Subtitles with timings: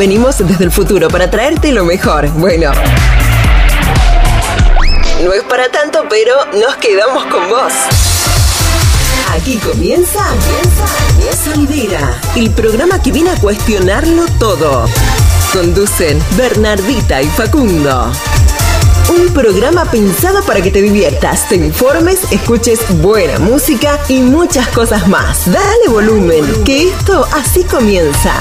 [0.00, 2.26] Venimos desde el futuro para traerte lo mejor.
[2.30, 2.72] Bueno.
[5.22, 7.72] No es para tanto, pero nos quedamos con vos.
[9.34, 14.86] Aquí comienza, comienza Olivera, el programa que viene a cuestionarlo todo.
[15.52, 18.10] Conducen Bernardita y Facundo.
[19.10, 25.06] Un programa pensado para que te diviertas, te informes, escuches buena música y muchas cosas
[25.08, 25.52] más.
[25.52, 28.32] Dale volumen, que esto así comienza.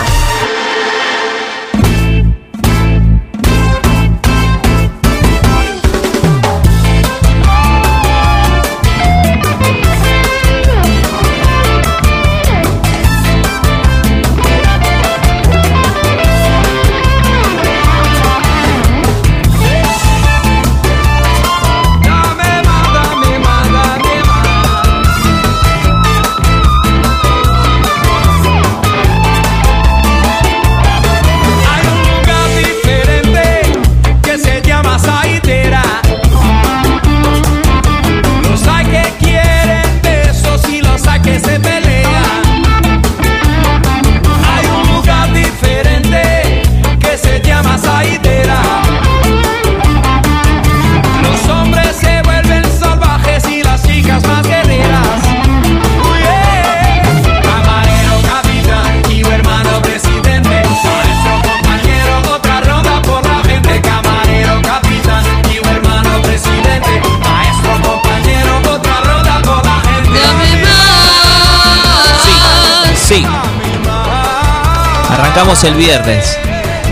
[75.39, 76.37] Arrancamos el viernes.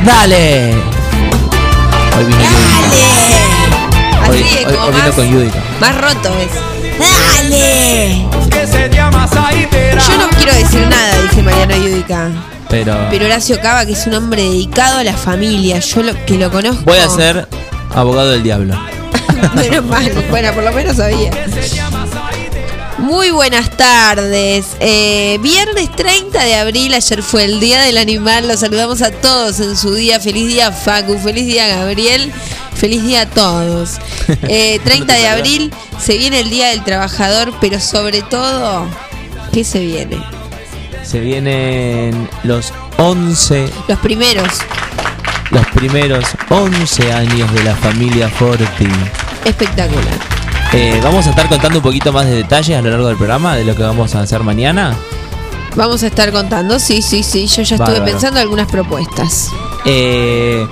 [0.05, 0.73] ¡Dale!
[2.17, 3.09] Hoy vino Dale.
[4.29, 5.61] Hoy, hoy, hoy vino con Yudica.
[5.81, 6.51] Más roto es.
[6.97, 8.25] ¡Dale!
[10.07, 12.29] Yo no quiero decir nada, dice Mariano Yudica.
[12.69, 12.95] Pero.
[13.09, 16.49] Pero Horacio Cava, que es un hombre dedicado a la familia, yo lo, que lo
[16.49, 16.83] conozco.
[16.85, 17.49] Voy a ser
[17.93, 18.79] abogado del diablo.
[19.55, 21.31] menos mal, bueno, por lo menos sabía.
[23.07, 24.75] Muy buenas tardes.
[24.81, 28.49] Eh, viernes 30 de abril, ayer fue el Día del Animal.
[28.49, 30.19] Los saludamos a todos en su día.
[30.19, 31.17] Feliz día, Facu.
[31.17, 32.33] Feliz día, Gabriel.
[32.75, 33.91] Feliz día a todos.
[34.49, 38.85] Eh, 30 de abril se viene el Día del Trabajador, pero sobre todo,
[39.53, 40.21] ¿qué se viene?
[41.01, 43.69] Se vienen los 11.
[43.87, 44.49] Los primeros.
[45.51, 48.89] Los primeros 11 años de la familia Forti.
[49.45, 50.36] Espectacular.
[50.73, 53.55] Eh, vamos a estar contando un poquito más de detalles a lo largo del programa
[53.55, 54.94] de lo que vamos a hacer mañana.
[55.76, 57.48] Vamos a estar contando, sí, sí, sí.
[57.48, 58.05] Yo ya estuve Bárbaro.
[58.05, 59.50] pensando algunas propuestas.
[59.86, 60.67] Eh,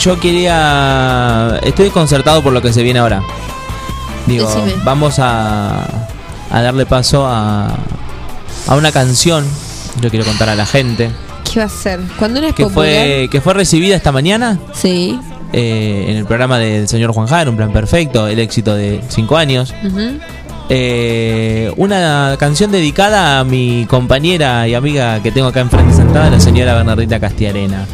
[0.00, 1.58] yo quería.
[1.62, 3.22] Estoy concertado por lo que se viene ahora.
[4.26, 4.74] Digo, Decime.
[4.84, 5.84] vamos a,
[6.50, 7.68] a darle paso a,
[8.66, 9.46] a una canción.
[10.00, 11.10] Yo quiero contar a la gente.
[11.50, 12.00] ¿Qué va a ser?
[12.18, 12.90] Cuando no es Que popular.
[12.90, 15.20] fue, que fue recibida esta mañana Sí.
[15.56, 19.36] Eh, en el programa del señor Juan Jara, un plan perfecto, el éxito de 5
[19.36, 19.72] años.
[20.68, 26.40] Eh, una canción dedicada a mi compañera y amiga que tengo acá enfrente sentada, la
[26.40, 27.86] señora Bernardita Castiarena.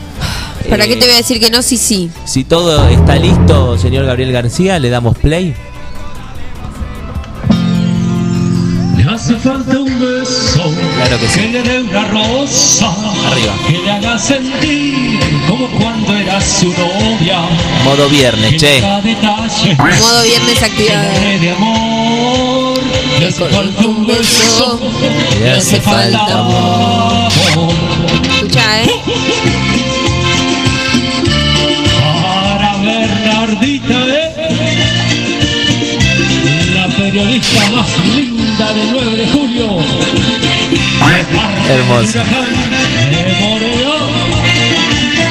[0.70, 1.60] ¿Para Eh, qué te voy a decir que no?
[1.62, 2.10] Sí, sí.
[2.24, 5.54] Si todo está listo, señor Gabriel García, le damos play.
[8.96, 9.98] Le hace falta un
[11.10, 11.40] Claro que sí.
[11.48, 12.86] le dé una rosa
[13.32, 13.52] Arriba.
[13.66, 17.40] que le haga sentir como cuando era su novia
[17.84, 18.80] Modo viernes, che.
[18.80, 19.02] Modo
[20.22, 21.08] viernes activado.
[23.18, 24.80] le hace falta un beso
[25.40, 27.28] Le hace falta amor
[28.32, 28.90] Escucha, ¿eh?
[32.22, 34.30] para Bernardita ¿eh?
[36.74, 39.78] la periodista más linda del 9 de julio
[41.68, 42.18] Hermoso.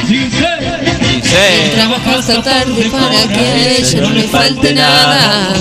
[0.08, 1.72] Dice.
[1.76, 5.54] Trabaja hasta tarde para que a ella no le falte nada.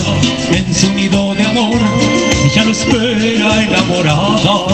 [0.52, 1.78] en su nido de amor
[2.50, 4.66] ella lo espera enamorada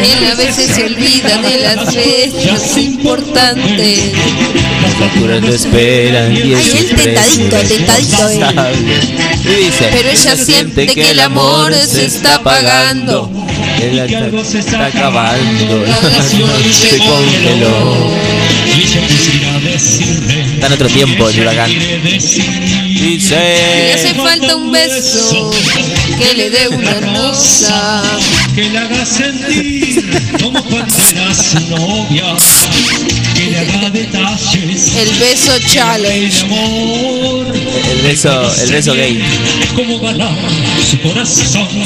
[0.00, 4.12] Él a veces se olvida de las fechas importantes.
[4.82, 8.44] Las facturas lo esperan y Ay, es él tentadito, tentadito, él.
[9.44, 9.88] Y dice.
[9.92, 13.30] Pero ella siente que el amor se está apagando.
[13.82, 15.84] El y que algo se está acabando.
[16.72, 18.10] Se congeló.
[19.74, 21.70] Está en otro tiempo el huracán.
[22.04, 23.92] decir Le Dice.
[23.94, 25.50] hace falta un beso
[26.18, 28.02] que le dé una rosa.
[28.54, 30.04] que le haga sentir
[30.40, 32.36] como cuando era su novia
[33.34, 36.46] que le haga detalles El beso challenge.
[38.02, 39.22] El beso, el beso gay.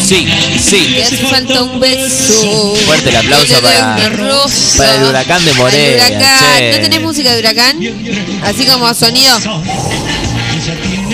[0.03, 0.27] Sí,
[0.59, 0.95] sí.
[0.97, 2.75] Te hace falta un beso.
[2.87, 3.97] Fuerte el aplauso para-
[4.79, 6.71] para el huracán de Morelia, huracán.
[6.73, 7.77] ¿No tenés música de huracán?
[8.45, 9.39] Así como sonido.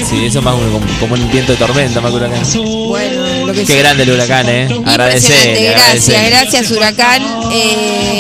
[0.09, 2.43] Sí, eso más como, como un viento de tormenta, más que huracán.
[2.89, 3.77] Bueno, lo que Qué sea.
[3.79, 4.69] grande el huracán, eh.
[4.87, 5.73] Agradecer.
[5.75, 7.23] Gracias, gracias Huracán.
[7.53, 8.19] Eh,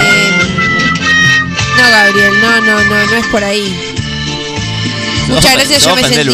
[1.76, 3.91] no, Gabriel, no, no, no, no es por ahí.
[5.28, 6.30] Muchas gracias, yo me, sentí,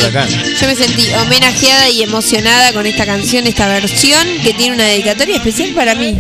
[0.61, 5.37] yo me sentí homenajeada y emocionada con esta canción, esta versión que tiene una dedicatoria
[5.37, 6.17] especial para mí.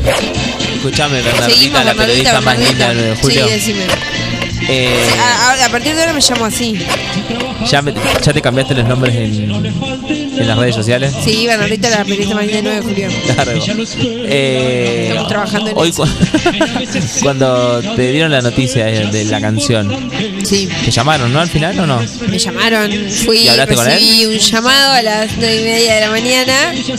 [0.76, 3.44] Escuchame, Bernardita, la periodista más linda del 9 de julio.
[3.46, 3.84] Sí, decime.
[4.70, 5.08] Eh,
[5.64, 6.78] A, partir de ahora me llamo así.
[7.70, 9.50] ya, me- ¿Ya te cambiaste los nombres en,
[10.36, 11.12] en las redes sociales?
[11.24, 13.34] Sí, Bernardita, la periodista más linda del 9 de julio.
[13.34, 13.52] Claro.
[14.30, 14.97] Eh,
[15.46, 16.02] trabajando en hoy eso.
[16.04, 16.08] cu-
[17.22, 20.10] cuando te dieron la noticia de, de la canción,
[20.44, 20.68] Sí.
[20.84, 21.40] ¿te llamaron, no?
[21.40, 22.00] Al final o no?
[22.28, 22.90] Me llamaron,
[23.24, 26.54] fui, ¿Y hablaste con recibí un llamado a las nueve y media de la mañana,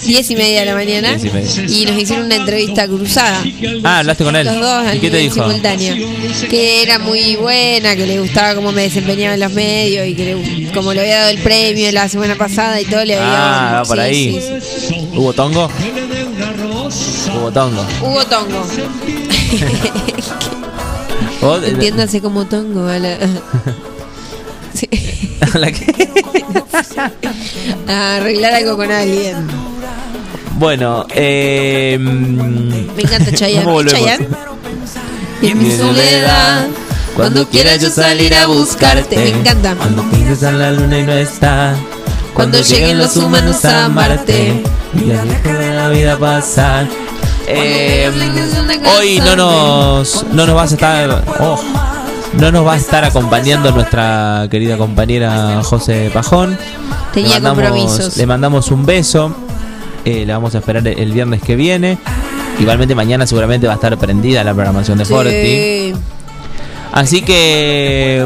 [0.05, 1.49] diez y media de la mañana, y media.
[1.67, 3.41] y nos hicieron una entrevista cruzada.
[3.83, 4.45] Ah, hablaste con él.
[4.45, 5.45] Los dos ¿Y qué te dijo?
[6.49, 10.25] Que era muy buena, que le gustaba cómo me desempeñaba en los medios y que
[10.35, 13.83] le- como le había dado el premio la semana pasada y todo, le había Ah,
[13.87, 14.41] por sí, ahí.
[14.41, 15.07] sí, sí.
[15.15, 15.69] ¿Hubo tongo?
[17.35, 17.85] Hubo tongo.
[18.01, 18.63] Hubo tongo.
[21.41, 21.63] ¿Vos?
[21.63, 22.87] Entiéndase como tongo.
[22.87, 23.17] a la-
[24.73, 24.87] Sí.
[25.55, 26.09] ¿La qué?
[27.91, 29.47] A arreglar algo con alguien.
[30.57, 31.97] Bueno, eh.
[31.99, 33.85] Me encanta Chayanne.
[33.89, 34.27] Chayanne.
[35.41, 36.67] Y en mi soledad,
[37.15, 39.15] cuando quiera yo salir a buscarte.
[39.15, 39.75] Me encanta.
[39.75, 41.75] Cuando pienses en la luna y no está.
[42.33, 44.61] Cuando lleguen los humanos a amarte.
[44.93, 46.87] Y la dejo de la vida pasar.
[47.51, 48.11] Eh,
[48.97, 51.23] hoy no nos, no nos vas a estar.
[51.39, 51.59] oh,
[52.33, 56.57] no nos va a estar acompañando nuestra querida compañera José Pajón.
[57.13, 58.17] Tenía le mandamos, compromisos.
[58.17, 59.35] Le mandamos un beso.
[60.05, 61.97] Eh, la vamos a esperar el viernes que viene.
[62.59, 65.31] Igualmente mañana seguramente va a estar prendida la programación de Forti.
[65.31, 65.93] Sí.
[66.91, 68.25] Así que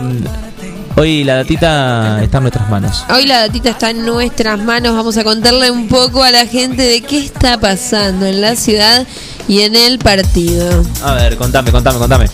[0.95, 3.03] hoy la datita está en nuestras manos.
[3.09, 4.95] Hoy la datita está en nuestras manos.
[4.95, 9.05] Vamos a contarle un poco a la gente de qué está pasando en la ciudad
[9.47, 10.83] y en el partido.
[11.03, 12.25] A ver, contame, contame, contame.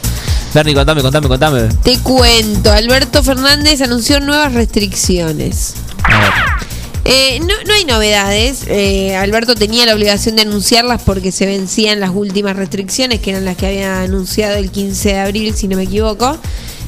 [0.54, 1.70] Bernie, contame, contame, contame.
[1.84, 5.76] Te cuento, Alberto Fernández anunció nuevas restricciones.
[6.04, 6.70] A ver.
[7.06, 8.66] Eh, no, no hay novedades.
[8.68, 13.46] Eh, Alberto tenía la obligación de anunciarlas porque se vencían las últimas restricciones, que eran
[13.46, 16.38] las que había anunciado el 15 de abril, si no me equivoco.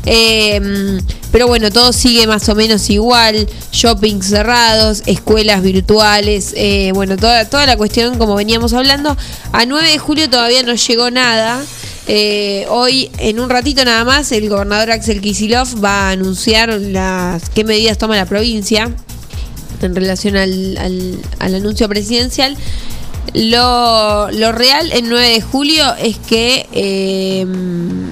[0.05, 0.99] Eh,
[1.31, 3.47] pero bueno, todo sigue más o menos igual.
[3.71, 9.15] Shopping cerrados, escuelas virtuales, eh, bueno, toda, toda la cuestión como veníamos hablando.
[9.51, 11.63] A 9 de julio todavía no llegó nada.
[12.07, 17.49] Eh, hoy, en un ratito nada más, el gobernador Axel Kisilov va a anunciar las
[17.49, 18.91] qué medidas toma la provincia
[19.81, 22.57] en relación al, al- al anuncio presidencial.
[23.33, 27.45] Lo, lo real en 9 de julio es que eh,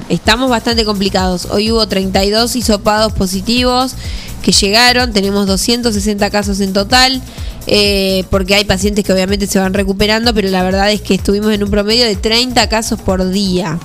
[0.08, 1.48] estamos bastante complicados.
[1.52, 3.96] Hoy hubo 32 hisopados positivos
[4.42, 7.22] que llegaron, tenemos 260 casos en total,
[7.68, 11.52] eh, porque hay pacientes que obviamente se van recuperando, pero la verdad es que estuvimos
[11.54, 13.78] en un promedio de 30 casos por día.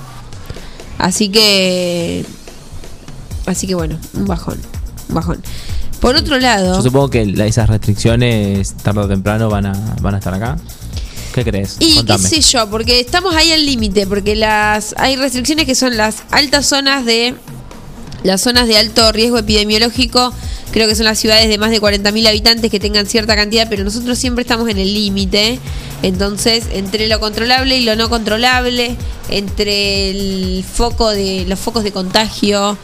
[0.97, 2.25] Así que,
[3.45, 4.57] así que bueno, un bajón,
[5.09, 5.43] un bajón.
[5.99, 10.19] Por otro lado, Yo supongo que esas restricciones tarde o temprano van a, van a
[10.19, 10.57] estar acá.
[11.35, 11.75] ¿Qué crees?
[11.81, 12.29] Y Contame.
[12.29, 16.23] qué sé yo, porque estamos ahí al límite, porque las hay restricciones que son las
[16.31, 17.35] altas zonas de
[18.23, 20.33] las zonas de alto riesgo epidemiológico,
[20.71, 23.83] creo que son las ciudades de más de 40.000 habitantes que tengan cierta cantidad, pero
[23.83, 25.59] nosotros siempre estamos en el límite.
[26.03, 28.95] Entonces, entre lo controlable y lo no controlable,
[29.29, 32.77] entre el foco de los focos de contagio,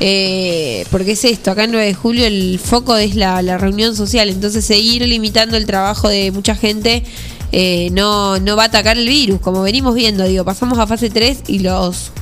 [0.00, 3.94] eh, porque es esto, acá en 9 de julio el foco es la, la reunión
[3.94, 7.04] social, entonces seguir limitando el trabajo de mucha gente
[7.52, 11.10] eh, no, no va a atacar el virus, como venimos viendo, digo, pasamos a fase
[11.10, 12.12] 3 y los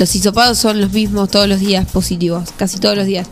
[0.00, 3.26] los hisopados son los mismos todos los días positivos, casi todos los días.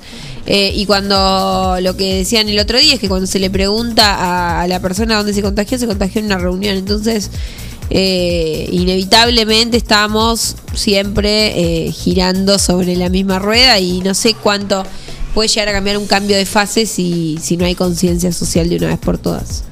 [0.45, 4.61] Eh, y cuando lo que decían el otro día es que cuando se le pregunta
[4.61, 6.77] a, la persona dónde se contagió, se contagió en una reunión.
[6.77, 7.31] Entonces,
[7.89, 14.85] eh, inevitablemente estamos siempre eh, girando sobre la misma rueda y no sé cuánto
[15.33, 18.77] puede llegar a cambiar un cambio de fase si, si no hay conciencia social de
[18.77, 19.65] una vez por todas.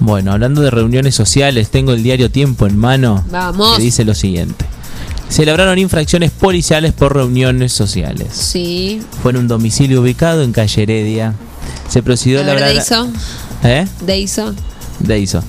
[0.00, 3.24] Bueno, hablando de reuniones sociales, tengo el diario Tiempo en mano.
[3.30, 3.76] Vamos.
[3.76, 4.64] Que dice lo siguiente.
[5.28, 8.28] Celebraron infracciones policiales por reuniones sociales.
[8.32, 9.00] Sí.
[9.22, 11.34] Fue en un domicilio ubicado en calle Heredia.
[11.88, 12.72] Se procedió A a labrar...
[12.72, 13.08] Deiso.
[13.62, 13.86] ¿Eh?
[14.02, 14.54] Deiso.
[15.00, 15.42] Deiso.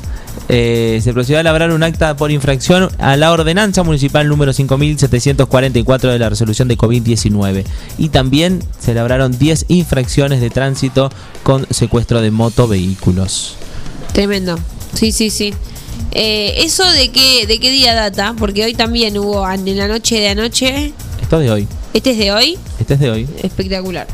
[0.48, 6.12] Eh, se procedió a elaborar un acta por infracción a la ordenanza municipal número 5744
[6.12, 7.64] de la resolución de COVID-19.
[7.98, 11.10] Y también se elaboraron 10 infracciones de tránsito
[11.44, 13.58] con secuestro de motovehículos.
[14.16, 14.58] Tremendo.
[14.94, 15.54] Sí, sí, sí.
[16.14, 18.34] Eh, ¿Eso de qué, de qué día data?
[18.40, 20.94] Porque hoy también hubo en la noche de anoche.
[21.22, 21.68] Esto es de hoy.
[21.94, 22.58] ¿Este es de hoy?
[22.80, 23.28] Este es de hoy.
[23.44, 24.08] Espectacular.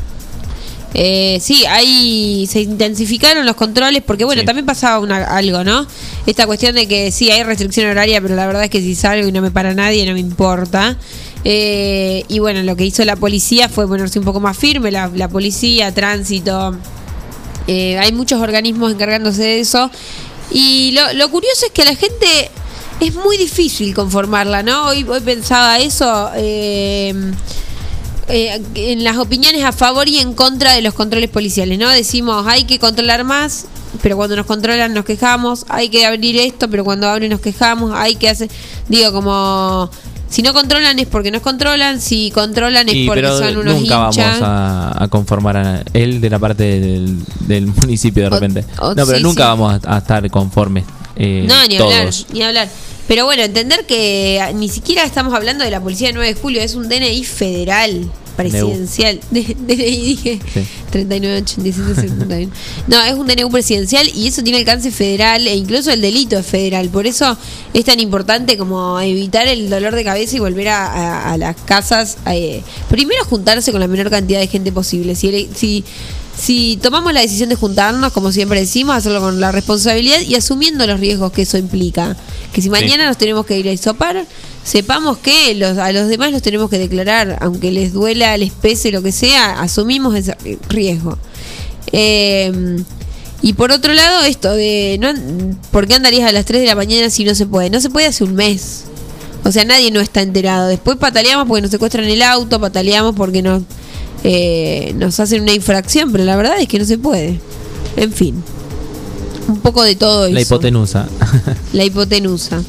[0.94, 4.46] Eh, sí, ahí se intensificaron los controles porque, bueno, Sí.
[4.46, 5.86] también pasaba una- algo, ¿no?
[6.26, 9.26] Esta cuestión de que sí hay restricción horaria, pero la verdad es que si salgo
[9.28, 10.96] y no me para nadie, no me importa.
[11.44, 15.08] Eh, y bueno, lo que hizo la policía fue ponerse un poco más firme, la,
[15.14, 16.76] la policía, tránsito.
[17.66, 19.90] Eh, hay muchos organismos encargándose de eso.
[20.50, 22.50] Y lo, lo curioso es que la gente
[23.00, 24.86] es muy difícil conformarla, ¿no?
[24.88, 26.30] Hoy, hoy pensaba eso.
[26.36, 27.32] eh,
[28.28, 31.90] eh, en las opiniones a favor y en contra de los controles policiales, ¿no?
[31.90, 33.66] Decimos, hay que controlar más,
[34.00, 37.92] pero cuando nos controlan nos quejamos, hay que abrir esto, pero cuando abren nos quejamos,
[37.94, 38.48] hay que hacer,
[38.88, 39.90] digo, como,
[40.32, 44.40] si no controlan es porque nos controlan, si controlan es porque son unos nunca hinchas.
[44.40, 48.64] vamos a, a conformar a él de la parte del, del municipio de O- repente.
[48.80, 49.48] o- no, pero sí, nunca sí.
[49.48, 50.84] vamos a, a estar conformes.
[51.16, 51.92] eh, No, ni todos.
[51.94, 52.68] hablar, ni hablar.
[53.08, 56.62] Pero bueno, entender que ni siquiera estamos hablando de la policía de 9 de julio,
[56.62, 59.20] es un DNI federal, presidencial.
[59.30, 60.60] De- DNI dije Sí.
[60.90, 62.52] 39, 87, 71.
[62.86, 66.46] No, es un DNU presidencial y eso tiene alcance federal e incluso el delito es
[66.46, 66.88] federal.
[66.90, 67.36] Por eso
[67.74, 71.56] es tan importante como evitar el dolor de cabeza y volver a, a- a las
[71.62, 72.18] casas.
[72.26, 75.14] eh, primero juntarse con la menor cantidad de gente posible.
[75.16, 75.84] Si, si,
[76.38, 80.86] si tomamos la decisión de juntarnos, como siempre decimos, hacerlo con la responsabilidad y asumiendo
[80.86, 82.16] los riesgos que eso implica.
[82.52, 84.26] Que si mañana nos tenemos que ir a isopar,
[84.62, 88.90] sepamos que los, a los demás los tenemos que declarar, aunque les duela, les pese,
[88.90, 90.36] lo que sea, asumimos ese
[90.68, 91.18] riesgo.
[91.92, 92.82] Eh,
[93.42, 95.12] y por otro lado, esto de no,
[95.72, 97.70] ¿por qué andarías a las 3 de la mañana si no se puede?
[97.70, 98.84] No se puede hace un mes.
[99.44, 100.68] O sea, nadie no está enterado.
[100.68, 103.62] Después pataleamos porque nos secuestran el auto, pataleamos porque nos,
[104.22, 107.40] eh, nos hacen una infracción, pero la verdad es que no se puede.
[107.96, 108.44] En fin.
[109.48, 110.54] Un poco de todo La eso.
[110.54, 111.06] hipotenusa.
[111.72, 112.62] La hipotenusa.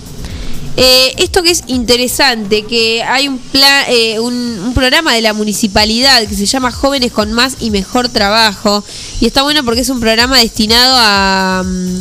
[0.76, 5.34] Eh, esto que es interesante, que hay un, pla- eh, un, un programa de la
[5.34, 8.84] municipalidad que se llama Jóvenes con Más y Mejor Trabajo.
[9.22, 12.00] Y está bueno porque es un programa destinado a, mm,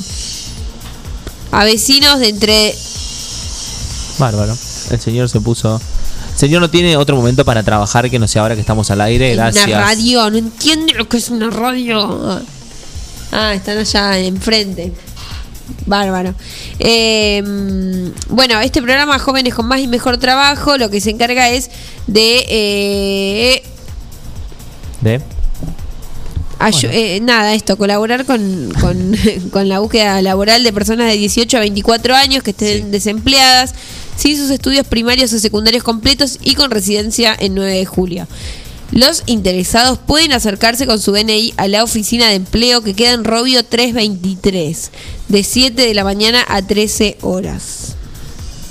[1.53, 2.75] a vecinos de entre...
[4.19, 4.57] Bárbaro.
[4.91, 5.81] El señor se puso.
[6.33, 9.03] El señor no tiene otro momento para trabajar que no sea ahora que estamos al
[9.03, 9.35] aire.
[9.35, 9.67] Gracias.
[9.67, 12.41] Una radio, no entiende lo que es una radio.
[13.33, 14.93] Ah, están allá enfrente.
[15.87, 16.35] Bárbaro.
[16.79, 17.43] Eh,
[18.29, 21.71] bueno, este programa Jóvenes con Más y Mejor Trabajo lo que se encarga es
[22.07, 23.63] de eh,
[25.01, 25.21] ¿De?
[26.59, 29.17] ayu- eh, nada, esto, colaborar con, con,
[29.51, 32.91] con la búsqueda laboral de personas de 18 a 24 años que estén Sí.
[32.91, 33.75] desempleadas,
[34.17, 38.29] sin sus estudios primarios o secundarios completos y con residencia en 9 de julio.
[38.93, 43.25] Los interesados pueden acercarse con su DNI a la oficina de empleo que queda en
[43.25, 44.91] Robio 323,
[45.29, 47.95] de 7 de la mañana a 13 horas.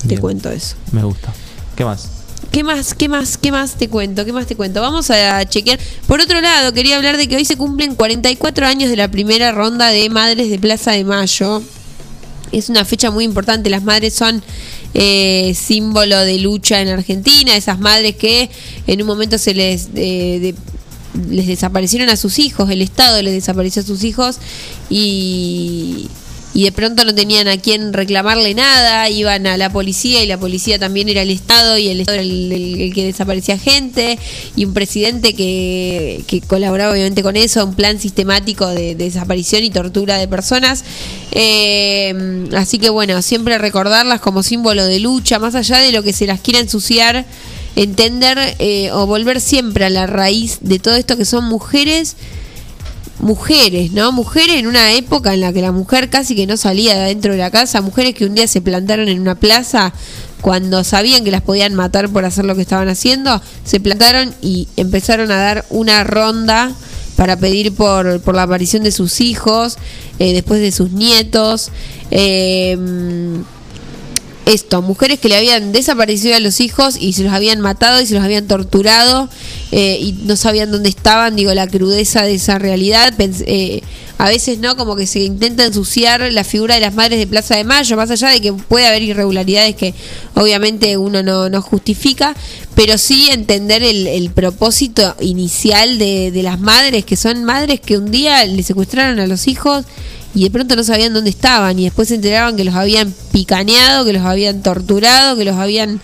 [0.03, 0.21] Te Bien.
[0.21, 0.75] cuento eso.
[0.91, 1.33] Me gusta.
[1.75, 2.07] ¿Qué más?
[2.51, 4.23] ¿Qué más, qué más, qué más te cuento?
[4.23, 4.79] ¿Qué más te cuento?
[4.79, 5.79] Vamos a chequear.
[6.05, 9.51] Por otro lado, quería hablar de que hoy se cumplen 44 años de la primera
[9.51, 11.63] ronda de Madres de Plaza de Mayo.
[12.51, 13.71] Es una fecha muy importante.
[13.71, 14.43] Las madres son
[14.93, 17.55] eh, símbolo de lucha en Argentina.
[17.55, 18.49] Esas madres que
[18.87, 20.55] en un momento se les, de-
[21.29, 22.69] les desaparecieron a sus hijos.
[22.69, 24.37] El Estado les desapareció a sus hijos
[24.89, 26.07] y,
[26.53, 29.09] y de pronto no tenían a quién reclamarle nada.
[29.09, 32.23] Iban a la policía y la policía también era el Estado y el Estado era
[32.23, 34.19] el, que desaparecía gente.
[34.55, 37.65] Y un presidente que, que colaboraba obviamente con eso.
[37.65, 40.83] Un plan sistemático de, de desaparición y tortura de personas.
[41.31, 46.13] Eh, así que bueno, siempre recordarlas como símbolo de lucha, más allá de lo que
[46.13, 47.25] se las quiera ensuciar,
[47.75, 52.15] entender eh, o volver siempre a la raíz de todo esto que son mujeres,
[53.21, 54.11] mujeres, ¿no?
[54.11, 57.31] Mujeres en una época en la que la mujer casi que no salía de adentro
[57.31, 59.93] de la casa, mujeres que un día se plantaron en una plaza
[60.41, 64.67] cuando sabían que las podían matar por hacer lo que estaban haciendo, se plantaron y
[64.75, 66.73] empezaron a dar una ronda
[67.15, 69.77] para pedir por, por la aparición de sus hijos,
[70.17, 71.69] eh, después de sus nietos.
[72.09, 72.77] eh,
[74.53, 78.05] esto, mujeres que le habían desaparecido a los hijos y se los habían matado y
[78.05, 79.29] se los habían torturado
[79.71, 83.13] eh, y no sabían dónde estaban, digo, la crudeza de esa realidad.
[83.19, 83.81] Eh,
[84.17, 84.77] a veces, ¿no?
[84.77, 88.11] Como que se intenta ensuciar la figura de las madres de Plaza de Mayo, más
[88.11, 89.95] allá de que puede haber irregularidades que
[90.35, 92.35] obviamente uno no, no justifica,
[92.75, 97.97] pero sí entender el, el propósito inicial de, de las madres, que son madres que
[97.97, 99.85] un día le secuestraron a los hijos
[100.33, 104.05] y de pronto no sabían dónde estaban y después se enteraban que los habían picaneado,
[104.05, 105.99] que los habían torturado, que los habían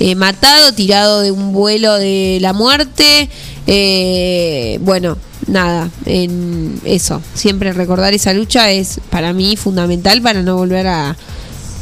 [0.00, 3.28] eh, matado, tirado de un vuelo de la muerte.
[3.66, 10.56] Eh, bueno, nada, en eso, siempre recordar esa lucha es para mí fundamental para no
[10.56, 11.16] volver a,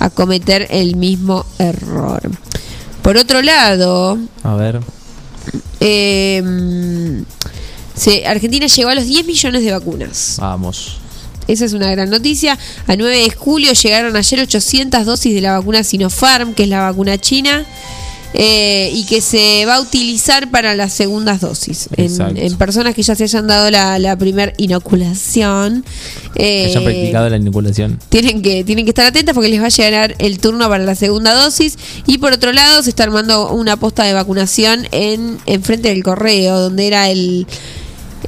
[0.00, 2.22] a cometer el mismo error.
[3.02, 4.80] Por otro lado, A ver.
[5.80, 7.22] eh,
[7.94, 10.36] se- Argentina llegó a los 10 millones de vacunas.
[10.40, 10.98] Vamos.
[11.48, 12.58] Esa es una gran noticia.
[12.86, 16.80] A 9 de julio llegaron ayer 800 dosis de la vacuna Sinopharm, que es la
[16.80, 17.66] vacuna china,
[18.36, 21.88] eh, y que se va a utilizar para las segundas dosis.
[21.96, 25.84] En, personas que ya se hayan dado la, la primera inoculación.
[26.34, 28.00] Que eh, hayan practicado la inoculación.
[28.08, 30.96] tienen que, tienen que estar atentas porque les va a llegar el turno para la
[30.96, 31.78] segunda dosis.
[32.06, 36.02] Y por otro lado, se está armando una posta de vacunación en, en frente del
[36.02, 37.46] correo, donde era el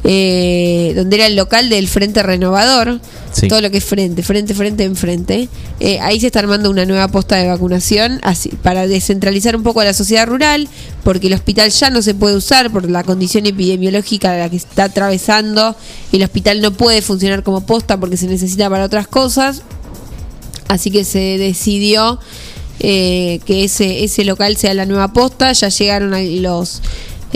[0.05, 3.01] eh, donde era el local del Frente Renovador.
[3.33, 3.49] Sí.
[3.49, 5.49] Todo lo que es frente, frente, frente, enfrente.
[5.79, 9.81] Eh, ahí se está armando una nueva posta de vacunación así, para descentralizar un poco
[9.81, 10.69] a la sociedad rural,
[11.05, 14.57] porque el hospital ya no se puede usar por la condición epidemiológica a la que
[14.57, 15.77] está atravesando.
[16.13, 19.63] El hospital no puede funcionar como posta porque se necesita para otras cosas.
[20.69, 22.19] Así que se decidió
[22.81, 25.53] eh, que ese, ese local sea la nueva posta.
[25.53, 26.13] Ya llegaron
[26.43, 26.81] los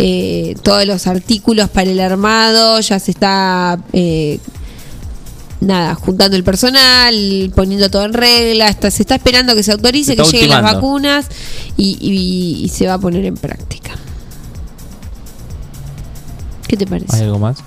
[0.02, 4.38] eh, todos los artículos para el armado, ya se está eh,
[5.60, 10.12] nada, juntando el personal, poniendo todo en regla, está, se está esperando que se autorice,
[10.12, 11.26] Se que lleguen las vacunas
[11.76, 13.90] y, y- y se va a poner en práctica.
[16.66, 17.16] ¿Qué te parece?
[17.16, 17.58] ¿Hay algo más?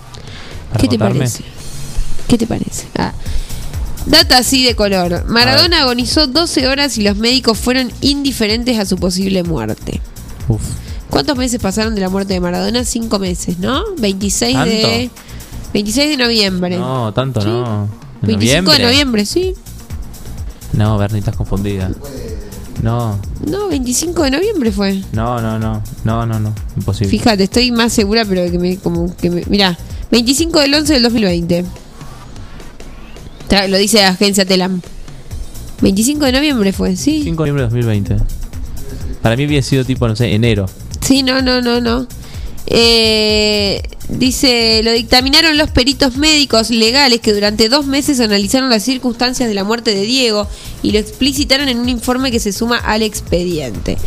[0.80, 1.44] ¿Qué te parece?
[2.28, 2.88] ¿Qué te parece?
[2.98, 3.12] Ah.
[4.06, 5.26] Data así de color.
[5.28, 10.02] Maradona agonizó 12 horas y los médicos fueron indiferentes a su posible muerte.
[10.48, 10.62] Uf.
[11.14, 12.84] ¿Cuántos meses pasaron de la muerte de Maradona?
[12.84, 13.84] Cinco meses, ¿no?
[14.00, 15.10] 26 de...
[15.72, 16.76] 26 de noviembre.
[16.78, 17.48] No, tanto Sí.
[17.48, 17.88] no.
[18.24, 19.54] ¿En 25 de noviembre, sí.
[20.74, 21.92] No, Bernie, estás confundida.
[22.82, 25.04] No, No, 25 de noviembre fue.
[25.14, 25.84] no, no, no.
[26.04, 26.52] No, no, no.
[26.76, 27.10] Imposible.
[27.12, 28.78] Fíjate, estoy más segura, pero que me...
[28.78, 29.78] Como que me mirá,
[30.10, 31.66] 25 del 11 del 2020.
[33.50, 34.82] Tra- Lo dice la agencia Telam.
[35.82, 37.22] 25 de noviembre fue, sí.
[37.24, 38.18] 5 de noviembre de 2020.
[39.22, 40.66] Para mí había sido tipo, no sé, enero.
[41.04, 42.08] Sí, no, no, no, no.
[42.66, 49.50] Eh, dice, lo dictaminaron los peritos médicos legales que durante dos meses analizaron las circunstancias
[49.50, 50.48] de la muerte de Diego
[50.82, 53.98] y lo explicitaron en un informe que se suma al expediente.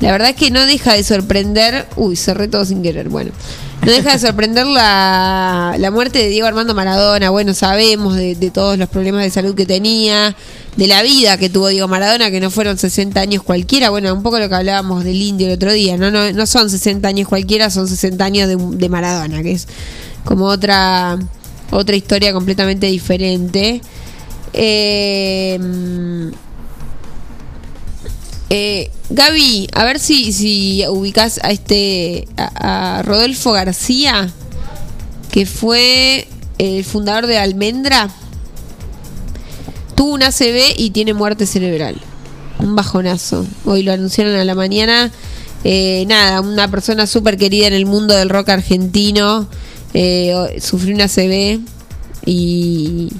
[0.00, 1.86] La verdad es que no deja de sorprender.
[1.96, 3.08] Uy, cerré todo sin querer.
[3.08, 3.30] Bueno,
[3.84, 7.30] no deja de sorprender la, la muerte de Diego Armando Maradona.
[7.30, 10.34] Bueno, sabemos de, todos los problemas de salud que tenía,
[10.76, 13.90] de la vida que tuvo Diego Maradona, que no fueron 60 años cualquiera.
[13.90, 15.96] Bueno, un poco lo que hablábamos del indio el otro día.
[15.96, 19.68] No, no, no son 60 años cualquiera, son 60 años de, de Maradona, que es
[20.24, 21.18] como otra,
[21.70, 23.80] otra historia completamente diferente.
[24.52, 25.58] Eh,
[28.56, 34.30] eh, Gaby, a ver si, si ubicas a este a, Rodolfo García,
[35.32, 38.10] que fue el fundador de Almendra.
[39.96, 41.96] Tuvo un ACV y tiene muerte cerebral.
[42.60, 43.44] Un bajonazo.
[43.64, 45.10] Hoy lo anunciaron a la mañana.
[45.64, 49.48] Eh, nada, una persona súper querida en el mundo del rock argentino.
[49.94, 51.60] eh, sufrió un ACV
[52.24, 53.10] y,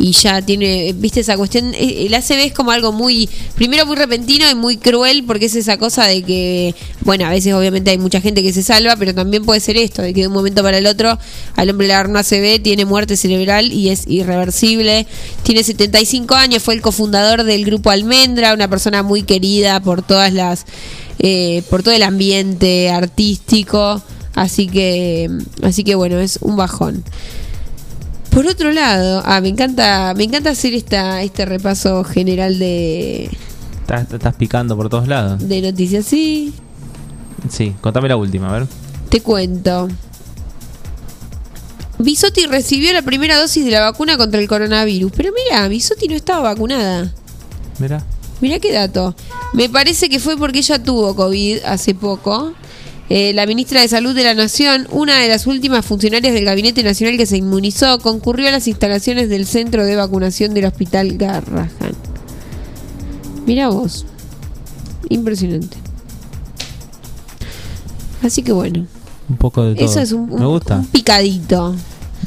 [0.00, 3.96] y ya tiene, viste esa cuestión, eh, el ACV es como algo muy, primero muy
[3.96, 7.98] repentino y muy cruel porque es esa cosa de que, bueno, a veces obviamente hay
[7.98, 10.62] mucha gente que se salva, pero también puede ser esto, de que de un momento
[10.62, 11.18] para el otro
[11.54, 15.06] al hombre le agarra un ACV, tiene muerte cerebral y es irreversible,
[15.42, 20.32] tiene 75 años, fue el cofundador del grupo Almendra, una persona muy querida por todas
[20.32, 20.64] las,
[21.18, 24.02] eh, por todo el ambiente artístico,
[24.34, 25.28] así que,
[25.62, 27.04] así que bueno, es un bajón.
[28.30, 33.28] Por otro lado, ah, me encanta, me encanta hacer esta, este repaso general de,
[33.80, 35.46] Estás, estás picando por todos lados.
[35.48, 36.04] de noticias.
[36.06, 36.52] Sí,
[37.48, 38.66] Sí, contame la última, a ver.
[39.08, 39.88] te cuento.
[41.98, 45.12] Bisotti recibió la primera dosis de la vacuna contra el coronavirus.
[45.16, 47.12] Pero mira, Bisotti no estaba vacunada.
[47.78, 48.02] Mira.
[48.40, 49.14] Mira qué dato.
[49.52, 52.52] Me parece que fue porque ella tuvo COVID hace poco.
[53.12, 56.82] Eh, la ministra de Salud de la Nación, una de las últimas funcionarias del Gabinete
[56.84, 61.68] Nacional que se inmunizó, concurrió a las instalaciones del centro de vacunación del Hospital Garrahan.
[63.46, 64.06] Mira vos.
[65.08, 65.76] Impresionante.
[68.22, 68.86] Así que bueno,
[69.28, 69.84] Un poco de todo.
[69.86, 70.76] eso es un, Me un- gusta.
[70.76, 71.74] un picadito.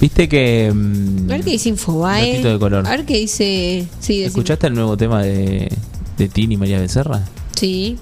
[0.01, 0.71] Viste que.
[0.73, 2.41] mm, A ver qué dice Infobae.
[2.41, 2.85] De color.
[2.85, 3.87] A ver qué dice.
[3.99, 4.23] Sí.
[4.23, 5.71] ¿Escuchaste el nuevo tema de,
[6.17, 7.21] de Tini María Becerra?
[7.55, 7.97] Sí,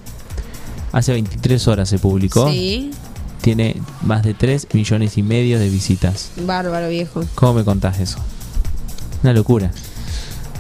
[0.91, 2.49] Hace 23 horas se publicó.
[2.51, 2.91] sí.
[3.41, 6.29] Tiene más de 3 millones y medio de visitas.
[6.45, 7.23] Bárbaro, viejo.
[7.33, 8.19] ¿Cómo me contás eso?
[9.23, 9.71] Una locura.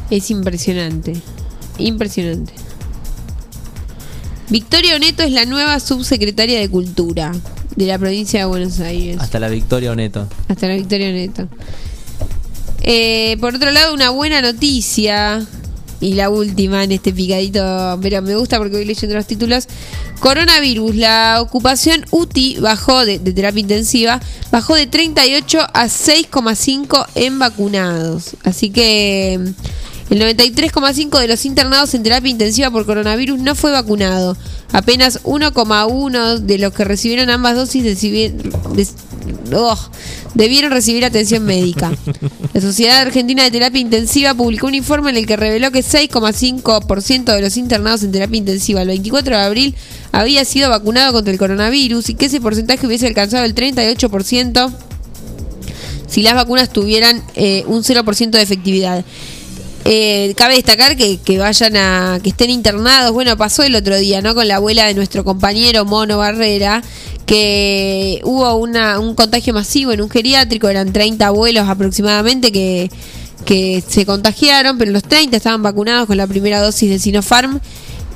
[0.09, 1.13] Es impresionante.
[1.77, 2.53] Impresionante.
[4.49, 7.33] Victoria Oneto es la nueva subsecretaria de Cultura
[7.75, 9.17] de la provincia de Buenos Aires.
[9.19, 10.27] Hasta la victoria, Oneto.
[10.47, 11.47] Hasta la Victoria Oneto.
[12.81, 15.45] Eh, por otro lado, una buena noticia.
[16.01, 19.67] Y la última en este picadito, pero me gusta porque voy leyendo los títulos.
[20.19, 24.19] Coronavirus, la ocupación UTI bajó de, de terapia intensiva,
[24.51, 28.31] bajó de 38 a 6,5 en vacunados.
[28.43, 34.35] Así que el 93,5 de los internados en terapia intensiva por coronavirus no fue vacunado.
[34.73, 38.93] Apenas 1,1 de los que recibieron ambas dosis des-
[40.33, 41.91] debieron recibir atención médica.
[42.53, 47.33] La Sociedad Argentina de Terapia Intensiva publicó un informe en el que reveló que 6,5%
[47.33, 49.75] de los internados en terapia intensiva el 24 de abril
[50.11, 54.71] había sido vacunado contra el coronavirus y que ese porcentaje hubiese alcanzado el 38%
[56.07, 59.05] si las vacunas tuvieran eh, un 0% de efectividad.
[59.85, 63.13] Eh, cabe destacar que, que vayan a que estén internados.
[63.13, 64.35] Bueno, pasó el otro día, ¿no?
[64.35, 66.83] Con la abuela de nuestro compañero Mono Barrera,
[67.25, 72.89] que hubo una, un contagio masivo en un geriátrico, eran 30 abuelos aproximadamente que,
[73.45, 77.59] que se contagiaron, pero los 30 estaban vacunados con la primera dosis de Sinopharm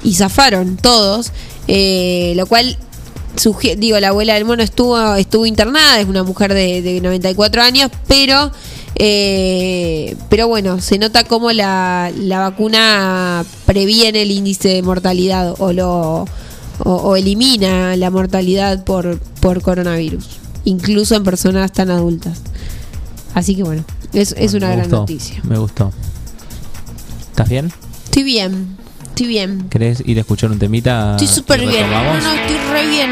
[0.03, 1.31] y zafaron todos,
[1.67, 2.77] eh, lo cual
[3.77, 7.91] digo, la abuela del mono estuvo, estuvo internada, es una mujer de, de 94 años,
[8.07, 8.51] pero
[8.97, 15.73] eh, pero bueno, se nota cómo la, la vacuna previene el índice de mortalidad o
[15.73, 16.25] lo
[16.79, 20.27] o, o elimina la mortalidad por, por coronavirus,
[20.65, 22.41] incluso en personas tan adultas.
[23.33, 23.83] Así que bueno,
[24.13, 25.41] es, es una gran gustó, noticia.
[25.43, 25.91] Me gustó.
[27.31, 27.71] ¿Estás bien?
[28.05, 29.67] Estoy bien, estoy bien.
[29.69, 31.11] ¿Querés ir a escuchar un temita?
[31.11, 31.89] Estoy súper bien.
[31.89, 33.09] No, no, estoy re bien.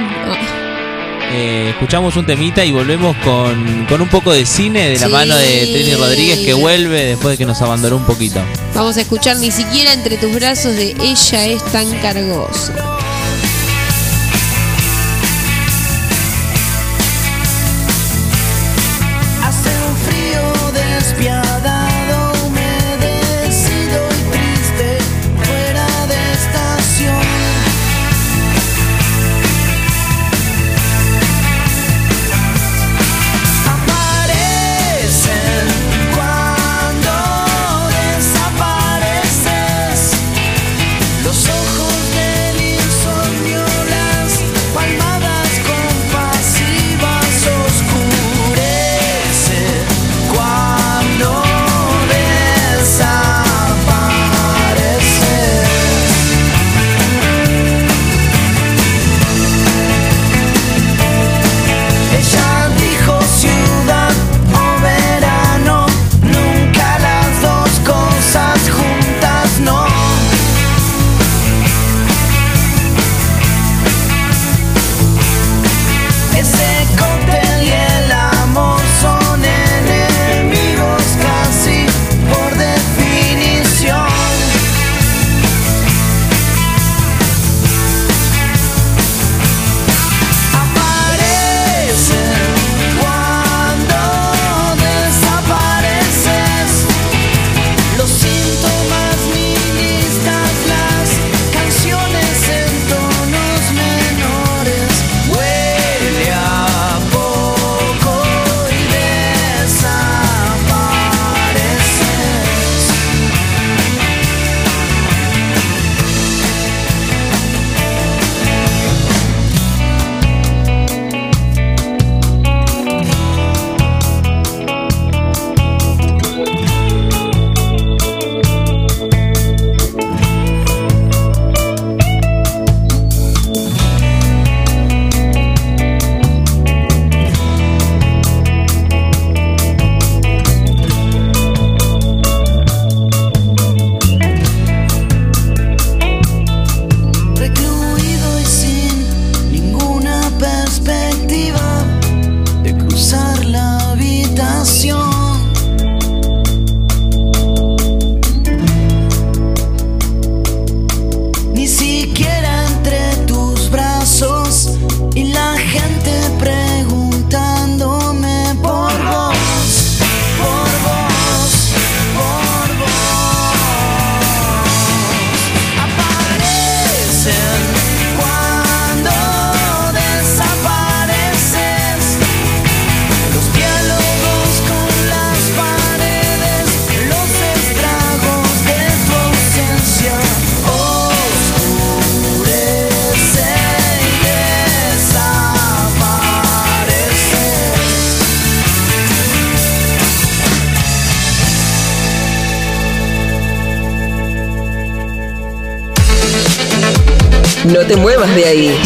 [1.36, 5.36] Eh, escuchamos un temita y volvemos con, con un poco de cine de la mano
[5.36, 8.40] de Trini Rodríguez que vuelve después de que nos abandonó un poquito.
[8.76, 12.74] Vamos a escuchar ni siquiera entre tus brazos de ella es tan cargosa.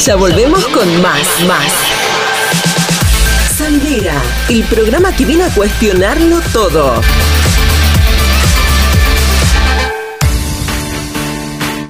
[0.08, 1.74] Ya volvemos con más, más.
[3.58, 4.14] Salidera,
[4.48, 7.02] el programa que viene a cuestionarlo todo.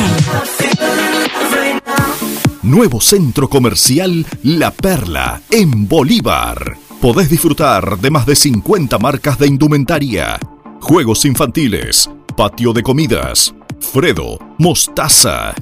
[2.61, 6.77] Nuevo centro comercial La Perla en Bolívar.
[7.01, 10.37] Podés disfrutar de más de 50 marcas de indumentaria,
[10.81, 15.55] juegos infantiles, patio de comidas, Fredo, Mostaza.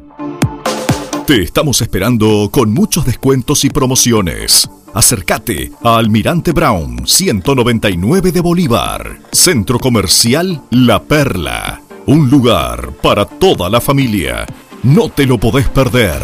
[1.27, 4.67] Te estamos esperando con muchos descuentos y promociones.
[4.97, 11.83] Acércate a Almirante Brown 199 de Bolívar, Centro Comercial La Perla.
[12.07, 14.47] Un lugar para toda la familia.
[14.81, 16.23] No te lo podés perder.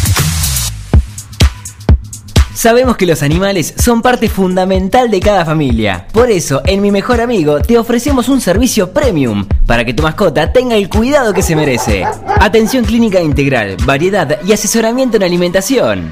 [2.53, 6.05] Sabemos que los animales son parte fundamental de cada familia.
[6.11, 10.51] Por eso, en Mi Mejor Amigo te ofrecemos un servicio premium para que tu mascota
[10.51, 12.05] tenga el cuidado que se merece.
[12.39, 16.11] Atención clínica integral, variedad y asesoramiento en alimentación.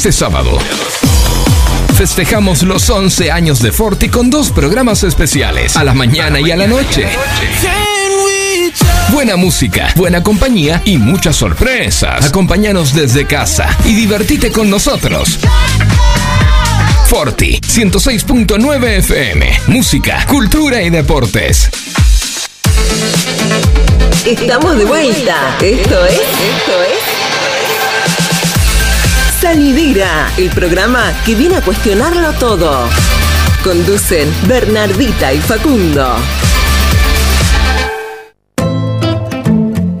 [0.00, 0.56] Este sábado
[1.94, 6.56] festejamos los 11 años de Forti con dos programas especiales, a la mañana y a
[6.56, 7.06] la noche.
[9.10, 12.24] Buena música, buena compañía y muchas sorpresas.
[12.24, 15.38] Acompáñanos desde casa y divertite con nosotros.
[17.04, 19.60] Forti 106.9 FM.
[19.66, 21.68] Música, cultura y deportes.
[24.24, 25.58] Estamos de vuelta.
[25.60, 26.14] Esto es.
[26.14, 27.09] Esto es.
[29.40, 32.90] Salidera, el programa que viene a cuestionarlo todo.
[33.64, 36.14] Conducen Bernardita y Facundo.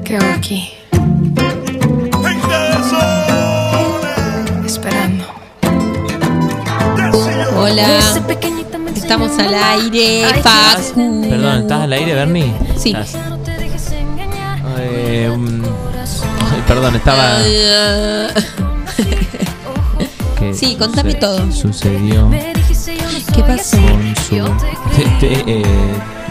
[0.04, 0.74] ¿Qué hago aquí?
[4.66, 5.24] Esperando.
[7.56, 7.98] Hola.
[8.94, 11.26] Estamos al aire, Facu.
[11.30, 12.52] Perdón, ¿estás al aire, Bernie?
[12.76, 12.90] Sí.
[12.90, 13.14] Estás.
[14.78, 15.64] Eh, mm,
[16.52, 17.38] ay, perdón, estaba.
[20.60, 21.50] ¿Qué Sí, contame todo.
[21.52, 23.78] Sucedió ¿Qué pasó?
[23.80, 24.36] con su.
[24.94, 25.62] Te- te- eh,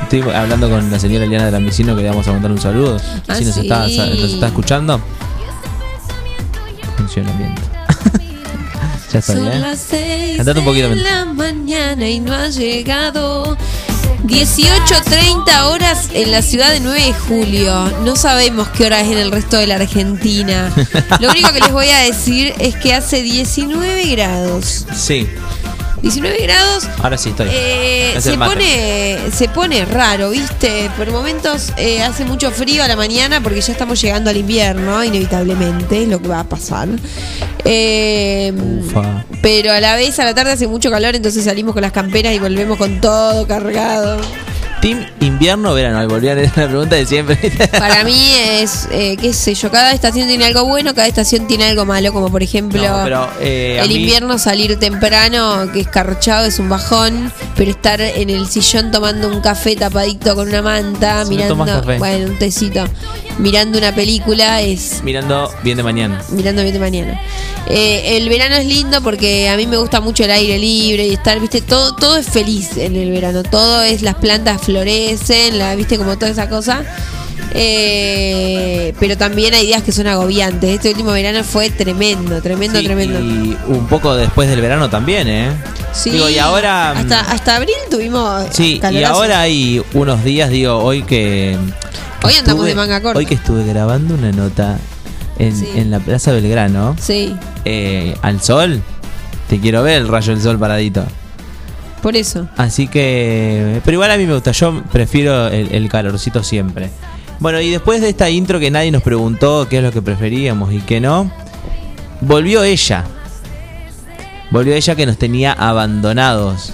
[0.03, 2.61] estoy hablando con la señora Eliana de la Vicino que le vamos a mandar un
[2.61, 2.97] saludo.
[3.27, 3.61] Ah, si nos, sí.
[3.61, 5.01] está, nos está escuchando.
[6.97, 7.61] Funcionamiento.
[9.13, 11.03] ya está seis Cantate un poquito, de men.
[11.03, 13.57] la mañana y no ha llegado.
[14.23, 17.91] 18.30 horas en la ciudad de 9 de julio.
[18.03, 20.71] No sabemos qué hora es en el resto de la Argentina.
[21.19, 24.86] Lo único que les voy a decir es que hace 19 grados.
[24.95, 25.27] Sí,
[26.01, 26.88] 19 grados.
[27.01, 27.47] ahora sí estoy.
[27.51, 30.89] Eh, Es se pone se pone raro, ¿viste?
[30.97, 35.03] Por momentos eh, hace mucho frío a la mañana porque ya estamos llegando al invierno,
[35.03, 36.88] inevitablemente, es lo que va a pasar.
[37.65, 38.53] Eh,
[38.85, 39.25] Ufa.
[39.41, 42.33] pero a la vez a la tarde hace mucho calor, entonces salimos con las camperas
[42.33, 44.19] y volvemos con todo cargado.
[44.81, 47.37] Team invierno o verano, Ahí volví a la pregunta de siempre.
[47.77, 51.65] Para mí es, eh, qué sé yo, cada estación tiene algo bueno, cada estación tiene
[51.65, 55.87] algo malo, como por ejemplo No, pero, eh, el mí- invierno salir temprano, que es
[55.87, 60.61] carchado, es un bajón, pero estar en el sillón tomando un café tapadito con una
[60.61, 62.85] manta, Si mirando, bueno, un tecito,
[63.39, 66.21] mirando una película es Mirando bien de mañana.
[66.30, 67.21] mirando bien de mañana.
[67.67, 71.13] Eh, el verano es lindo porque a mí me gusta mucho el aire libre y
[71.13, 73.43] estar, viste, todo, todo es feliz en el verano.
[73.43, 76.84] Todo es, las plantas florecen, la, viste, como toda esa cosa.
[77.54, 80.69] Eh, pero también hay días que son agobiantes.
[80.69, 83.19] Este último verano fue tremendo, tremendo, Sí, tremendo.
[83.19, 85.49] Y un poco después del verano también, ¿eh?
[85.93, 86.91] Sí, Digo, y ahora.
[86.91, 88.45] Hasta, hasta abril tuvimos.
[88.52, 91.58] Sí, y ahora hay unos días, digo, hoy que.
[92.23, 93.17] Hoy andamos de manga corta.
[93.19, 94.77] Hoy que estuve grabando una nota
[95.38, 95.69] en, Sí.
[95.75, 98.82] en la Plaza Belgrano, Sí, eh, al sol,
[99.49, 101.03] te quiero ver el rayo del sol paradito.
[102.01, 102.47] por eso.
[102.58, 103.82] Así que.
[103.84, 106.89] Pero igual a mí me gusta, yo prefiero el, el calorcito siempre.
[107.39, 110.71] Bueno, y después de esta intro que nadie nos preguntó qué es lo que preferíamos
[110.73, 111.32] y qué no,
[112.21, 113.03] volvió ella.
[114.51, 116.71] Volvió ella que nos tenía abandonados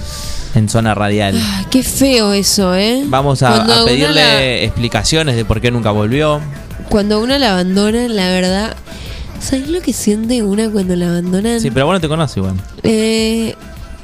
[0.56, 1.38] en zona radial.
[1.42, 3.04] Ah, Qué feo eso, ¿eh?
[3.08, 6.40] Vamos a, pedirle la- explicaciones de por qué nunca volvió.
[6.90, 8.76] Cuando uno la abandona, la verdad,
[9.40, 11.60] ¿sabes lo que siente una cuando la abandonan?
[11.60, 12.56] Sí, pero vos no te conoces igual.
[12.84, 13.56] Eh,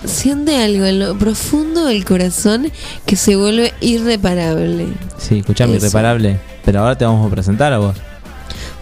[0.05, 2.71] siente algo en lo profundo del corazón
[3.05, 4.87] que se vuelve irreparable.
[5.17, 5.85] Sí, escuchame, Eso.
[5.85, 6.39] irreparable.
[6.65, 7.95] Pero ahora te vamos a presentar a vos.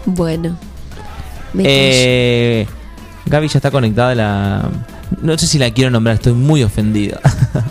[0.06, 0.56] Bueno,
[1.52, 2.66] me Eh,
[3.26, 4.68] Gaby ya está conectada a la...
[5.20, 7.18] No sé si la quiero nombrar, estoy muy ofendido.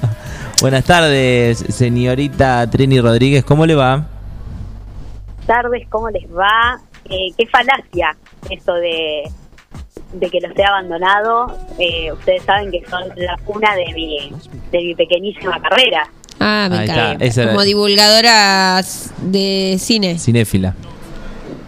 [0.62, 4.08] Buenas tardes, señorita Trini Rodríguez, ¿cómo le va?
[5.50, 6.80] tardes, ¿cómo les va?
[7.06, 8.16] Eh, qué falacia
[8.52, 9.24] eso de,
[10.14, 11.58] de que los he abandonado.
[11.80, 14.32] Eh, ustedes saben que son la cuna de mi,
[14.72, 16.08] de mi pequeñísima carrera.
[16.40, 17.26] Ah, me encanta.
[17.26, 18.80] esa Como divulgadora
[19.24, 20.20] de cine.
[20.20, 20.76] Cinéfila.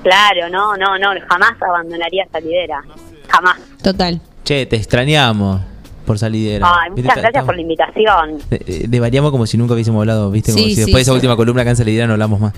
[0.04, 2.84] Claro, no, no, no, jamás abandonaría Salidera.
[3.30, 3.58] Jamás.
[3.82, 4.22] Total.
[4.44, 5.62] Che, te extrañamos
[6.06, 6.68] por salidera.
[6.82, 8.38] Ay, muchas gracias por la invitación.
[8.90, 10.52] Devariamos como si nunca hubiésemos hablado, ¿viste?
[10.52, 11.16] Como Sí, si sí, después de esa sí.
[11.16, 12.54] última columna acá en Salidera no hablamos más.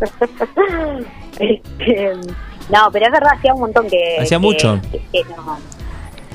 [1.38, 2.12] Este,
[2.72, 4.16] no, pero es verdad, hacía un montón que...
[4.20, 4.80] Hacía que- mucho.
[4.90, 5.58] Que, que no,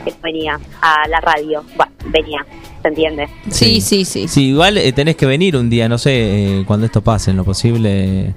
[0.06, 1.63] que venía a la radio.
[1.76, 2.45] Bueno, venía,
[2.84, 3.28] ¿se entiende?
[3.50, 4.28] Sí, sí, sí.
[4.28, 6.12] Sí, igual eh, tenés que venir un día, no sé,
[6.60, 8.34] eh, cuando esto pase, en lo posible.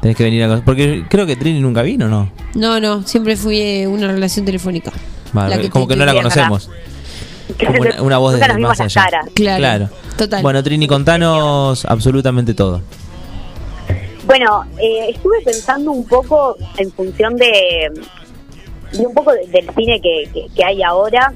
[0.00, 0.62] tenés que venir a...
[0.64, 2.30] Porque creo que Trini nunca vino, ¿no?
[2.54, 4.92] No, no, siempre fui eh, una relación telefónica.
[5.34, 6.70] Vale, La que como que no la conocemos.
[7.58, 9.02] Como una, una voz de más allá.
[9.34, 10.42] Claro, total.
[10.42, 12.80] Bueno, Trini, contanos absolutamente todo.
[14.26, 17.90] Bueno, eh, estuve pensando un poco en función de,
[18.92, 21.32] de un poco de- del cine que, que- que hay ahora.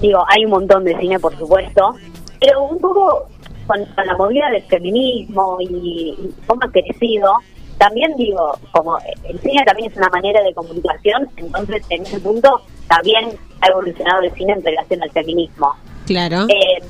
[0.00, 1.96] Digo, hay un montón de cine, por supuesto,
[2.40, 3.26] pero un poco
[3.66, 7.32] con, con la movida del feminismo y, y cómo ha crecido.
[7.78, 12.60] También digo, como el cine también es una manera de comunicación, entonces en ese punto
[12.88, 15.74] también ha evolucionado el cine en relación al feminismo.
[16.06, 16.46] Claro.
[16.48, 16.82] Eh,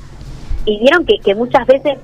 [0.65, 1.97] y vieron que, que muchas veces,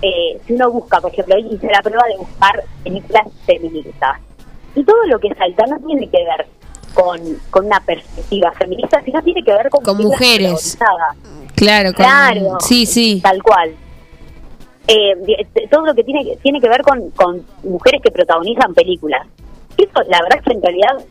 [0.00, 4.18] eh, si uno busca, por ejemplo, hice la prueba de buscar películas feministas.
[4.74, 6.46] Y todo lo que salta no tiene que ver
[6.94, 10.78] con, con una perspectiva feminista, sino tiene que ver con, Con mujeres.
[11.54, 12.58] Claro, con- Claro.
[12.60, 13.20] Sí, sí.
[13.22, 13.74] Tal cual.
[14.88, 15.14] Eh,
[15.70, 19.26] todo lo que tiene, que- tiene que ver con, con mujeres que protagonizan películas.
[19.78, 21.04] Eso, la verdad es que en realidad,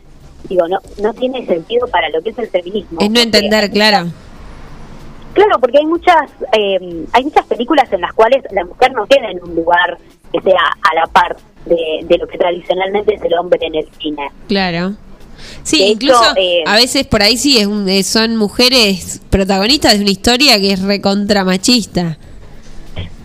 [0.48, 3.00] digo, no, no tiene sentido para lo que es el feminismo.
[3.00, 4.08] Es no entender, claro.
[5.34, 6.16] Claro, porque hay muchas
[6.52, 9.96] eh, hay muchas películas en las cuales la mujer no queda en un lugar
[10.30, 13.88] que sea a la par de, de lo que tradicionalmente es el hombre en el
[13.98, 14.28] cine.
[14.48, 14.92] Claro.
[15.62, 19.22] Sí, De hecho, incluso eh, a veces por ahí sí es un- eh, son mujeres
[19.30, 22.18] protagonistas de una historia que es recontra machista.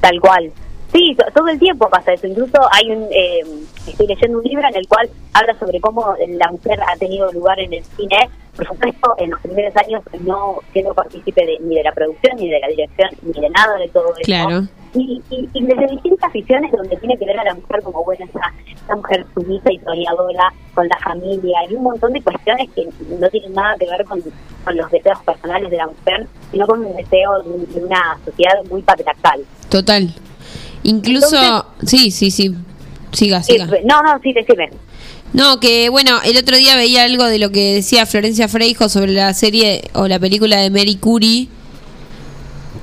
[0.10, 0.52] Tal cual.
[0.94, 2.28] Sí, to- todo el tiempo pasa eso.
[2.28, 3.42] Incluso hay un, eh,
[3.88, 7.60] estoy leyendo un libro en el cual habla sobre cómo la mujer ha tenido lugar
[7.60, 8.30] en el cine.
[8.56, 12.50] Por supuesto, en los primeros años no siendo partícipe de- ni de la producción, ni
[12.50, 14.22] de la dirección, ni de nada de todo eso.
[14.24, 14.62] Claro.
[14.98, 18.26] Y, y, y desde distintas visiones donde tiene que ver a la mujer como buena,
[18.26, 22.88] esa, esa mujer sumisa y soñadora con la familia y un montón de cuestiones que
[23.20, 24.22] no tienen nada que ver con,
[24.64, 28.54] con los deseos personales de la mujer, sino con un deseo de, de una sociedad
[28.70, 29.42] muy patriarcal.
[29.70, 30.14] Total.
[30.84, 32.56] Incluso, sí, sí, sí.
[33.12, 33.66] Siga, siga.
[33.66, 34.70] Eh, no, no, sí, decime.
[35.34, 39.12] No, que bueno, el otro día veía algo de lo que decía Florencia Freijo sobre
[39.12, 41.48] la serie o la película de Mary Curie,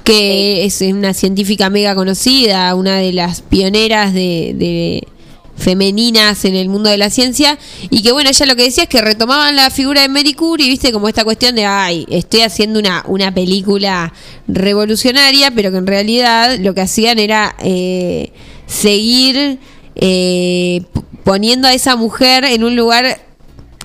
[0.04, 5.08] que es una científica mega conocida, una de las pioneras de, de
[5.56, 7.58] femeninas en el mundo de la ciencia
[7.90, 10.68] y que bueno, ella lo que decía es que retomaban la figura de Mary Curie,
[10.68, 14.12] viste, como esta cuestión de, ay, estoy haciendo una, una película
[14.48, 18.32] revolucionaria, pero que en realidad lo que hacían era eh,
[18.66, 19.58] seguir
[19.94, 20.82] eh,
[21.22, 23.23] poniendo a esa mujer en un lugar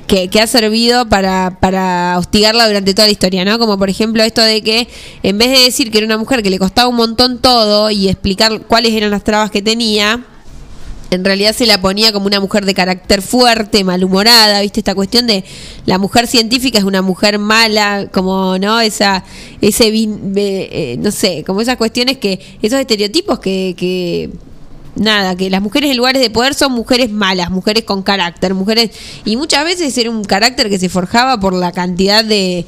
[0.09, 3.59] que, ha servido para, para hostigarla durante toda la historia, ¿no?
[3.59, 4.87] Como por ejemplo esto de que
[5.21, 8.09] en vez de decir que era una mujer que le costaba un montón todo y
[8.09, 10.25] explicar cuáles eran las trabas que tenía,
[11.11, 14.79] en realidad se la ponía como una mujer de carácter fuerte, malhumorada, ¿viste?
[14.79, 15.43] Esta cuestión de
[15.85, 18.81] la mujer científica es una mujer mala, como, ¿no?
[18.81, 19.23] Esa,
[19.61, 24.31] ese, eh, no sé, como esas cuestiones que, esos estereotipos que, que,
[24.99, 28.91] nada, que las mujeres en lugares de poder son mujeres malas, mujeres con carácter, mujeres,
[29.25, 32.65] y muchas veces era un carácter que se forjaba por la cantidad de,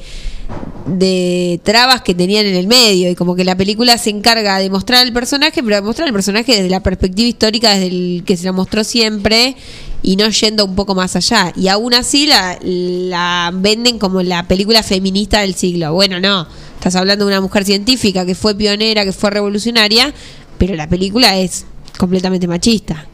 [0.86, 4.70] de trabas que tenían en el medio y como que la película se encarga de
[4.70, 8.36] mostrar el personaje, pero de mostrar el personaje desde la perspectiva histórica desde el que
[8.36, 9.54] se la mostró siempre
[10.02, 11.52] y no yendo un poco más allá.
[11.56, 15.92] Y aún así la, la venden como la película feminista del siglo.
[15.92, 20.12] Bueno, no, estás hablando de una mujer científica que fue pionera, que fue revolucionaria,
[20.58, 21.66] pero la película es
[22.06, 23.06] completamente machista.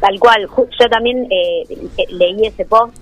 [0.00, 0.48] Tal cual,
[0.80, 1.64] yo también eh,
[1.98, 2.96] eh, leí ese post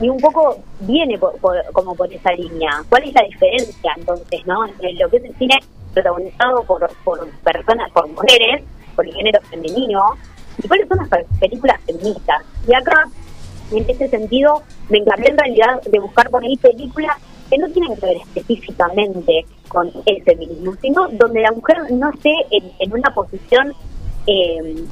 [0.00, 2.70] y un poco viene por- por- como por esa línea.
[2.88, 4.66] ¿Cuál es la diferencia entonces, no?
[4.66, 5.54] Entre lo que es el cine
[5.94, 8.64] protagonizado por, por personas, por mujeres,
[8.96, 10.00] por el género femenino,
[10.60, 12.42] y cuáles son las pe- películas feministas.
[12.68, 13.04] Y acá,
[13.70, 17.16] en ese sentido, me encargué en realidad de buscar por ahí películas
[17.48, 22.32] que no tienen que ver específicamente con el feminismo, sino donde la mujer no esté
[22.50, 23.72] en una posición
[24.26, 24.84] eh,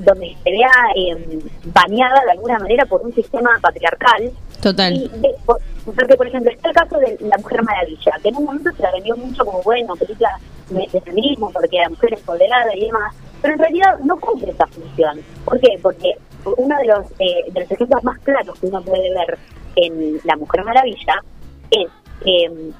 [0.00, 4.30] donde se vea eh, bañada de alguna manera por un sistema patriarcal.
[4.60, 4.92] Total.
[4.94, 8.36] Y de- por- porque, por ejemplo, está el caso de La Mujer Maravilla, que en
[8.36, 10.30] un momento se la vendió mucho como, bueno, película
[10.68, 14.50] de, de feminismo, porque la mujer es empoderada y demás, pero en realidad no cumple
[14.50, 15.20] esa función.
[15.44, 15.78] ¿Por qué?
[15.82, 16.14] Porque
[16.56, 19.38] uno de los, eh, de los ejemplos más claros que uno puede ver
[19.76, 21.22] en La Mujer Maravilla
[21.70, 21.86] es
[22.26, 22.70] eh,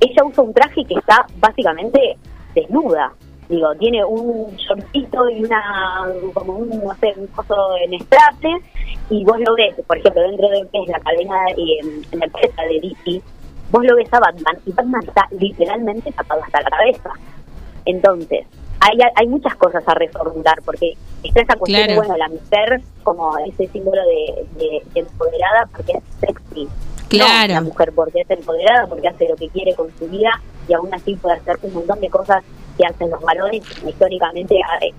[0.00, 2.16] ella usa un traje que está básicamente
[2.54, 3.12] desnuda.
[3.48, 8.50] Digo, tiene un shortcito y una, como un, no sé, un coso en straple,
[9.10, 12.26] y vos lo ves, por ejemplo, dentro de lo que es la cadena, eh, la
[12.26, 13.22] empresa de DC,
[13.70, 17.10] vos lo ves a Batman, y Batman está literalmente tapado hasta la cabeza.
[17.86, 18.44] Entonces,
[18.80, 20.92] hay, hay muchas cosas a reformular, porque
[21.24, 22.00] está esa cuestión de, Claro.
[22.08, 26.68] bueno, la mujer como ese símbolo de, de- de empoderada porque es sexy.
[27.08, 27.48] Claro.
[27.48, 30.30] No, la mujer porque es empoderada, porque hace lo que quiere con su vida
[30.68, 32.44] y aún así puede hacer un montón de cosas
[32.78, 33.62] que hacen los varones.
[33.86, 34.92] Históricamente eh,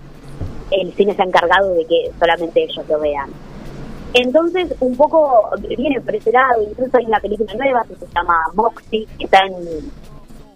[0.70, 3.30] el cine se ha encargado de que solamente ellos lo vean.
[4.12, 8.42] Entonces, un poco viene por ese lado, incluso hay una película nueva que se llama
[8.54, 9.54] Moxie, que está en,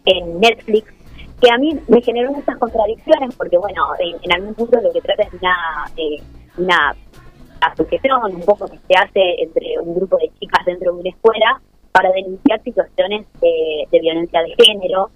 [0.06, 0.92] en Netflix,
[1.40, 5.00] que a mí me generó muchas contradicciones, porque bueno, en, en algún punto lo que
[5.00, 5.56] trata es una,
[5.96, 6.22] eh,
[6.58, 6.96] una
[7.60, 11.60] asociación, un poco que se hace entre un grupo de chicas dentro de una escuela
[11.92, 15.10] para denunciar situaciones eh, de violencia de género,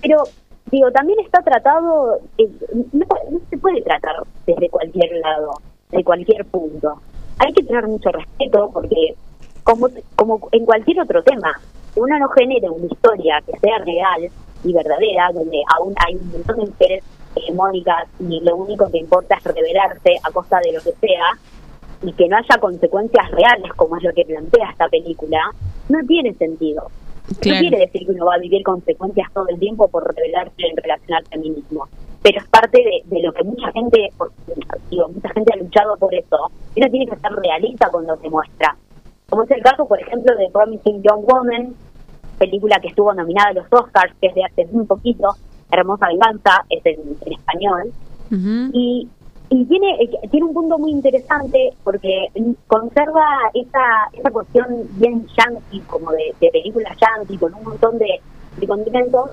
[0.00, 0.22] pero
[0.70, 2.48] digo, también está tratado, eh,
[2.92, 3.06] no,
[3.48, 4.16] se puede tratar
[4.46, 5.54] desde cualquier lado,
[5.90, 7.00] de cualquier punto.
[7.38, 9.14] Hay que tener mucho respeto porque,
[9.64, 11.58] como, como en cualquier otro tema,
[11.96, 14.30] uno no genera una historia que sea real
[14.62, 17.04] y verdadera, donde aún hay un montón de mujeres
[17.34, 21.38] hegemónicas y lo único que importa es rebelarse a costa de lo que sea,
[22.02, 25.38] y que no haya consecuencias reales, como es lo que plantea esta película,
[25.88, 26.90] no tiene sentido.
[27.38, 27.62] Claro.
[27.62, 30.76] No quiere decir que uno va a vivir consecuencias todo el tiempo por rebelarse en
[30.76, 31.88] relación al feminismo.
[32.22, 34.08] Pero es parte de, de lo que mucha gente,
[34.90, 36.50] digo, mucha gente ha luchado por eso.
[36.74, 38.76] Y uno tiene que ser realista cuando se muestra.
[39.28, 41.74] Como es el caso, por ejemplo, de Promising Young Woman,
[42.38, 45.36] película que estuvo nominada a los Oscars, que es de hace muy poquito,
[45.70, 47.92] Hermosa Venganza, es en, en español.
[48.72, 49.08] Y,
[49.50, 52.28] y tiene eh, tiene un punto muy interesante porque
[52.68, 58.20] conserva esa esa cuestión bien yankee, como de, de película yankee, con un montón de,
[58.58, 59.30] de condimentos,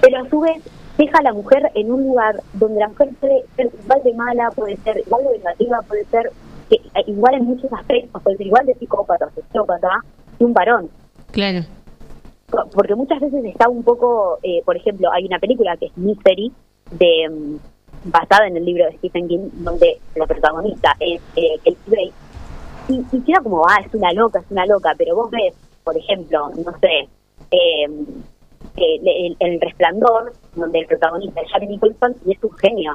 [0.00, 0.62] pero a su vez
[0.98, 4.50] deja a la mujer en un lugar donde la mujer puede ser igual de mala,
[4.50, 6.32] puede ser igual de vengativa, puede ser
[6.68, 9.88] que, eh, igual en muchos aspectos, puede ser igual de psicópata, sociópata,
[10.38, 10.90] que un varón
[11.30, 11.60] Claro.
[12.74, 16.52] porque muchas veces está un poco, eh, por ejemplo, hay una película que es Misery,
[16.90, 17.56] de, mm,
[18.04, 22.12] basada en el libro de Stephen King, donde la protagonista es eh, Kate Bates,
[22.88, 25.96] y, y queda como, ah, es una loca, es una loca, pero vos ves, por
[25.96, 27.08] ejemplo, no sé,
[27.50, 27.84] eh,
[28.76, 32.94] el, el- el resplandor, donde el protagonista es Jack Nicholson y es un genio.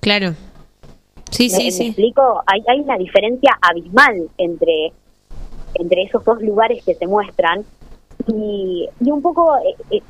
[0.00, 0.34] Claro.
[1.30, 1.86] Sí, ¿Me, sí, me sí.
[1.88, 2.42] explico?
[2.46, 4.92] Hay, hay una diferencia abismal entre,
[5.74, 7.64] entre esos dos lugares que se muestran
[8.26, 10.02] y, y un poco eh, eh,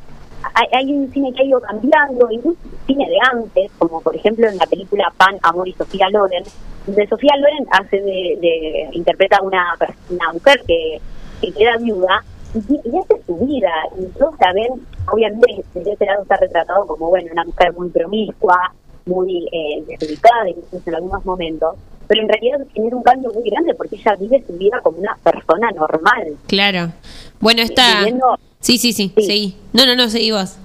[0.61, 4.48] hay, hay un cine que ha ido cambiando, incluso cine de antes, como por ejemplo
[4.48, 6.44] en la película Pan, Amor y Sofía Loren,
[6.86, 9.76] donde Sofía Loren hace de, de interpreta a una,
[10.11, 11.00] una mujer que,
[11.40, 16.06] que queda viuda y, y hace su vida, y todos la ven, obviamente desde ese
[16.06, 18.74] lado está retratado como bueno, una mujer muy promiscua,
[19.06, 21.76] muy eh, desubicada incluso en algunos momentos,
[22.11, 25.16] pero en realidad genera un cambio muy grande porque ella vive su vida como una
[25.22, 26.36] persona normal.
[26.48, 26.92] Claro.
[27.38, 28.00] Bueno, está.
[28.00, 29.54] Viviendo- Sí, sí, sí, seguí.
[29.72, 30.58] No, no, no, seguí vos.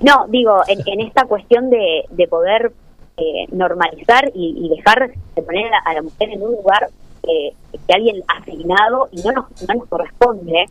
[0.00, 2.72] No, digo, en, en esta cuestión de, de poder
[3.18, 6.88] eh, normalizar y, y dejar de poner a, a la mujer en un lugar
[7.24, 7.52] eh,
[7.86, 10.64] que alguien asignado y no nos, no nos corresponde,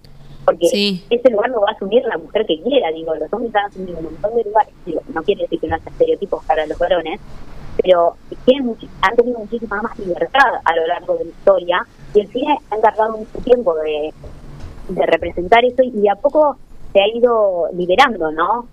[0.44, 0.68] porque
[1.10, 3.98] ese lugar lo va a asumir la mujer que quiera, digo, los hombres han asumido
[4.00, 7.20] un montón de lugares, digo, no quiere decir que no haya estereotipos para los varones,
[7.82, 8.16] pero
[8.46, 12.58] tienen han tenido muchísima más libertad a lo largo de la historia y el cine
[12.70, 14.14] ha encargado mucho tiempo de,
[14.90, 16.58] de representar eso y a poco
[16.92, 18.68] se ha ido liberando, ¿no?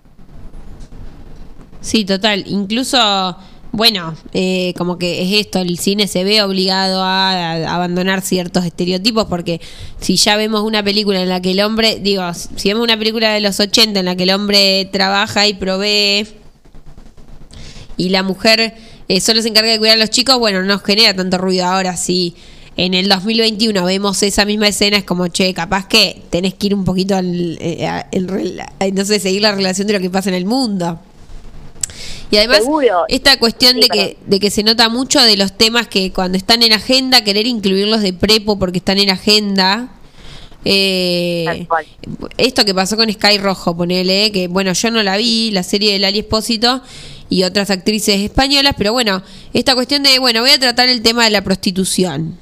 [1.81, 2.43] Sí, total.
[2.45, 2.99] Incluso,
[3.71, 8.65] bueno, eh, como que es esto, el cine se ve obligado a, a abandonar ciertos
[8.65, 9.59] estereotipos porque
[9.99, 13.33] si ya vemos una película en la que el hombre, digo, si vemos una película
[13.33, 16.27] de los 80 en la que el hombre trabaja y provee
[17.97, 18.75] y la mujer
[19.15, 21.65] eh, solo se encarga de cuidar a los chicos, bueno, no nos genera tanto ruido.
[21.65, 22.33] Ahora si
[22.77, 26.75] en el 2021 vemos esa misma escena, es como, che, capaz que tenés que ir
[26.75, 28.07] un poquito al, eh, a-
[28.93, 30.99] no sé, seguir la relación de lo que pasa en el mundo.
[32.31, 32.59] Y además,
[33.09, 36.63] esta cuestión de que, de que se nota mucho de los temas que cuando están
[36.63, 39.89] en agenda, querer incluirlos de prepo porque están en agenda.
[40.63, 41.67] Eh,
[42.37, 45.91] esto que pasó con Sky Rojo, ponele, que bueno, yo no la vi, la serie
[45.91, 46.81] de Lali Espósito
[47.31, 49.23] y otras actrices españolas, pero bueno,
[49.53, 52.37] esta cuestión de, bueno, voy a tratar el tema de la prostitución.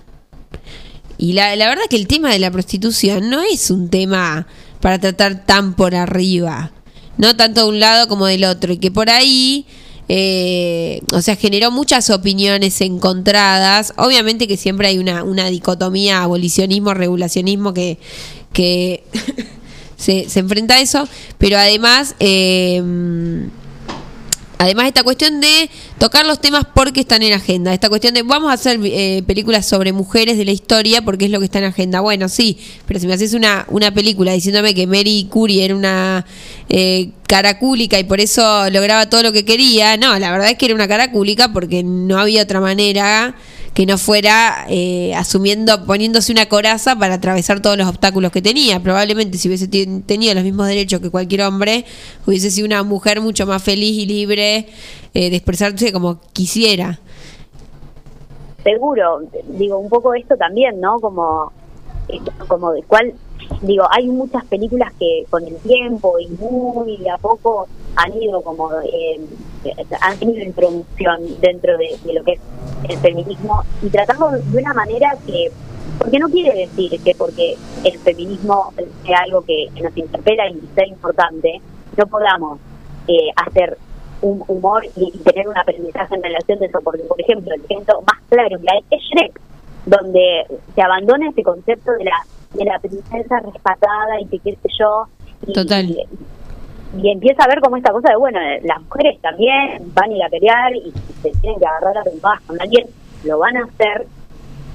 [1.20, 4.48] Y la, la verdad que el tema de la prostitución no es un tema
[4.82, 6.72] para tratar tan por arriba,
[7.18, 9.68] no tanto de un lado como del otro, y que por ahí,
[10.08, 13.94] eh, o sea, generó muchas opiniones encontradas.
[13.96, 18.00] Obviamente que siempre hay una, una dicotomía abolicionismo, regulacionismo que,
[18.54, 19.04] que
[19.98, 22.16] se, se enfrenta a eso, pero además...
[22.20, 22.82] eh,
[24.62, 27.74] Además, esta cuestión de tocar los temas porque están en agenda.
[27.74, 31.32] Esta cuestión de vamos a hacer eh, películas sobre mujeres de la historia porque es
[31.32, 32.02] lo que está en agenda.
[32.02, 36.26] Bueno, sí, pero si me haces una, una película diciéndome que Mary Curie era una
[36.68, 40.66] eh, caracúlica y por eso lograba todo lo que quería, no, la verdad es que
[40.66, 43.36] era una caracúlica porque no había otra manera
[43.74, 48.82] que no fuera eh, asumiendo, poniéndose una coraza para atravesar todos los obstáculos que tenía.
[48.82, 51.86] Probablemente si hubiese ten- tenido los mismos derechos que cualquier hombre,
[52.26, 54.68] hubiese sido una mujer mucho más feliz y libre
[55.14, 57.00] eh, de expresarse como quisiera.
[58.64, 61.52] seguro digo un poco esto también no como
[62.48, 63.14] como de cuál
[63.62, 68.72] digo hay muchas películas que con el tiempo y muy a poco han ido como
[68.82, 69.20] eh,
[70.02, 72.40] han tenido introducción dentro de, lo que es
[72.88, 75.52] el feminismo y tratando de una manera que
[75.98, 78.72] porque no quiere decir que porque el feminismo
[79.06, 81.62] sea algo que, nos interpela y sea importante
[81.98, 82.60] no podamos
[83.08, 83.78] eh, hacer
[84.22, 86.80] un humor y, tener un aprendizaje en relación de eso.
[86.84, 88.58] Porque, por ejemplo, el ejemplo más claro
[88.92, 89.40] es Shrek,
[89.86, 94.70] donde se abandona ese concepto de la de la princesa rescatada y que qué sé
[94.80, 95.06] yo.
[95.48, 95.86] Y, Total.
[95.90, 96.06] Y,
[97.02, 100.16] y empieza a ver como esta cosa de, bueno, eh, las mujeres también van a
[100.16, 100.92] ir a pelear y
[101.22, 102.88] se tienen que agarrar a trompadas con alguien,
[103.24, 104.08] lo van a hacer.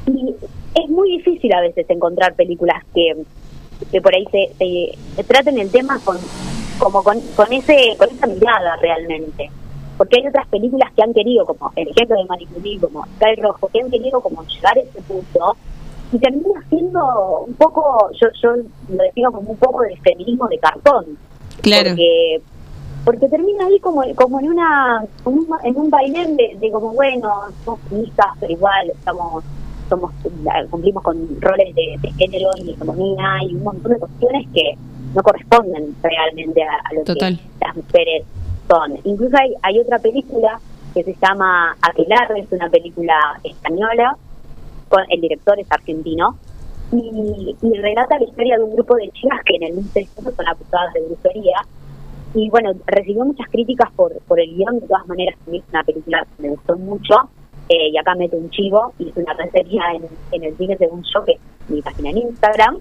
[0.07, 0.35] Y
[0.75, 3.15] es muy difícil a veces encontrar películas que,
[3.91, 6.17] que por ahí se, se- se traten el tema con
[6.79, 9.49] como con, con ese con esa mirada realmente
[9.97, 13.69] porque hay otras películas que han querido como el ejemplo de Manicuri como Sky Rojo
[13.73, 15.57] que han querido como llegar a ese punto
[16.13, 18.51] y termina siendo un poco yo yo
[18.89, 21.05] lo defino como un poco de feminismo de cartón
[21.63, 21.91] Claro.
[21.91, 22.41] porque
[23.05, 26.93] porque termina ahí como como en una en un, en un bailén de, de como
[26.93, 27.33] bueno
[27.65, 29.45] somos feministas pero igual estamos
[29.89, 30.11] somos
[30.71, 34.77] cumplimos con roles de, de género y economía y un montón de cuestiones que
[35.15, 37.37] no corresponden realmente a, a lo Total.
[37.39, 38.25] que las mujeres
[38.69, 40.59] son incluso hay hay otra película
[40.95, 44.17] que se llama Aquelarre es una película española
[45.09, 46.37] el director es argentino
[46.93, 50.49] y, y relata la historia de un grupo de chicas que en el 1300 son
[50.49, 51.57] acusadas de brujería.
[52.35, 56.27] Y bueno, recibió muchas críticas por, por el guion, de todas maneras es una película
[56.37, 57.15] que me gustó mucho
[57.69, 61.25] eh, y acá meto un chivo, hice una reseña en, en el cine según yo,
[61.25, 61.39] que es
[61.69, 62.79] mi página en Instagram,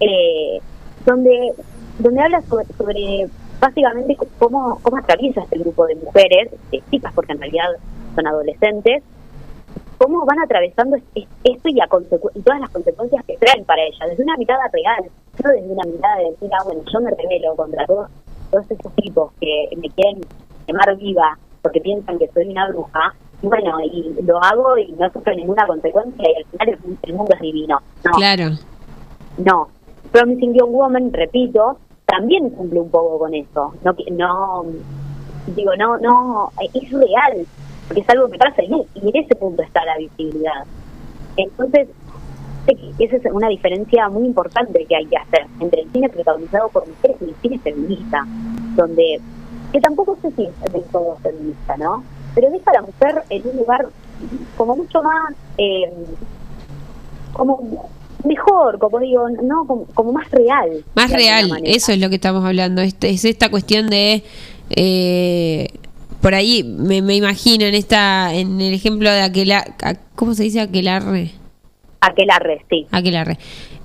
[0.00, 0.60] eh,
[1.04, 1.54] donde
[1.98, 3.28] donde habla sobre, sobre
[3.60, 7.68] básicamente cómo, cómo atraviesa este grupo de mujeres, de chicas porque en realidad
[8.14, 9.02] son adolescentes,
[9.98, 13.82] cómo van atravesando es- es- esto y, consecu- y todas las consecuencias que traen para
[13.82, 15.04] ella, desde una mirada real,
[15.42, 18.08] no desde una mirada de decir, ah, bueno, yo me rebelo contra todos,
[18.50, 20.20] todos esos tipos que me quieren
[20.66, 25.10] quemar viva porque piensan que soy una bruja, y bueno, y lo hago y no
[25.10, 27.78] sufro ninguna consecuencia y al final el, el mundo es divino.
[28.04, 28.50] No, Claro.
[29.38, 29.68] no.
[30.12, 31.76] Promising Young Woman, repito,
[32.06, 33.74] también cumple un poco con eso.
[33.84, 34.64] No, no
[35.48, 37.46] digo, no, no, es real,
[37.86, 40.64] porque es algo que pasa y, y en ese punto está la visibilidad.
[41.36, 41.88] Entonces,
[42.66, 46.08] sé que esa es una diferencia muy importante que hay que hacer entre el cine
[46.08, 48.26] protagonizado por mujeres y el cine feminista,
[48.74, 49.20] donde,
[49.72, 52.02] que tampoco sé si es del todo feminista, ¿no?
[52.34, 53.88] Pero deja a la mujer en un lugar
[54.56, 55.92] como mucho más, eh,
[57.32, 57.88] como
[58.24, 60.84] mejor, como digo, no, como, como más real.
[60.94, 62.82] Más real, eso es lo que estamos hablando.
[62.82, 64.22] Este, es esta cuestión de.
[64.70, 65.68] eh,
[66.20, 69.52] por ahí me, me imagino en esta en el ejemplo de aquel
[70.14, 71.32] ¿cómo se dice aquelarre?
[72.00, 72.86] Aquelarre, sí.
[72.90, 73.38] Aquelarre.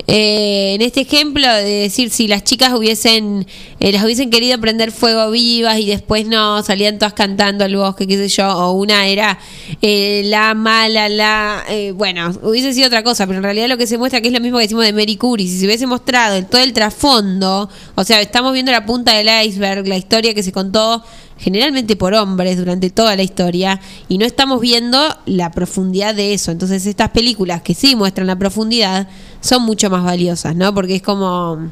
[0.08, 3.46] Eh, en este ejemplo de decir si las chicas hubiesen
[3.80, 8.08] eh, las hubiesen querido prender fuego vivas y después no salían todas cantando al bosque
[8.08, 9.38] qué sé yo o una era
[9.84, 13.86] eh, la mala la eh, bueno hubiese sido otra cosa pero en realidad lo que
[13.86, 16.36] se muestra que es lo mismo que decimos de Mary Curie si se hubiese mostrado
[16.36, 20.42] el- todo el trasfondo o sea estamos viendo la punta del iceberg la historia que
[20.42, 21.04] se contó
[21.42, 26.52] generalmente por hombres durante toda la historia y no estamos viendo la profundidad de eso.
[26.52, 29.08] Entonces estas películas que sí muestran la profundidad
[29.42, 30.72] son mucho más valiosas, ¿no?
[30.74, 31.72] Porque es como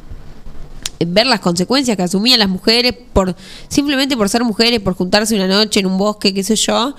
[1.05, 3.36] ver las consecuencias que asumían las mujeres por
[3.67, 6.95] simplemente por ser mujeres, por juntarse una noche en un bosque, qué sé yo,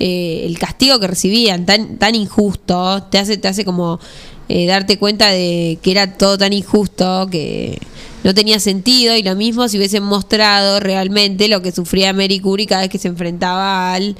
[0.00, 4.00] eh, el castigo que recibían tan tan injusto te hace te hace como
[4.48, 7.78] eh, darte cuenta de que era todo tan injusto que
[8.24, 12.66] no tenía sentido y lo mismo si hubiesen mostrado realmente lo que sufría Mary Curie
[12.66, 14.16] cada vez que se enfrentaba al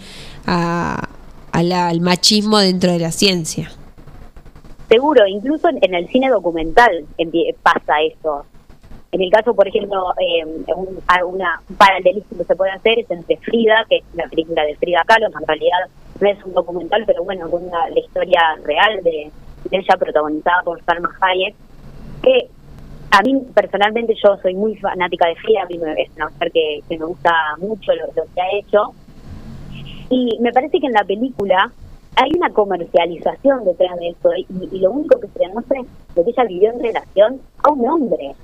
[1.54, 3.70] al machismo dentro de la ciencia.
[4.88, 7.06] Seguro, incluso en, el cine documental
[7.62, 8.44] pasa eso.
[9.12, 10.44] En el caso, por ejemplo, eh,
[10.74, 11.02] un,
[11.76, 15.26] paralelismo que se puede hacer es entre Frida, que es la película de Frida Kahlo,
[15.26, 15.78] en realidad
[16.20, 19.30] no es un documental, pero bueno, cuenta la historia real de,
[19.70, 21.54] de ella protagonizada por Salma Hayek,
[22.22, 22.48] que
[23.18, 26.50] a mí personalmente yo soy muy fanática de Frida, a mí me, es una mujer
[26.52, 28.92] que, que me gusta mucho lo, lo que ha hecho,
[30.10, 31.70] y me parece que en la película
[32.16, 35.86] hay una comercialización detrás de eso y, y lo único que se demuestra es
[36.16, 38.34] lo que ella vivió en relación a un hombre.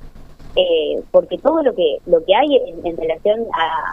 [0.56, 3.92] Eh, porque todo lo que lo que hay en, en relación a,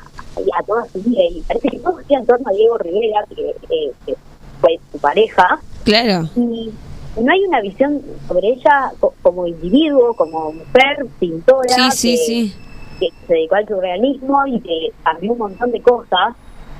[0.60, 3.50] a toda su vida, y parece que todo gira en torno a Diego Rivera, que,
[3.70, 4.16] eh, que
[4.60, 6.28] fue su pareja, Claro.
[6.36, 6.72] y
[7.22, 12.18] no hay una visión sobre ella co- como individuo, como mujer, pintora, Sí, sí, que,
[12.18, 12.54] sí.
[13.00, 16.36] que se dedicó al surrealismo y que cambió un montón de cosas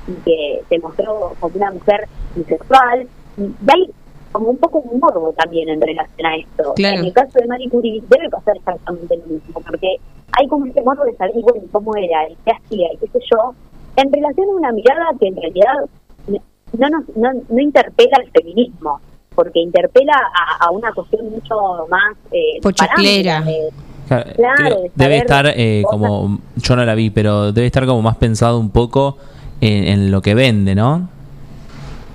[0.06, 3.06] y que se mostró como una mujer bisexual.
[3.36, 3.90] Y hay
[4.32, 6.74] como un poco un morbo también en relación a esto.
[6.76, 6.98] Claro.
[7.00, 9.96] En el caso de Marie Curie debe pasar exactamente lo mismo, porque
[10.38, 13.18] hay como este morbo de saber bueno, cómo era y qué hacía y qué sé
[13.32, 13.54] yo,
[13.96, 15.74] en relación a una mirada que en realidad
[16.78, 19.00] no, nos, no, no interpela al feminismo,
[19.38, 21.54] porque interpela a, a una cuestión mucho
[21.88, 23.40] más eh, Pochoclera.
[23.42, 23.68] de-
[24.08, 28.02] Claro, Claro, de debe estar eh, como yo no la vi pero debe estar como
[28.02, 29.16] más pensado un poco
[29.60, 31.08] en, en lo que vende no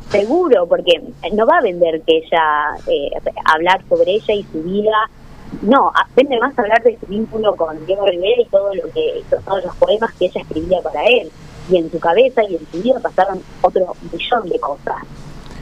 [0.09, 1.01] Seguro, porque
[1.33, 3.09] no va a vender que ella, eh,
[3.45, 5.09] hablar sobre ella y su vida.
[5.63, 9.63] No, vende más hablar de su vínculo con Diego Rivera y todo lo que, todos
[9.63, 11.31] los poemas que ella escribía para él.
[11.71, 14.97] Y en su cabeza y en su vida pasaron otro millón de cosas.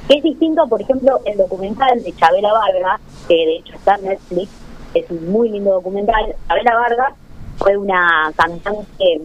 [0.08, 4.06] Que es distinto, por ejemplo, el documental de Chabela Vargas, que de hecho está en
[4.06, 4.52] Netflix,
[4.94, 6.36] es un muy lindo documental.
[6.48, 7.14] Chabela Vargas
[7.58, 9.22] fue una cantante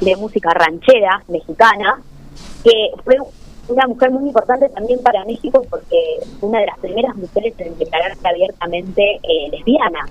[0.00, 2.00] de música ranchera mexicana,
[2.64, 3.16] que fue
[3.68, 5.98] una mujer muy importante también para México porque
[6.38, 10.06] fue una de las primeras mujeres en declararse abiertamente eh, lesbiana.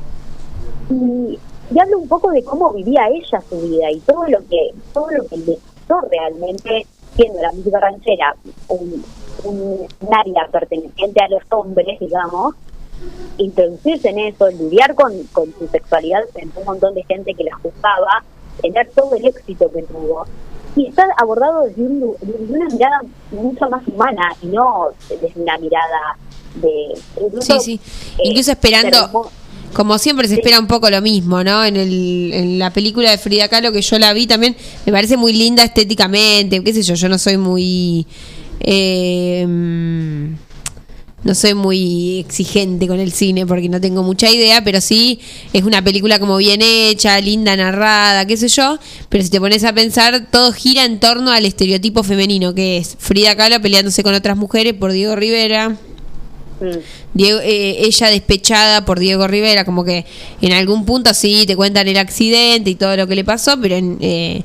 [0.89, 1.39] Y,
[1.71, 5.09] y hablo un poco de cómo vivía ella su vida y todo lo que todo
[5.11, 6.85] lo que le costó realmente
[7.15, 8.35] siendo la música ranchera
[8.67, 9.03] un,
[9.43, 12.55] un, un área perteneciente a los hombres, digamos,
[13.37, 17.43] introducirse en eso, lidiar con, con su sexualidad frente a un montón de gente que
[17.43, 18.23] la juzgaba,
[18.61, 20.25] tener todo el éxito que tuvo.
[20.75, 23.01] Y está abordado desde, un desde una mirada
[23.31, 26.17] mucho más humana y no desde una mirada
[26.55, 26.97] de...
[27.21, 27.81] incluso, Sí, sí.
[28.17, 29.31] eh, Incluso esperando, hermo-
[29.75, 31.65] como siempre se espera un poco lo mismo, ¿no?
[31.65, 34.55] En, el, en la película de Frida Kahlo que yo la vi también,
[34.85, 38.07] me parece muy linda estéticamente, qué sé yo, yo no soy muy...
[38.61, 39.45] eh,
[41.25, 45.19] no soy muy exigente con el cine porque no tengo mucha idea, pero sí
[45.53, 48.77] es una película como bien hecha, linda, narrada, qué sé yo.
[49.09, 52.95] Pero si te pones a pensar, todo gira en torno al estereotipo femenino, que es
[52.99, 55.75] Frida Kahlo peleándose con otras mujeres por Diego Rivera.
[56.59, 56.79] Mm.
[57.13, 60.05] Diego, eh, ella despechada por Diego Rivera, como que
[60.41, 63.75] en algún punto sí te cuentan el accidente y todo lo que le pasó, pero
[63.75, 64.43] en, eh,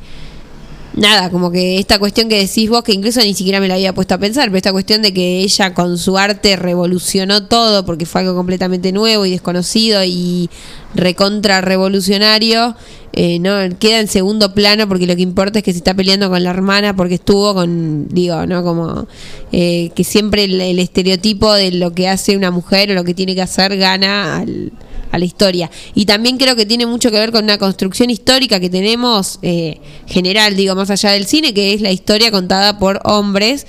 [0.95, 3.95] nada, como que esta cuestión que decís vos, que incluso ni siquiera me la había
[3.95, 8.07] puesto a pensar, pero esta cuestión de que ella con su arte revolucionó todo porque
[8.07, 10.51] fue algo completamente nuevo y desconocido y
[10.95, 12.75] recontra revolucionario,
[13.13, 16.31] eh, no queda en segundo plano porque lo que importa es que se está peleando
[16.31, 18.63] con la hermana porque estuvo con, digo, ¿no?
[18.63, 19.07] Como
[19.53, 23.15] eh, que siempre el, el estereotipo de lo que hace una mujer o lo que
[23.15, 24.73] tiene que hacer gana al
[25.11, 25.71] a la historia.
[25.95, 29.81] Y también creo que tiene mucho que ver con una construcción histórica que tenemos eh,
[30.07, 33.67] general, digo, más allá del cine, que es la historia contada por hombres.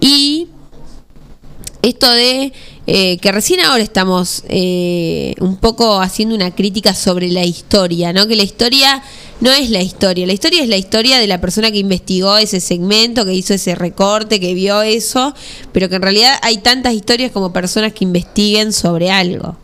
[0.00, 0.48] Y
[1.82, 2.52] esto de
[2.86, 8.26] eh, que recién ahora estamos eh, un poco haciendo una crítica sobre la historia, ¿no?
[8.26, 9.02] Que la historia
[9.40, 12.60] no es la historia, la historia es la historia de la persona que investigó ese
[12.60, 15.34] segmento, que hizo ese recorte, que vio eso,
[15.72, 19.56] pero que en realidad hay tantas historias como personas que investiguen sobre algo.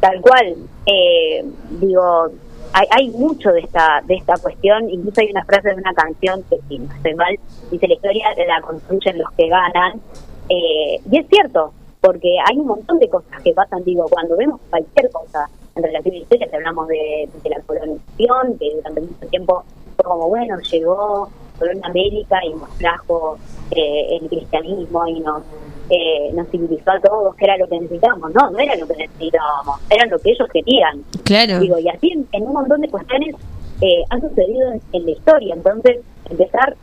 [0.00, 1.44] Tal cual, eh,
[1.80, 2.28] digo,
[2.72, 6.42] hay, hay mucho de esta de esta cuestión, incluso hay una frase de una canción
[6.48, 7.38] que si no estoy mal,
[7.70, 10.00] dice la historia la construyen los que ganan,
[10.48, 14.60] eh, y es cierto, porque hay un montón de cosas que pasan, digo, cuando vemos
[14.70, 19.00] cualquier cosa en relación a la historia, si hablamos de, de la colonización, que durante
[19.02, 19.64] mucho tiempo
[19.96, 21.28] fue como, bueno, llegó
[21.60, 23.38] Colón América y nos trajo
[23.70, 25.42] eh, el cristianismo y nos
[25.90, 28.32] eh, nos civilizó a todos, que era lo que necesitábamos.
[28.32, 31.04] No, no era lo que necesitábamos, era lo que ellos querían.
[31.24, 31.58] Claro.
[31.58, 33.34] Digo, y así en, en un montón de cuestiones
[33.80, 35.54] eh, han sucedido en, en la historia.
[35.54, 35.98] Entonces,
[36.28, 36.76] empezar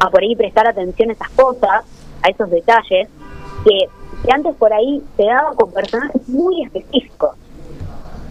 [0.00, 1.84] a por ahí prestar atención a esas cosas,
[2.22, 3.08] a esos detalles,
[3.64, 3.88] que,
[4.24, 7.36] que antes por ahí se daban con personajes muy específicos.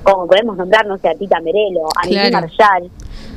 [0.04, 2.48] Como podemos nombrar, no sé, a Tita Merelo, a Miri Claro.
[2.48, 2.92] Marshall,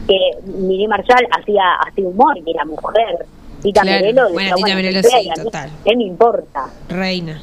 [0.07, 3.27] que Miri Marshall hacía, hacía humor y era mujer.
[3.63, 4.01] Tita Claro.
[4.01, 5.71] Merelo, Bueno, Tita Merelo sí, total.
[5.85, 6.67] ¿Qué me importa?
[6.89, 7.41] Reina.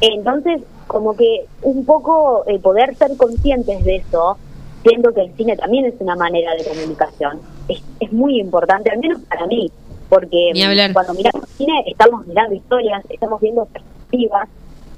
[0.00, 4.36] Entonces, como que un poco eh, poder ser conscientes de eso,
[4.82, 8.98] siendo que el cine también es una manera de comunicación, es, es muy importante, al
[8.98, 9.70] menos para mí,
[10.08, 10.92] porque hablar.
[10.92, 14.48] cuando miramos cine estamos mirando historias, estamos viendo perspectivas,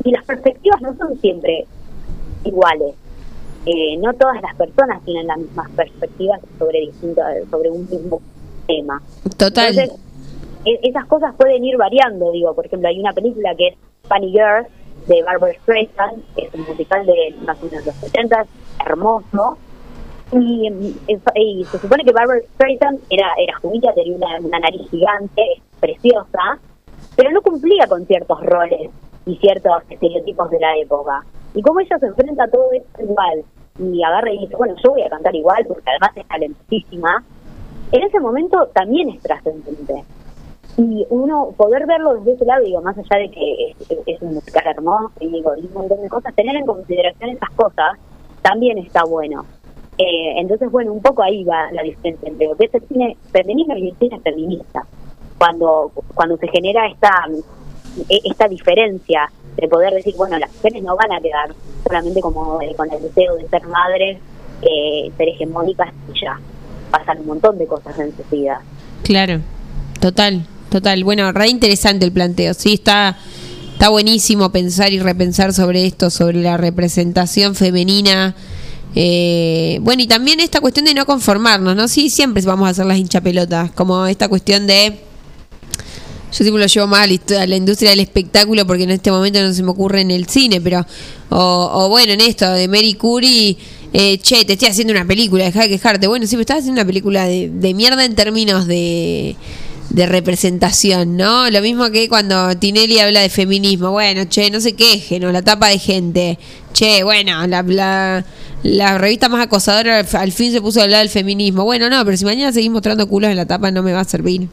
[0.05, 1.67] y las perspectivas no son siempre
[2.45, 2.95] iguales.
[3.67, 8.21] Eh, no todas las personas tienen las mismas perspectivas sobre distintos, sobre un mismo
[8.67, 9.01] tema.
[9.39, 9.69] Total.
[9.71, 9.99] Entonces,
[10.65, 13.75] e- esas cosas pueden ir variando, digo, por ejemplo, hay una película que es
[14.09, 14.67] Funny Girl
[15.07, 18.47] de Barbara Streisand, que es un musical de más o menos los 70,
[18.87, 19.59] hermoso,
[20.33, 20.95] y, mm,
[21.35, 25.43] y se supone que Barbara Streisand era, era judía, tenía una, una nariz gigante,
[25.81, 26.59] preciosa,
[27.17, 28.91] pero no cumplía con ciertos roles
[29.27, 31.25] y ciertos estereotipos de la época.
[31.55, 33.45] Y como ella se enfrenta a todo esto igual,
[33.79, 37.25] y agarra y dice, bueno, yo voy a cantar igual, porque además es talentosísima,
[37.93, 40.05] en ese momento también es trascendente.
[40.77, 44.35] Y uno poder verlo desde ese lado, digo, más allá de que es, es un
[44.35, 47.99] musical hermoso y digo, un montón de cosas, tener en consideración esas cosas
[48.43, 49.45] también está bueno.
[49.97, 53.17] Eh, entonces, bueno, un poco ahí va la diferencia entre lo que es el cine
[53.31, 54.85] femenino y el cine feminista.
[55.39, 57.11] Cuando, cuando se genera esta,
[58.09, 62.75] esta diferencia de poder decir, bueno, las mujeres no van a quedar solamente como eh,
[62.77, 64.19] con el deseo de ser madres,
[64.63, 66.39] eh, ser hegemónicas y ya.
[66.91, 68.61] Pasan un montón de cosas en sus vidas.
[69.03, 69.41] Claro,
[70.01, 71.05] total, total.
[71.05, 72.55] Bueno, re interesante el planteo.
[72.55, 73.17] Sí, está,
[73.73, 78.35] está buenísimo pensar y repensar sobre esto, sobre la representación femenina.
[78.97, 81.89] Eh, bueno, y también esta cuestión de no conformarnos, ¿no?
[81.89, 85.01] Sí, siempre vamos a hacer las hinchapelotas, como esta cuestión de...
[86.37, 89.55] Yo siempre lo llevo más a la, industria del espectáculo porque en este momento no
[89.55, 90.85] se me ocurre en el cine, pero...
[91.31, 93.57] O, bueno, en esto de Mary Curie,
[93.93, 96.07] eh, che, te estoy haciendo una película, deja de quejarte.
[96.09, 99.37] Bueno, sí, me estás haciendo una película de, mierda en términos de,
[99.91, 101.51] de representación, ¿no?
[101.51, 103.91] Lo mismo que cuando Tinelli habla de feminismo.
[103.91, 105.33] Bueno, che, no se quejen, ¿no?
[105.33, 106.39] La tapa de gente.
[106.73, 108.25] Che, bueno, la, la,
[108.63, 111.65] la revista más acosadora al fin se puso a hablar del feminismo.
[111.65, 114.05] Bueno, no, pero si mañana seguís mostrando culos en la tapa no me va a
[114.05, 114.49] servir.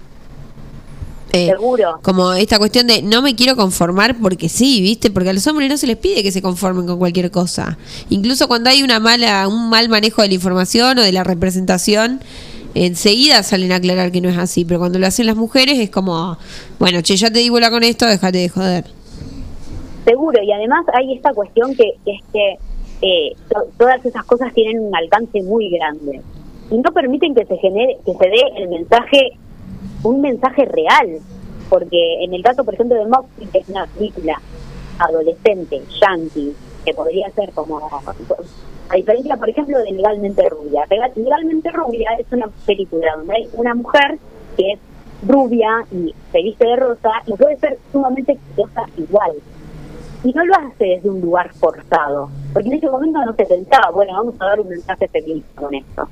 [1.34, 2.00] Eh, Seguro.
[2.02, 5.10] Como esta cuestión de no me quiero conformar porque sí, ¿viste?
[5.12, 7.78] Porque a los hombres no se les pide que se conformen con cualquier cosa.
[8.10, 12.20] Incluso cuando hay una mala un mal manejo de la información o de la representación,
[12.76, 15.90] enseguida salen a aclarar que no es así, pero cuando lo hacen las mujeres es
[15.90, 16.38] como,
[16.80, 18.86] bueno, che, ya te di bola con esto, déjate de joder.
[20.06, 22.58] Seguro, y además hay esta cuestión que, que es que
[23.04, 26.22] eh, to- todas esas cosas tienen un alcance muy grande
[26.72, 29.32] y no permiten que se genere, que se dé el mensaje,
[30.04, 31.20] un mensaje real.
[31.70, 34.42] porque en el caso, por ejemplo, de Moxie, que es una película
[35.00, 36.54] adolescente, yankee,
[36.86, 37.80] que podría ser como...
[38.90, 40.86] A diferencia, por ejemplo, de Legalmente Rubia.
[40.90, 44.20] Legal- Legalmente Rubia es una película donde hay una mujer
[44.58, 44.80] que es
[45.26, 49.32] rubia y se viste de rosa y puede ser sumamente exitosa igual.
[50.26, 53.92] Y no lo hace desde un lugar forzado, porque en ese momento no se pensaba,
[53.92, 56.10] bueno, vamos a dar un mensaje feminista con esto.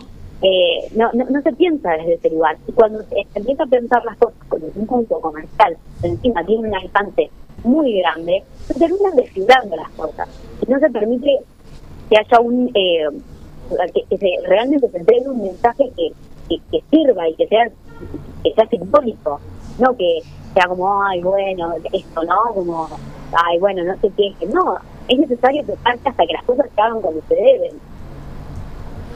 [0.40, 2.56] Eh, no, no, no se piensa desde ese lugar.
[2.66, 6.74] Y cuando se, empieza a pensar las cosas con un punto comercial, encima tiene un
[6.74, 7.30] alcance
[7.64, 10.28] muy grande, se terminan desfigurando las cosas.
[10.66, 11.38] Y no se permite
[12.08, 12.70] que haya un.
[12.74, 13.08] Eh,
[13.92, 16.12] que, se, realmente se entregue un mensaje que,
[16.70, 17.68] que, sirva y que sea,
[18.42, 19.40] que sea simbólico.
[19.78, 20.20] No que
[20.54, 22.54] sea como, ay, bueno, esto, ¿no?
[22.54, 22.88] Como,
[23.32, 24.34] ay, bueno, no sé qué.
[24.46, 24.76] No,
[25.08, 27.72] es necesario que pase hasta que las cosas se hagan como se deben.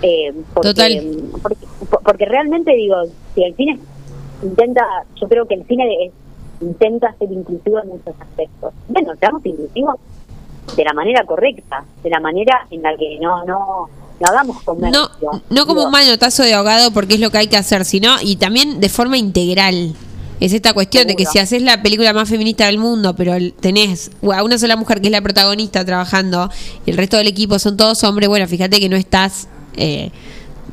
[0.03, 1.23] Eh, porque, Total.
[1.43, 1.67] Porque,
[2.05, 2.97] porque realmente digo,
[3.35, 3.79] si el cine
[4.43, 4.83] intenta,
[5.21, 6.13] yo creo que el cine es-
[6.61, 8.73] intenta ser inclusivo en muchos aspectos.
[8.89, 9.97] Bueno, seamos inclusivos
[10.77, 13.89] de la manera correcta, de la manera en la que no no,
[14.21, 15.11] no hagamos comercio.
[15.51, 18.11] No como Digo, un manotazo de ahogado porque es lo que hay que hacer, sino
[18.23, 19.95] y también de forma integral.
[20.39, 24.11] Es esta cuestión de que si haces la película más feminista del mundo, pero tenés
[24.33, 26.51] a una sola mujer que es la protagonista trabajando
[26.85, 29.47] y el resto del equipo son todos hombres, bueno, fíjate que no estás...
[29.77, 30.11] eh,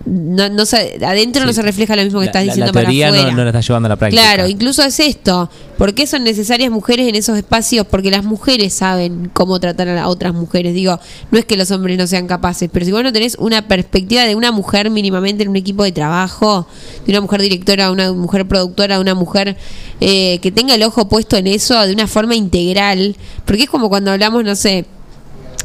[0.06, 3.10] no, no se- adentro no se refleja lo mismo que La, estás diciendo la teoría
[3.10, 3.36] para afuera.
[3.46, 4.22] no la llevando a la práctica.
[4.22, 5.50] Claro, incluso es esto.
[5.78, 7.86] ¿Por qué son necesarias mujeres en esos espacios?
[7.86, 10.74] Porque las mujeres saben cómo tratar a otras mujeres.
[10.74, 11.00] Digo,
[11.32, 14.24] no es que los hombres no sean capaces, pero si vos no tenés una perspectiva
[14.24, 16.66] de una mujer mínimamente en un equipo de trabajo,
[17.06, 19.58] de una mujer directora, una mujer productora, una mujer
[20.00, 23.90] eh, que tenga el ojo puesto en eso de una forma integral, porque es como
[23.90, 24.86] cuando hablamos, no sé,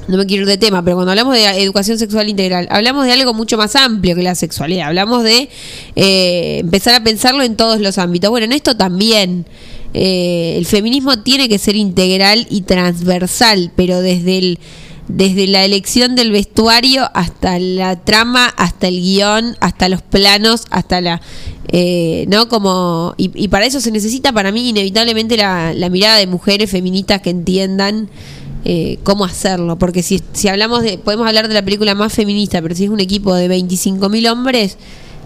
[0.09, 3.13] no me quiero ir de tema, pero cuando hablamos de educación sexual integral, hablamos de
[3.13, 4.89] algo mucho más amplio que la sexualidad.
[4.89, 5.49] Hablamos de
[5.97, 8.31] eh, empezar a pensarlo en todos los ámbitos.
[8.31, 9.47] Bueno, en esto también.
[9.95, 14.59] eh, el feminismo tiene que ser integral y transversal, pero desde el
[15.07, 21.01] desde la elección del vestuario hasta la trama, hasta el guion, hasta los planos, hasta
[21.01, 21.21] la
[21.69, 26.19] eh, no como y, y para eso se necesita para mí inevitablemente la, la mirada
[26.19, 28.09] de mujeres feministas que entiendan
[28.65, 29.77] eh, cómo hacerlo.
[29.77, 32.91] Porque si, si hablamos de, podemos hablar de la película más feminista, pero si es
[32.91, 34.79] un equipo de 25.000 hombres,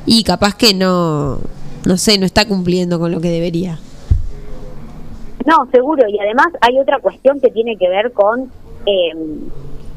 [0.07, 1.39] y capaz que no,
[1.85, 3.79] no sé, no está cumpliendo con lo que debería.
[5.47, 6.09] No, seguro.
[6.09, 8.51] Y además hay otra cuestión que tiene que ver con
[8.87, 9.11] eh,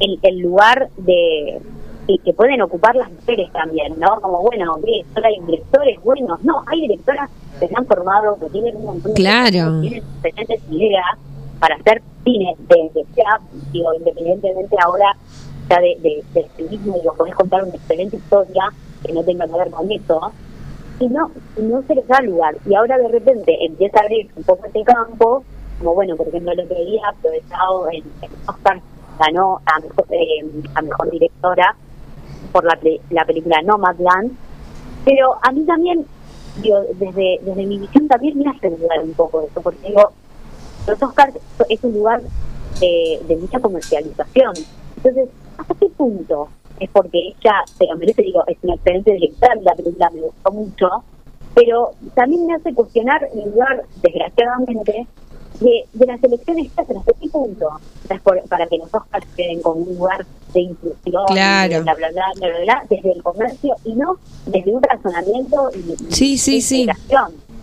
[0.00, 1.60] el, el lugar de
[2.06, 4.20] y que pueden ocupar las mujeres también, ¿no?
[4.20, 5.04] Como, bueno, ¿qué?
[5.14, 6.42] solo hay directores buenos.
[6.42, 7.30] No, hay directoras
[7.60, 9.80] que se han formado, que tienen un montón de Claro.
[9.82, 11.04] que tienen excelentes ideas
[11.62, 13.38] para hacer cine, de, de sea,
[13.70, 15.16] digo, independientemente ahora
[15.70, 18.64] ya de, de, del feminismo, digo, podés contar una excelente historia
[19.06, 20.32] que no tenga que ver con eso,
[20.98, 22.56] y no, no se les da lugar.
[22.66, 25.44] Y ahora de repente empieza a abrir un poco este campo,
[25.78, 28.80] como bueno, por ejemplo, el otro día, aprovechado en, en Oscar,
[29.20, 30.44] ganó a mejor, eh,
[30.74, 31.76] a mejor directora
[32.50, 32.76] por la,
[33.10, 34.32] la película Nomadland.
[35.04, 36.04] Pero a mí también,
[36.60, 40.10] digo, desde, desde mi visión también me hace dudar un poco de eso, porque digo,
[40.86, 41.34] los Oscars
[41.68, 42.22] es un lugar
[42.80, 44.54] de, de mucha comercialización.
[44.96, 45.28] Entonces,
[45.58, 46.48] ¿hasta qué punto?
[46.80, 50.52] Es porque ella se lo merece, digo, es una excelente directora, la película me gustó
[50.52, 50.88] mucho,
[51.54, 55.06] pero también me hace cuestionar el lugar, desgraciadamente,
[55.60, 57.68] de, de las elecciones que hacen, ¿hasta qué punto?
[58.08, 61.82] Es por- para que los Oscars queden como un lugar de inclusión, Claro.
[61.82, 64.16] bla, bla, bla, bla, bla, bla, desde el comercio y no
[64.46, 66.86] desde un razonamiento y, Sí, sí, y sí.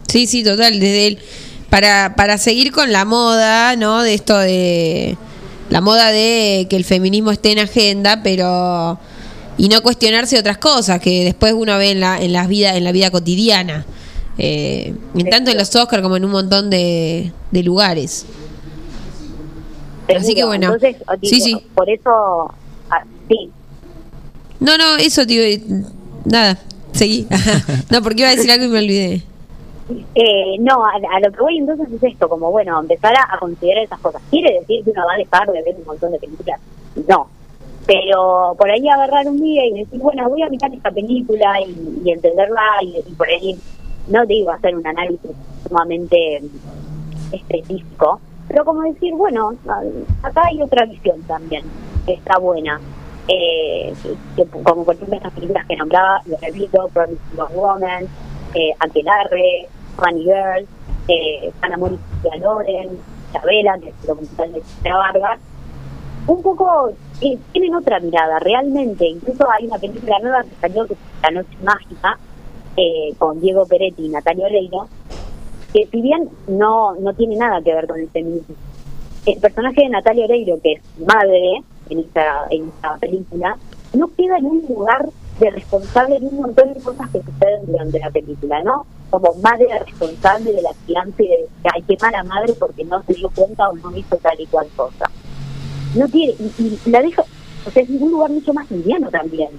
[0.07, 0.79] Sí, sí, total.
[0.79, 1.19] Desde el,
[1.69, 4.01] para, para seguir con la moda, ¿no?
[4.01, 5.17] De esto de.
[5.69, 8.99] La moda de que el feminismo esté en agenda, pero.
[9.57, 12.83] Y no cuestionarse otras cosas que después uno ve en la, en las vida, en
[12.83, 13.85] la vida cotidiana.
[14.37, 18.25] Eh, en tanto en los Oscars como en un montón de, de lugares.
[20.17, 20.73] Así que bueno.
[20.73, 21.57] Entonces, digo, Sí, sí.
[21.75, 22.51] por eso,
[22.89, 23.49] ah, sí,
[24.59, 25.43] No, no, eso, tío.
[26.25, 26.57] Nada,
[26.93, 27.27] seguí.
[27.89, 29.23] no, porque iba a decir algo y me olvidé.
[30.13, 33.83] Eh, no, a, a lo que voy entonces es esto, como bueno, empezar a, considerar
[33.83, 34.21] esas cosas.
[34.29, 36.59] ¿Quiere decir que uno va a dejar de ver un montón de películas?
[37.07, 37.27] No.
[37.87, 42.11] Pero por ahí agarrar un día y decir, bueno, voy a mirar esta película y,
[42.11, 43.57] entenderla y, por ahí,
[44.07, 45.31] no te digo hacer un análisis
[45.67, 46.41] sumamente
[47.31, 49.53] específico, pero como decir, bueno,
[50.21, 51.63] acá hay otra visión también,
[52.05, 52.79] que está buena.
[53.27, 53.93] Eh,
[54.35, 58.05] que- como por ejemplo estas películas que nombraba, lo repito, Promising Woman,
[58.55, 59.67] eh, Aquelarre,
[59.99, 60.67] Funny Girl,
[61.07, 62.97] eh, Mónica Loren,
[63.33, 65.39] Chabela, que es el documental de Cristina Vargas,
[66.27, 66.91] un poco
[67.21, 69.05] eh, tienen otra mirada, realmente.
[69.05, 72.17] Incluso hay una película nueva que salió que es La Noche Mágica,
[72.77, 74.87] eh, con Diego Peretti y Natalia Oreiro,
[75.73, 78.55] que si bien no, no tiene nada que ver con el feminismo,
[79.25, 83.57] el personaje de Natalia Oreiro, que es madre en esta, en esta película,
[83.93, 85.05] no queda en un lugar
[85.39, 88.85] de responsable de un montón de cosas que suceden durante la película, ¿no?
[89.09, 93.13] Como madre responsable de la crianza y de hay que mala madre porque no se
[93.13, 95.09] dio cuenta o no hizo tal y cual cosa.
[95.95, 97.23] No tiene, y, y la deja,
[97.65, 99.49] o sea, es un lugar mucho más liviano también.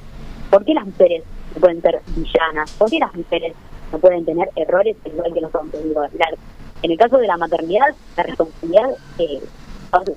[0.51, 1.23] ¿Por qué las mujeres
[1.55, 2.71] no pueden ser villanas?
[2.73, 3.55] ¿Por qué las mujeres
[3.93, 5.83] no pueden tener errores igual que los hombres?
[5.85, 6.35] Digo, la-
[6.83, 9.41] en el caso de la maternidad, la responsabilidad eh,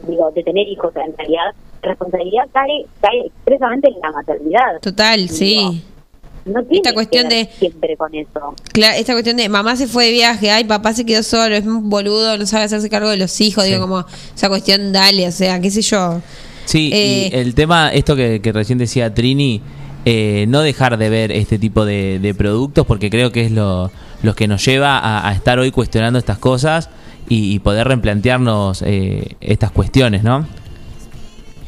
[0.07, 1.53] digo, de tener hijos en realidad,
[1.83, 4.79] responsabilidad cae, cae expresamente en la maternidad.
[4.81, 5.83] Total, sí.
[6.45, 8.53] No tiene Esta cuestión que ver de- siempre con eso.
[8.73, 11.65] Claro, esta cuestión de mamá se fue de viaje, ay, papá se quedó solo, es
[11.65, 14.05] un boludo, no sabe hacerse cargo de los hijos, digo, como
[14.35, 16.21] esa cuestión, dale, o sea, qué sé yo.
[16.65, 19.61] Sí, Eh, y el tema, esto que, que recién decía Trini,
[20.05, 23.89] eh, no dejar de ver este tipo de, de productos porque creo que es lo,
[24.21, 26.89] lo que nos lleva a, a estar hoy cuestionando estas cosas
[27.29, 30.45] y, y poder replantearnos eh, estas cuestiones, ¿no?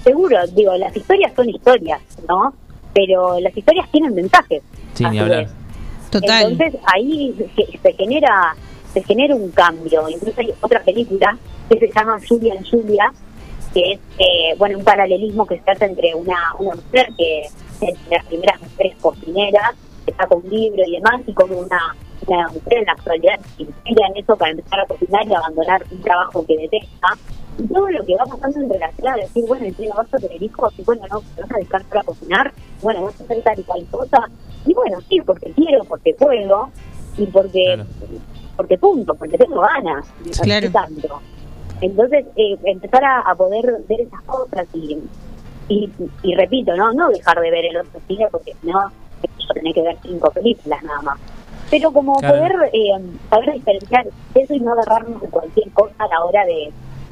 [0.06, 2.54] Seguro, digo, las historias son historias, ¿no?
[2.94, 4.64] Pero las historias tienen mensajes.
[4.94, 5.50] Sí, a ni hablar.
[6.10, 6.52] Total.
[6.52, 8.56] Entonces ahí se, se genera
[8.96, 10.08] se genera un cambio.
[10.10, 11.38] Incluso hay otra película
[11.70, 13.12] que se llama Julia en Julia,
[13.74, 17.54] que es eh, bueno un paralelismo que se hace entre una, una mujer que es
[17.82, 19.76] de las primeras mujeres cocineras,
[20.06, 21.96] que saca un libro y demás, y como una,
[22.26, 25.84] una mujer en la actualidad se inspira en eso para empezar a cocinar y abandonar
[25.92, 27.08] un trabajo que detesta.
[27.58, 30.18] Y todo lo que va pasando en relación a decir, bueno, ¿en serio vas a
[30.18, 30.74] tener hijos?
[30.78, 32.54] Y bueno, no, ¿te vas a dedicar para cocinar?
[32.82, 34.30] Bueno, vas a hacer tal y cual cosa.
[34.66, 36.70] Y bueno, sí, porque quiero, porque puedo,
[37.18, 37.84] y porque
[38.58, 40.06] porque punto, porque tengo ganas.
[40.42, 40.70] Claro.
[40.72, 41.20] tanto.
[41.82, 44.98] Entonces, eh, empezar a, a poder ver esas cosas y,
[45.68, 45.90] y,
[46.24, 48.90] y repito, no no dejar de ver el otro cine porque si no,
[49.40, 51.20] yo tenés que ver cinco películas nada más.
[51.70, 52.36] Pero como Claro.
[52.36, 52.92] poder eh,
[53.30, 56.72] saber diferenciar eso y no agarrarnos de cualquier cosa a la hora de,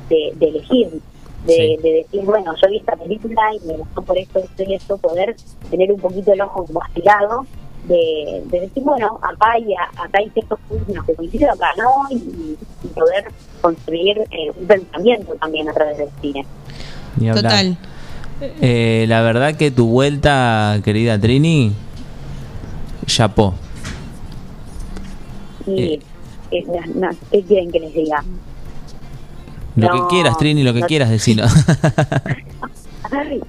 [0.09, 0.87] de, de elegir.
[0.89, 0.99] De,
[1.45, 1.77] Sí.
[1.83, 4.97] de decir, bueno, yo vi esta película y me gustó por esto, esto y esto,
[4.97, 5.35] poder
[5.69, 7.45] tener un poquito el ojo como afilado
[7.85, 12.55] de, de decir, bueno, acá hay, acá hay ciertos puntos que coincido, acá no, y,
[12.85, 13.25] y poder
[13.59, 16.45] construir eh, un pensamiento también a través del cine.
[17.33, 17.77] Total.
[18.61, 21.73] Eh, la verdad que tu vuelta, querida Trini,
[23.05, 23.53] chapó.
[25.67, 25.99] Y
[26.51, 28.23] eh, no, no, ¿qué quieren que les diga?
[29.75, 31.45] Lo No, que quieras, Trini, lo que no- quieras decirlo.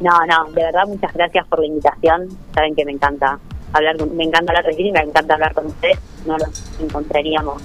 [0.01, 2.29] No, no, de verdad muchas gracias por la invitación.
[2.55, 3.39] Saben que me encanta
[3.73, 5.99] hablar, con- me encanta hablar de cine, me encanta hablar con ustedes.
[6.27, 6.49] No los
[6.83, 7.63] encontraríamos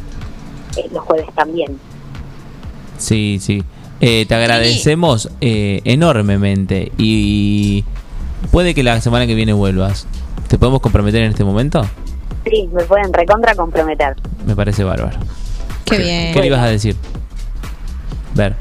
[0.77, 1.77] eh, los jueves también.
[2.97, 3.63] sí, sí.
[4.01, 7.83] Eh, te agradecemos eh, enormemente y
[8.49, 10.07] puede que la semana que viene vuelvas.
[10.47, 11.81] ¿Te podemos comprometer en este momento?
[12.49, 14.15] Sí, me pueden recontra comprometer.
[14.45, 15.19] Me parece bárbaro.
[15.83, 16.33] Qué bien.
[16.33, 16.95] ¿Qué le ibas a decir?
[18.39, 18.55] Ver.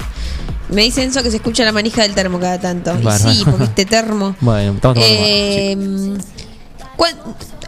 [0.69, 2.91] Me dice Enzo que se escucha la manija del termo cada tanto.
[2.99, 3.31] Y Bárbaro.
[3.33, 4.35] sí, porque este termo.
[4.41, 5.77] Bueno, estamos tomando Eh,
[6.95, 7.15] ¿cuál-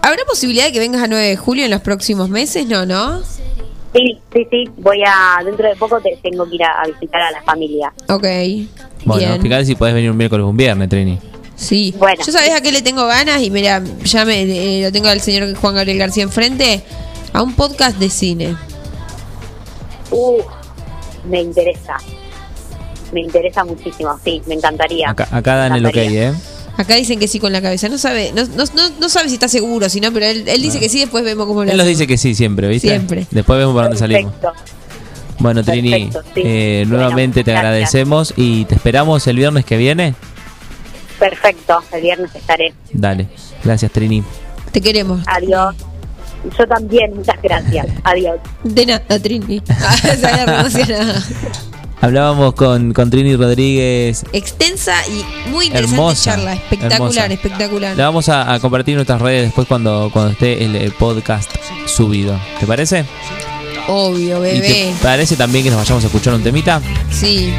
[0.04, 2.68] ¿Habrá posibilidad de que vengas a 9 de julio en los próximos meses?
[2.68, 3.22] No, ¿no?
[3.94, 4.70] Sí, sí, sí.
[4.78, 7.94] Voy a, dentro de poco te, tengo que ir a, a visitar a la familia.
[8.10, 8.26] Ok.
[9.06, 11.20] Bueno, fíjate si podés venir un miércoles o un viernes, Trini.
[11.56, 11.94] Sí.
[12.00, 12.24] Bueno.
[12.26, 15.22] Yo sabés a qué le tengo ganas y mira, ya me eh, lo tengo al
[15.22, 16.82] señor Juan Gabriel García enfrente
[17.34, 18.56] a un podcast de cine.
[20.10, 20.42] Uh,
[21.26, 21.98] me interesa.
[23.12, 25.10] Me interesa muchísimo, sí, me encantaría.
[25.10, 25.96] Acá, acá dan el ok.
[25.98, 26.34] ¿eh?
[26.78, 27.90] Acá dicen que sí con la cabeza.
[27.90, 30.62] No sabe, no, no, no, no sabe si está seguro, si no, pero él, él
[30.62, 32.88] dice que sí, después vemos cómo lo Él nos dice que sí siempre, ¿viste?
[32.88, 33.28] Siempre.
[33.30, 34.34] Después vemos para dónde salimos.
[34.36, 34.64] Perfecto.
[35.40, 36.42] Bueno, Trini, Perfecto, sí.
[36.46, 37.66] eh, Bueno, nuevamente te gracias.
[37.66, 40.16] agradecemos y te esperamos el viernes que viene.
[41.20, 42.74] Perfecto, el viernes estaré.
[42.94, 43.28] Dale,
[43.64, 44.24] gracias Trini.
[44.72, 45.22] Te queremos.
[45.28, 45.76] Adiós.
[46.58, 47.88] Yo también, muchas gracias.
[48.04, 48.38] Adiós.
[48.64, 49.62] De nada, Trini.
[49.82, 51.22] Ah.
[52.04, 54.24] Hablábamos con, con Trini Rodríguez.
[54.34, 56.54] Extensa y muy interesante Hermosa, charla.
[56.54, 57.26] Espectacular, hermosa.
[57.28, 57.96] espectacular.
[57.98, 61.52] La vamos a, a compartir en nuestras redes después cuando, cuando esté el, el podcast
[61.86, 62.40] subido.
[62.60, 63.06] ¿Te parece?
[63.88, 64.94] Obvio, ¿Y te bebé.
[65.04, 66.82] parece también que nos vayamos a escuchar un temita?
[67.12, 67.54] Sí.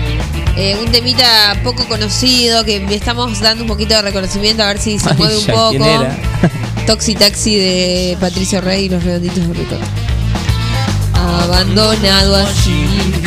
[0.56, 4.78] Eh, un temita poco conocido que le estamos dando un poquito de reconocimiento a ver
[4.78, 6.06] si se Ay, mueve un ya, ¿quién poco.
[6.86, 9.84] Toxi Taxi de Patricio Rey y los redonditos de Ricota.
[11.14, 13.21] Abandonado allí.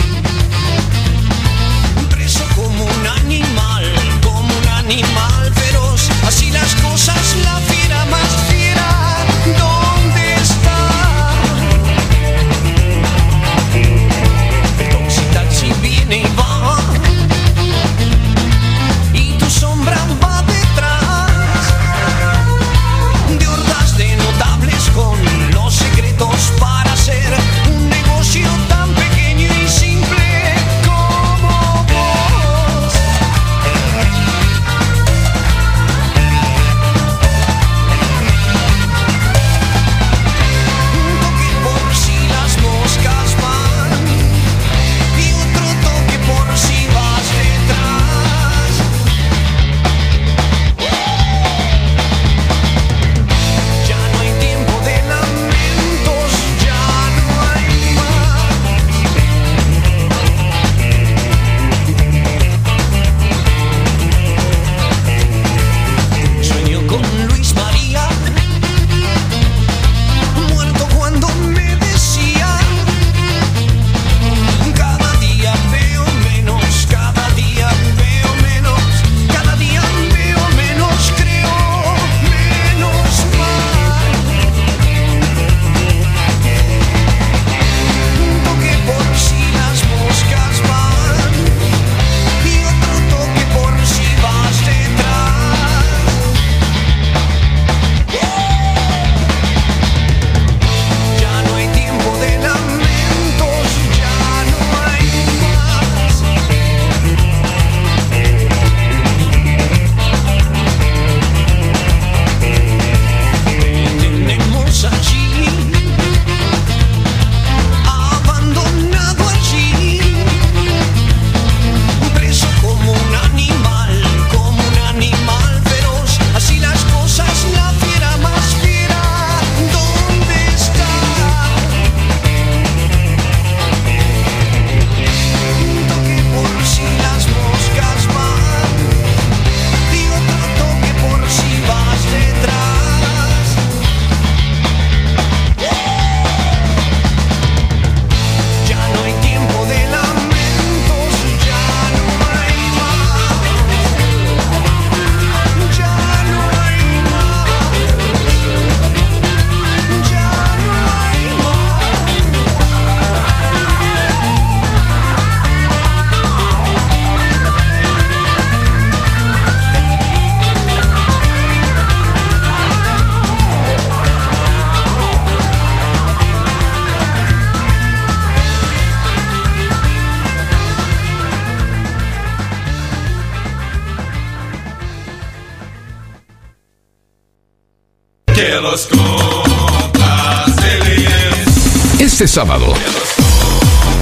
[192.25, 192.73] Este sábado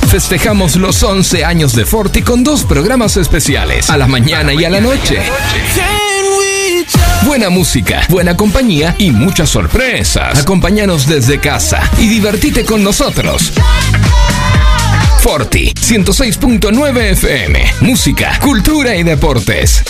[0.08, 4.70] festejamos los 11 años de Forti con dos programas especiales, a la mañana y a
[4.70, 5.18] la noche.
[7.26, 10.40] Buena música, buena compañía y muchas sorpresas.
[10.40, 13.52] Acompáñanos desde casa y divertite con nosotros.
[15.20, 17.66] Forti 106.9 FM.
[17.82, 19.84] Música, cultura y deportes.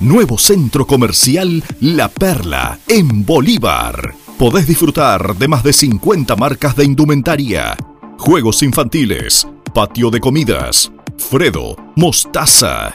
[0.01, 4.18] Nuevo centro comercial La Perla, en Bolívar.
[4.39, 7.75] Podés disfrutar de más de 50 marcas de indumentaria,
[8.17, 12.89] juegos infantiles, patio de comidas, Fredo, Mostaza.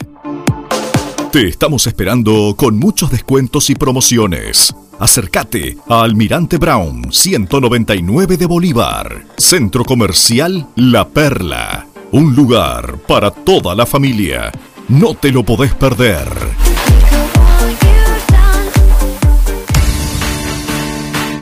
[1.31, 4.73] Te estamos esperando con muchos descuentos y promociones.
[4.97, 11.85] Acércate a Almirante Brown 199 de Bolívar, Centro Comercial La Perla.
[12.11, 14.51] Un lugar para toda la familia.
[14.87, 16.25] No te lo podés perder.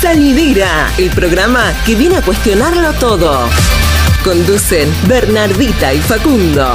[0.00, 3.48] Salidera, el programa que viene a cuestionarlo todo.
[4.26, 6.66] Conducen Bernardita y Facundo.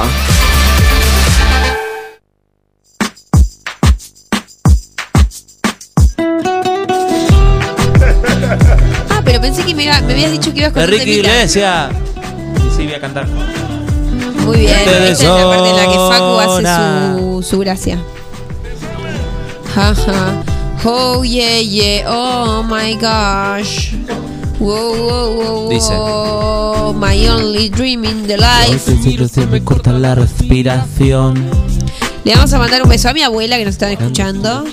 [9.10, 11.28] Ah, pero pensé que me, iba- me habías dicho que ibas con un Enrique temita.
[11.28, 11.90] Iglesia.
[12.56, 13.26] Y sí, voy a cantar.
[13.26, 14.70] Muy bien.
[14.72, 17.98] Esta es la parte en la que Facu hace su, su gracia.
[19.74, 20.42] Jaja.
[20.84, 22.04] Oh yeah yeah.
[22.08, 23.92] Oh my gosh.
[24.62, 25.90] Wow, wow, wow, Dice.
[26.94, 28.78] My only dream in the life.
[29.28, 31.50] Se me corta la respiración.
[32.24, 34.64] Le vamos a mandar un beso a mi abuela que nos está escuchando.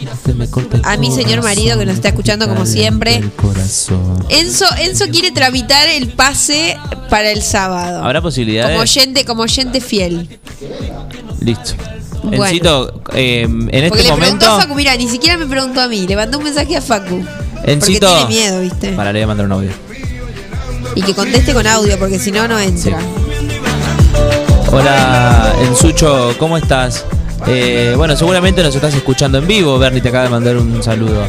[0.84, 3.24] A mi señor marido que nos está escuchando como siempre.
[4.30, 6.78] Enzo, Enzo quiere tramitar el pase
[7.10, 8.04] para el sábado.
[8.04, 8.70] ¿Habrá posibilidades?
[8.74, 10.40] Como oyente, como oyente fiel.
[11.42, 11.74] Listo.
[12.22, 12.46] Bueno.
[12.46, 14.46] Encito, eh, en Porque este le preguntó momento.
[14.52, 17.26] a Facu, mira, ni siquiera me preguntó a mí, le mandó un mensaje a Facu.
[17.60, 18.28] Porque Encito.
[18.28, 18.94] tiene miedo, ¿viste?
[18.94, 19.72] Para, le voy a mandar un audio.
[20.96, 23.00] Y que conteste con audio, porque si no, no entra.
[24.72, 27.06] Hola, Ensucho, ¿cómo estás?
[27.48, 29.80] Eh, bueno, seguramente nos estás escuchando en vivo.
[29.80, 31.26] Bernie te acaba de mandar un saludo.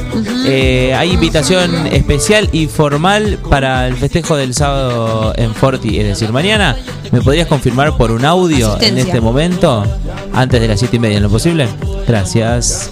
[0.46, 6.32] Eh, hay invitación especial y formal para el festejo del sábado en Forti, es decir,
[6.32, 6.76] mañana.
[7.12, 9.84] ¿Me podrías confirmar por un audio en este momento?
[10.32, 11.68] Antes de las siete y media, ¿en lo posible?
[12.06, 12.90] Gracias.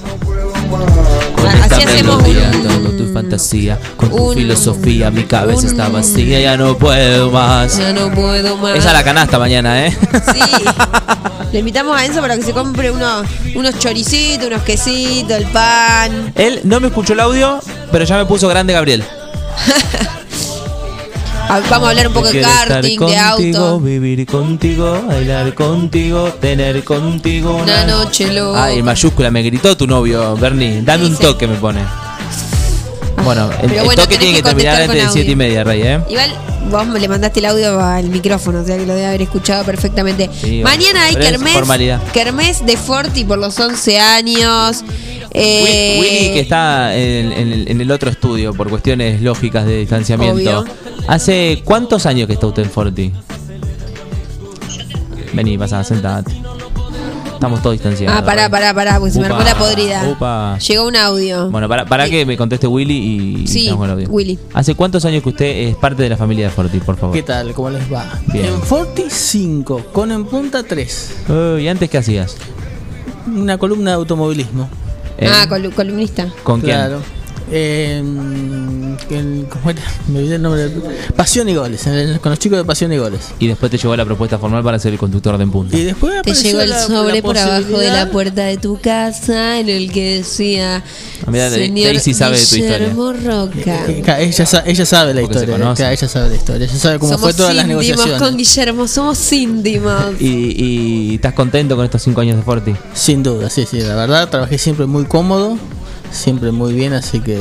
[0.70, 2.51] Con Así hacemos melodía,
[3.28, 7.76] fantasía, con tu filosofía, mi cabeza está vacía, ya no puedo más.
[7.78, 8.76] Ya no puedo más.
[8.76, 9.96] Esa es la canasta mañana, ¿eh?
[10.34, 10.40] Sí.
[11.52, 16.32] Le invitamos a Enzo para que se compre unos, unos choricitos, unos quesitos, el pan.
[16.34, 17.60] Él no me escuchó el audio,
[17.92, 19.02] pero ya me puso grande Gabriel.
[21.48, 23.80] A- Vamos a hablar un poco de karting, de contigo, auto.
[23.80, 28.64] Vivir contigo, bailar contigo, tener contigo Una noche loca.
[28.64, 30.82] Ay, en mayúscula, me gritó tu novio, Bernie.
[30.82, 31.80] Dame un toque, me pone.
[33.24, 35.36] Bueno, el, toque tiene que que terminar antes de siete y audio.
[35.36, 36.01] media, Rey, ¿eh?
[36.09, 36.32] Igual
[36.70, 40.31] vos le mandaste el audio al micrófono, o sea que lo debe haber escuchado perfectamente.
[40.40, 41.57] Sí, Mañana hay kermés,
[42.12, 44.85] kermés de Forti por los 11 años.
[45.32, 49.78] Eh, Willy, que está en, en el, en el otro estudio por cuestiones lógicas de
[49.78, 50.61] distanciamiento.
[50.61, 50.65] Obvio.
[51.07, 53.12] ¿Hace cuántos años que está usted en Forti?
[55.32, 56.32] Vení, pasa, sentate.
[57.39, 58.19] Estamos todos distanciados.
[58.19, 60.09] Ah, pará, pará, pará, porque se me Upa, armó la podrida.
[60.10, 60.59] upa.
[60.59, 61.48] Llegó un audio.
[61.51, 62.97] Bueno, para, para que me conteste Willy
[63.43, 64.09] y Sí, estamos con el audio.
[64.10, 64.36] Willy.
[64.55, 67.15] ¿Hace cuántos años que usted es parte de la familia de Forti, por favor?
[67.15, 67.52] ¿Qué tal?
[67.55, 68.12] ¿Cómo les va?
[68.32, 68.47] Bien.
[68.47, 71.10] En Forti 5, con en punta 3.
[71.28, 72.36] Eh, ¿Y antes qué hacías?
[73.28, 74.69] Una columna de automovilismo.
[75.16, 76.32] Eh, Ah, colu- columnista.
[76.43, 76.74] ¿Con quién?
[76.74, 76.98] Claro.
[77.51, 79.83] En- en- ¿Cómo era?
[80.09, 80.62] Me olvidé el nombre.
[80.69, 80.83] del-
[81.16, 81.87] Pasión y goles.
[81.87, 83.20] en el- con los chicos de Pasión y goles.
[83.39, 85.77] Y después te llegó la propuesta formal para ser el conductor de En Punta.
[85.77, 88.57] Y después Te apareció llegó el la- sobre la por abajo de la puerta de
[88.59, 90.83] tu casa en el que decía
[91.27, 92.79] Ah, mira, Señor Daisy sabe de tu historia.
[92.79, 93.85] Guillermo Roca.
[93.89, 95.91] Eh, ca- ella, ella sabe la Porque historia.
[95.93, 96.66] Ella sabe la historia.
[96.66, 98.19] Ella sabe cómo somos fue todas las negociaciones.
[98.20, 100.20] con Guillermo, somos íntimos.
[100.20, 100.27] ¿Y,
[101.11, 102.75] y estás contento con estos cinco años de Forti?
[102.95, 103.81] Sin duda, sí, sí.
[103.81, 105.59] La verdad, trabajé siempre muy cómodo.
[106.12, 107.39] Siempre muy bien, así que.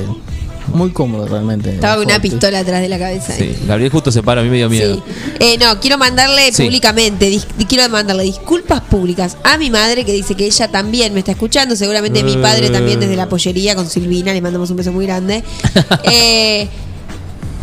[0.73, 1.69] Muy cómodo realmente.
[1.75, 3.31] Estaba con una pistola atrás de la cabeza.
[3.33, 3.55] Sí.
[3.65, 4.95] Gabriel justo se paró, a mí me dio miedo.
[4.95, 5.01] Sí.
[5.39, 6.63] Eh, no, quiero mandarle Sí.
[6.65, 11.19] públicamente, dis- quiero mandarle disculpas públicas a mi madre que dice que ella también me
[11.19, 14.91] está escuchando, seguramente mi padre también desde la pollería con Silvina, le mandamos un beso
[14.91, 15.41] muy grande.
[16.03, 16.67] Eh,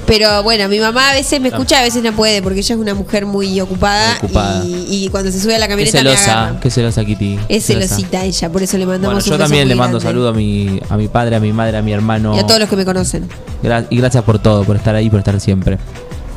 [0.07, 2.81] pero bueno, mi mamá a veces me escucha, a veces no puede, porque ella es
[2.81, 4.65] una mujer muy ocupada, Muy ocupada.
[4.65, 6.61] Y, y cuando se sube a la Qué camioneta me celosa, agarra.
[6.61, 7.39] qué celosa Kitty.
[7.49, 10.13] Es celosita ella, por eso le mandamos Bueno, yo también le mando grande.
[10.13, 12.35] saludo a mi, a mi padre, a mi madre, a mi hermano.
[12.37, 13.29] Y a todos los que me conocen.
[13.63, 15.79] Gra- y gracias por todo, por estar ahí, por estar siempre.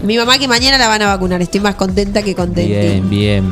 [0.03, 2.79] Mi mamá que mañana la van a vacunar, estoy más contenta que contenta.
[2.79, 3.49] Bien, bien.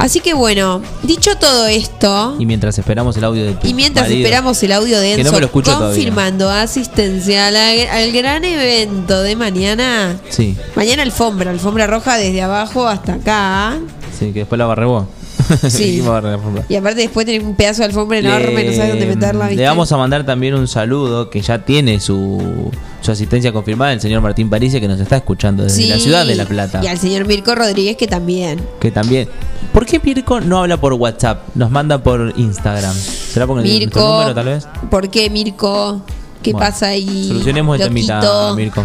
[0.00, 4.20] Así que bueno, dicho todo esto, Y mientras esperamos el audio de y mientras marido,
[4.26, 5.88] esperamos el audio de Que no Enzo me lo escucho todavía.
[5.94, 12.40] confirmando asistencia a la- al gran evento de mañana, Sí, mañana alfombra, alfombra roja desde
[12.42, 13.78] abajo hasta acá.
[14.18, 15.04] sí, que después la barré vos.
[15.70, 16.02] Sí.
[16.04, 16.64] La.
[16.68, 19.46] Y aparte después tenés un pedazo de alfombra enorme, no sabes dónde meterla.
[19.48, 19.62] ¿viste?
[19.62, 22.70] Le vamos a mandar también un saludo que ya tiene su,
[23.00, 25.88] su asistencia confirmada, el señor Martín Parise, que nos está escuchando desde Sí.
[25.88, 26.80] la ciudad de La Plata.
[26.82, 28.60] Y al señor Mirko Rodríguez que también.
[28.80, 29.28] Que también.
[29.72, 31.48] ¿Por qué Mirko no habla por WhatsApp?
[31.54, 32.94] Nos manda por Instagram.
[32.94, 34.66] ¿Será porque Mirko, número tal vez?
[34.90, 36.02] ¿por qué Mirko?
[36.42, 37.28] ¿Qué Bueno, pasa ahí?
[37.28, 37.88] Solucionemos loquito?
[37.94, 38.84] temita, Mirko.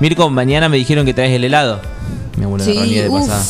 [0.00, 1.80] Mirko, mañana me dijeron que traes el helado.
[2.36, 3.44] Mi abuela Sí, Ronnie de pasada.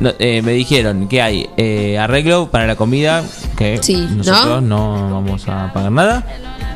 [0.00, 3.24] No, eh, me dijeron que hay eh, arreglo para la comida,
[3.56, 5.10] que Sí, nosotros ¿no?
[5.10, 6.24] vamos a pagar nada.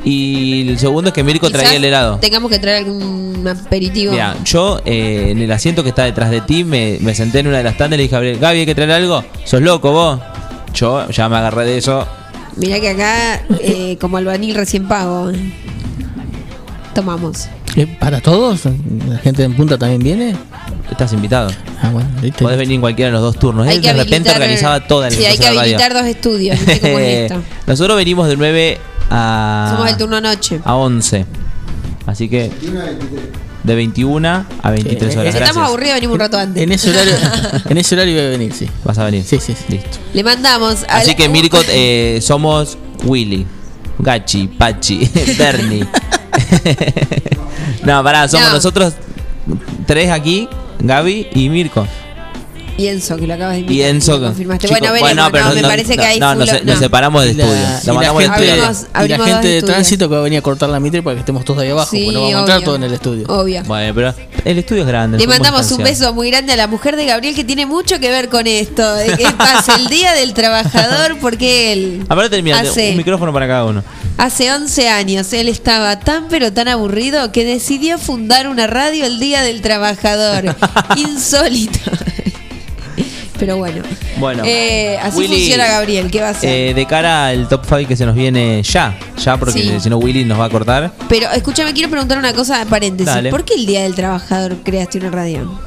[0.03, 2.17] Y el segundo es que Mirko Quizás traía el helado.
[2.19, 4.13] Tengamos que traer algún aperitivo.
[4.13, 7.49] Mira, yo eh, en el asiento que está detrás de ti me, me senté en
[7.49, 9.23] una de las tandas y le dije a Gabriel, Gaby, ¿hay que traer algo?
[9.45, 10.21] ¿Sos loco vos?
[10.73, 12.07] Yo ya me agarré de eso.
[12.57, 15.31] Mirá que acá, eh, como albanil recién pago,
[16.95, 17.49] tomamos.
[17.77, 18.63] Eh, ¿Para todos?
[19.09, 20.37] ¿La gente en punta también viene?
[20.91, 21.51] Estás invitado.
[21.83, 22.43] Ah, bueno, ¿viste?
[22.43, 23.67] Podés venir en cualquiera de los dos turnos.
[23.67, 25.61] Hay Él que de repente organizaba toda la Sí, hay que radio.
[25.61, 26.59] habilitar dos estudios.
[26.59, 27.43] ¿viste cómo es esto?
[27.67, 28.79] Nosotros venimos de 9
[29.11, 30.61] a, Somos el turno noche.
[30.65, 31.27] a 11.
[32.07, 32.51] Así que
[33.63, 34.29] de 21
[34.63, 35.33] a 23 Eh, horas.
[35.35, 35.57] Si estamos Gracias.
[35.69, 36.63] aburridos, venimos un rato antes.
[36.63, 37.15] En ese horario,
[37.69, 38.69] en ese horario voy a venir, sí.
[38.85, 39.23] Vas a venir.
[39.25, 39.65] Sí, sí, sí.
[39.75, 39.99] Listo.
[40.13, 40.83] Le mandamos.
[40.89, 43.47] al- Así que Mirko, eh, somos Willy,
[44.01, 45.87] Gachi, Pachi, Bernie.
[47.85, 48.55] No, pará, somos No.
[48.55, 48.95] nosotros
[49.87, 50.49] tres aquí,
[50.81, 51.87] Gaby y Mirko.
[52.81, 53.91] Y Enzo, que lo acabas de invitar.
[53.91, 54.19] Enzo.
[54.19, 54.69] lo confirmaste.
[54.69, 55.29] Bueno, veremos.
[55.33, 56.79] pero no, me parece que no, nos, no.
[56.79, 57.55] separamos la- estudio.
[57.85, 58.53] la mandamos gente.
[58.53, 59.65] Abrimos- y la gente de estudios.
[59.65, 61.91] tránsito que va a venir a cortar la mitre para que estemos todos ahí abajo.
[61.91, 63.27] Sí, pues no vamos a entrar todos en el estudio.
[63.29, 63.63] Obvio.
[63.65, 65.19] Bueno, pero el estudio es grande.
[65.19, 68.11] Le mandamos un beso muy grande a la mujer de Gabriel que tiene mucho que
[68.11, 68.95] ver con esto.
[68.95, 73.65] De que pasa el día del trabajador porque él Aparte, mira, un micrófono para cada
[73.67, 73.85] uno.
[74.17, 79.19] Hace 11 años él estaba tan pero tan aburrido que decidió fundar una radio el
[79.19, 80.57] Día del Trabajador.
[80.97, 81.91] Insólito.
[83.41, 83.83] Pero bueno.
[84.19, 86.49] Bueno, Eh, así Willy, funciona Gabriel, ¿qué va a hacer?
[86.49, 89.81] Eh, de cara al top 5 que se nos viene ya, ya porque Sí.
[89.81, 90.93] si no Willy nos va a cortar.
[91.09, 93.07] Pero escúchame, quiero preguntar una cosa, paréntesis.
[93.13, 93.31] Dale.
[93.31, 95.59] ¿Por qué el Día del Trabajador creaste una radio?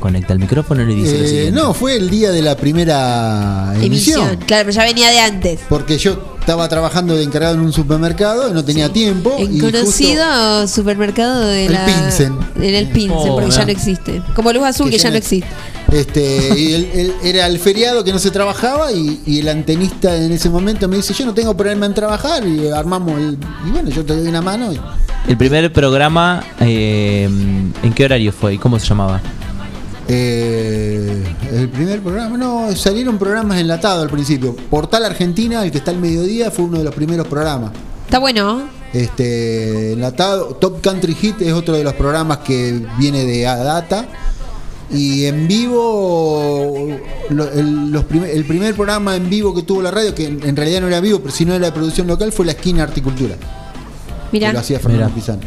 [0.00, 1.52] Conecta el micrófono y dice lo Eh, siguiente.
[1.52, 4.20] no, fue el día de la primera emisión.
[4.24, 4.44] Emisión.
[4.46, 5.60] Claro, pero ya venía de antes.
[5.66, 9.34] Porque yo estaba trabajando de encargado en un supermercado y no tenía tiempo.
[9.38, 11.86] En y conocido supermercado de El la.
[11.86, 12.36] Pinsen.
[12.56, 14.20] En el Pinsen, Oh, porque ya no existe.
[14.34, 15.48] Como Luz Azul, que, ya no existe.
[15.92, 20.16] Este, y el- el- era el feriado que no se trabajaba y, y el antenista
[20.16, 23.38] en ese momento me dice, yo no tengo problema en trabajar y armamos el...
[23.66, 24.72] Y bueno, yo te doy una mano.
[24.72, 24.80] y-
[25.28, 27.24] El primer programa, eh,
[27.82, 29.20] ¿en qué horario fue y cómo se llamaba?
[30.08, 34.54] Eh, el primer programa, no, salieron programas enlatados al principio.
[34.70, 37.72] Portal Argentina, el que está al mediodía, fue uno de los primeros programas.
[38.04, 38.62] Está bueno.
[38.92, 44.06] Este, enlatado, Top Country Hit es otro de los programas que viene de Data.
[44.92, 46.88] Y en vivo,
[47.30, 50.42] lo- el, los primer- el primer programa en vivo que tuvo la radio, que en,
[50.46, 52.82] en realidad no era vivo, pero si no era de producción local, fue la esquina
[52.82, 53.34] Articultura.
[54.30, 54.48] Mira.
[54.48, 55.40] Que lo hacía Fernando Pizano.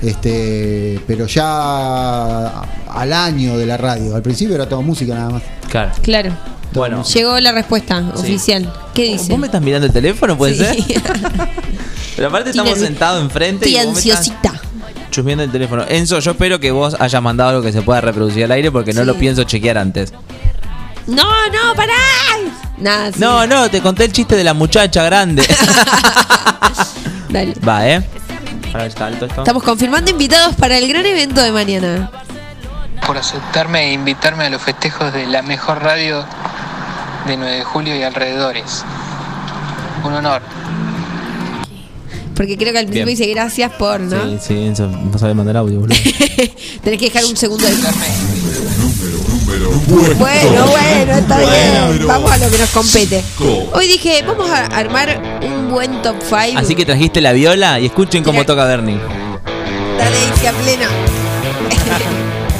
[0.00, 4.16] Este, pero ya al año de la radio.
[4.16, 5.42] Al principio era todo música nada más.
[5.70, 5.92] Claro.
[6.02, 6.32] Claro.
[6.72, 7.04] Bueno.
[7.04, 8.72] Llegó la respuesta oficial.
[8.94, 9.30] ¿Qué dice?
[9.30, 10.82] ¿Vos me estás mirando el teléfono, puede Sí.
[10.82, 11.02] ser?
[12.16, 14.60] Pero aparte estamos sentados enfrente Estoy y vos me estás ansiosita.
[15.12, 15.84] Chusmeando el teléfono.
[15.88, 18.92] Enzo, yo espero que vos hayas mandado algo que se pueda reproducir al aire porque
[18.92, 19.06] no Sí.
[19.06, 20.12] lo pienso chequear antes.
[21.06, 21.92] No, no, pará.
[22.78, 23.20] Nada, sí.
[23.20, 25.44] No, no, te conté el chiste de la muchacha grande.
[27.28, 27.54] Dale.
[27.66, 28.02] Va, ¿eh?
[28.72, 29.42] Ahora está alto esto.
[29.42, 32.10] Estamos confirmando invitados para el gran evento de mañana.
[33.06, 36.24] por aceptarme e invitarme a los festejos de la mejor radio
[37.26, 38.84] de 9 de julio y alrededores.
[40.04, 40.40] Un honor.
[42.34, 43.18] Porque creo que al principio Bien.
[43.18, 44.22] dice gracias por, ¿no?
[44.22, 45.96] Sí, sí, Enzo, no sabe mandar audio, boludo.
[46.84, 47.74] Tenés que dejar un segundo de
[50.18, 52.06] Bueno, bueno, está bien.
[52.06, 53.22] Vamos a lo que nos compete.
[53.72, 56.58] Hoy dije, vamos a armar un buen top 5.
[56.58, 58.98] Así que trajiste la viola y escuchen cómo toca Bernie.
[59.98, 60.88] Dale, Ixi, a plena.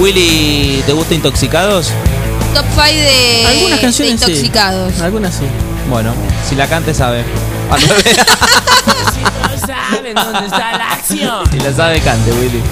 [0.00, 1.92] Willy, ¿te gusta Intoxicados?
[2.54, 4.32] Top 5 de, Algunas canciones de sí.
[4.32, 5.00] intoxicados.
[5.00, 5.44] Algunas sí.
[5.88, 6.12] Bueno,
[6.48, 7.24] si la cante sabe.
[9.66, 11.50] saben dónde está la acción.
[11.50, 12.62] si la sabe, cante, Willy.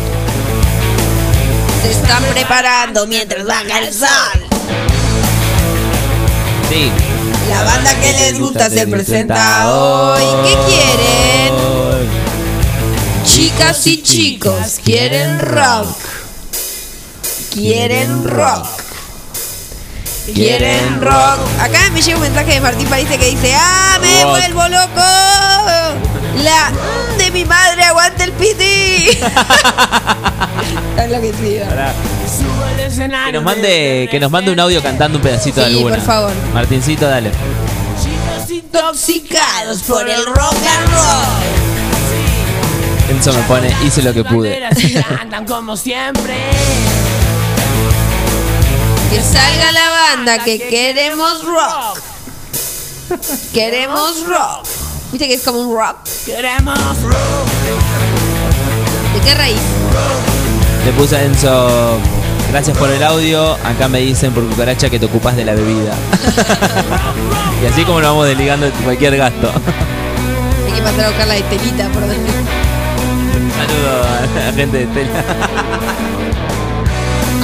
[1.82, 4.46] Se están preparando mientras baja el sol.
[6.68, 6.90] Sí.
[7.48, 10.22] La banda que les gusta se presenta hoy.
[10.44, 12.08] ¿Qué quieren?
[13.24, 15.96] Chicas y chicos quieren rock.
[17.52, 18.87] Quieren rock.
[20.34, 21.38] Quieren rock.
[21.60, 24.30] Acá me llega un mensaje de Martín París que dice: ¡Ah, me Rock.
[24.30, 25.02] vuelvo loco!
[26.42, 26.70] La
[27.18, 29.08] de mi madre aguanta el piti.
[30.90, 31.94] Está enloquecida.
[33.26, 35.96] Que nos mande, que nos mande un audio cantando un pedacito de Sí, alguna.
[35.96, 36.32] por favor.
[36.54, 37.30] Martincito, dale.
[38.48, 41.26] Intoxicados por el rock and roll.
[43.10, 44.60] Enzo me pone, hice lo que pude.
[45.46, 46.36] Como siempre.
[49.10, 51.98] Que salga la banda que queremos rock.
[53.54, 54.66] Queremos rock.
[55.12, 55.96] ¿Viste que es como un rock?
[56.26, 57.48] Queremos rock.
[59.14, 59.60] ¿De qué raíz?
[60.84, 61.98] Le puse a Enzo,
[62.50, 63.54] gracias por el audio.
[63.64, 65.94] Acá me dicen por cucaracha que te ocupas de la bebida.
[67.62, 69.50] y así como nos vamos desligando de cualquier gasto.
[70.66, 72.16] Hay que pasar a buscar la de telita por donde.
[72.16, 75.24] Un saludo a la gente de Tela.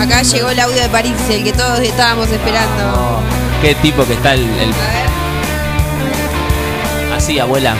[0.04, 3.20] Acá llegó el audio de París, el que todos estábamos esperando.
[3.62, 4.40] Qué tipo que está el.
[4.42, 4.74] el-
[7.14, 7.74] Así, abuela.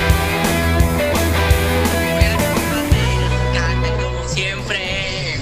[4.26, 5.38] Siempre.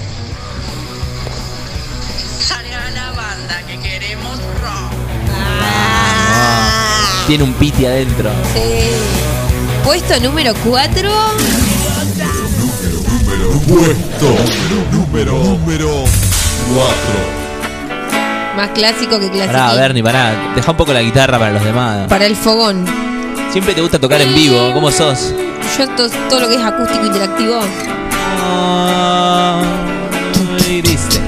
[2.39, 4.91] Salga la banda que queremos rock.
[7.27, 8.29] Tiene un piti adentro.
[8.53, 8.91] Sí.
[9.83, 11.09] Puesto número 4.
[13.67, 14.35] Puesto
[14.91, 16.03] número, número
[16.75, 17.43] 4.
[18.55, 19.53] Más clásico que clásico.
[19.53, 20.53] Pará, Bernie, pará.
[20.55, 22.07] Deja un poco la guitarra para los demás.
[22.07, 22.85] Para el fogón.
[23.51, 24.69] Siempre te gusta tocar en vivo.
[24.69, 25.33] Eh, ¿Cómo sos?
[25.77, 27.59] Yo to todo lo que es acústico interactivo.
[28.43, 29.61] Ah,
[30.69, 31.21] iriste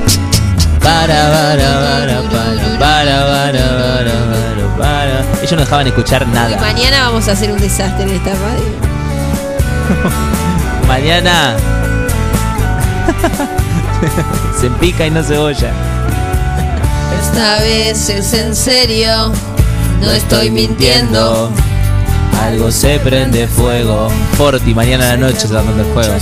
[0.86, 3.64] para para para para para para
[4.78, 6.58] para Ellos no dejaban escuchar nada.
[6.60, 8.64] Mañana vamos a hacer un desastre en esta radio.
[10.88, 11.56] mañana.
[14.60, 15.72] se pica y no cebolla.
[17.22, 19.32] Esta vez es en serio,
[20.02, 21.52] no estoy mintiendo.
[22.46, 24.08] Algo se prende fuego.
[24.38, 26.14] Forti, mañana a la noche se va a prender fuego.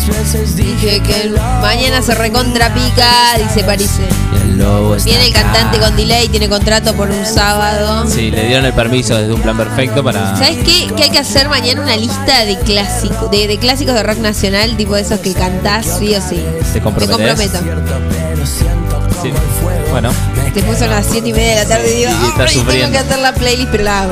[0.55, 4.03] Dije que mañana se recontrapica, dice Parise.
[4.43, 4.57] El
[5.03, 8.07] Viene el cantante con delay, tiene contrato por un sábado.
[8.07, 10.37] Sí, le dieron el permiso desde un plan perfecto para.
[10.37, 10.87] ¿Sabes qué?
[10.95, 14.77] Que hay que hacer mañana una lista de clásicos, de, de clásicos de rock nacional,
[14.77, 16.41] tipo de esos que cantás sí o sí.
[16.71, 17.51] ¿Te Te comprometes?
[17.51, 17.59] comprometo.
[19.21, 19.31] Sí.
[19.91, 20.09] Bueno,
[20.53, 22.97] Después son las 7 y media de la tarde y digo, Y "Ay, tengo que
[22.97, 24.11] hacer la playlist, pero la hago.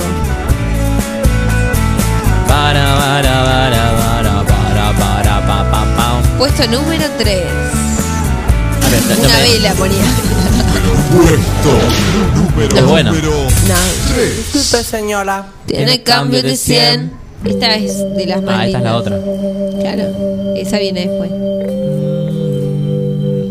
[6.37, 7.37] Puesto número 3.
[8.83, 10.03] A ver, no- no Una me- vela ponía.
[12.77, 13.11] Es bueno.
[13.13, 13.19] No.
[14.53, 15.45] Disculpe, señora.
[15.67, 17.11] Tiene cambio de 100.
[17.45, 19.19] Esta es de las más Ah, esta es la otra.
[19.79, 20.03] Claro.
[20.55, 21.31] Esa viene después.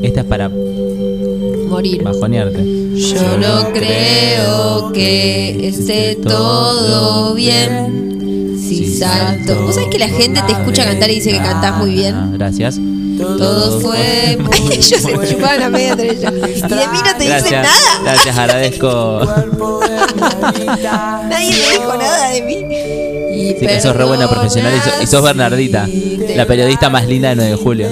[0.02, 2.02] Esta es para Morir.
[2.02, 2.64] bajonearte.
[2.94, 8.09] Yo no creo que esté todo bien.
[8.70, 9.62] Si salto.
[9.64, 12.32] ¿Vos sabés que la gente te escucha cantar y dice que cantás muy bien?
[12.34, 12.78] Gracias.
[13.18, 14.38] Todo fue.
[14.70, 16.32] Ellos se chupaban a media entre ellos.
[16.32, 18.01] Y de mí no te dicen nada.
[18.05, 19.20] Gracias, agradezco.
[21.28, 22.64] Nadie me dijo nada de mí.
[23.34, 25.88] Y Sí, que sos re buena profesional y sos, y sos Bernardita,
[26.36, 27.88] la periodista más linda de 9 de julio.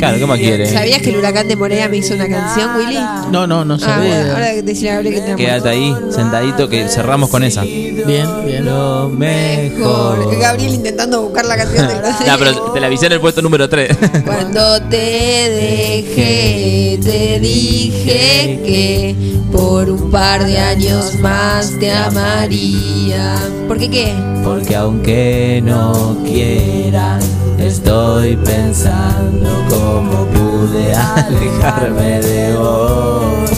[0.00, 0.66] Claro, ¿qué más quiere?
[0.66, 2.98] ¿Sabías que el huracán de Morea me hizo una canción, Willy?
[3.30, 4.16] No, no, no Ah, sabía.
[4.16, 5.36] bueno, ahora que decirle a Gabriel que te amo.
[5.36, 7.62] Quédate ahí, sentadito, que cerramos con esa.
[7.62, 8.64] Bien, bien.
[8.64, 10.18] Lo Mejor.
[10.18, 10.38] mejor.
[10.40, 13.68] Gabriel intentando buscar la canción de No, pero te la avisé en el puesto número
[13.68, 13.96] 3.
[14.24, 19.14] Cuando te dejé, te dije que
[19.52, 23.36] por un par de años más te amaría.
[23.68, 24.14] ¿Por qué qué?
[24.44, 27.20] Porque aunque no quieran,
[27.60, 33.50] estoy pensando cómo pude alejarme de vos.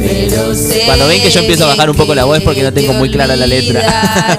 [0.00, 2.72] Pero sé Cuando ven que yo empiezo a bajar un poco la voz porque no
[2.72, 4.36] tengo muy clara la letra.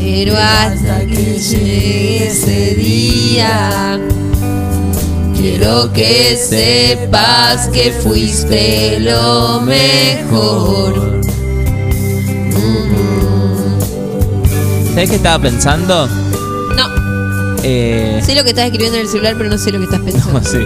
[0.00, 4.00] pero hasta que llegue ese día.
[5.36, 11.20] Quiero que sepas que fuiste lo mejor.
[14.94, 16.08] ¿Sabes qué estaba pensando?
[17.62, 20.00] Eh, sé lo que estás escribiendo en el celular, pero no sé lo que estás
[20.00, 20.40] pensando.
[20.44, 20.58] sí.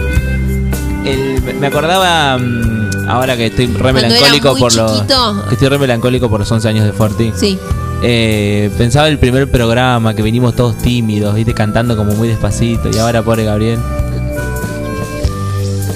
[1.05, 5.01] El- me acordaba mm, ahora que estoy re Cuando melancólico por los
[5.47, 7.31] que estoy re melancólico por los 11 años de Forti.
[7.35, 7.59] Sí.
[8.01, 12.97] Eh, pensaba el primer programa que vinimos todos tímidos, viste, cantando como muy despacito y
[12.97, 13.79] ahora pobre Gabriel.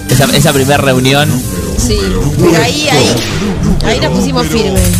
[0.10, 1.30] Esa, esa primera reunión,
[1.78, 2.00] Sí,
[2.62, 3.16] ahí, ahí,
[3.86, 4.92] ahí nos pusimos firmes.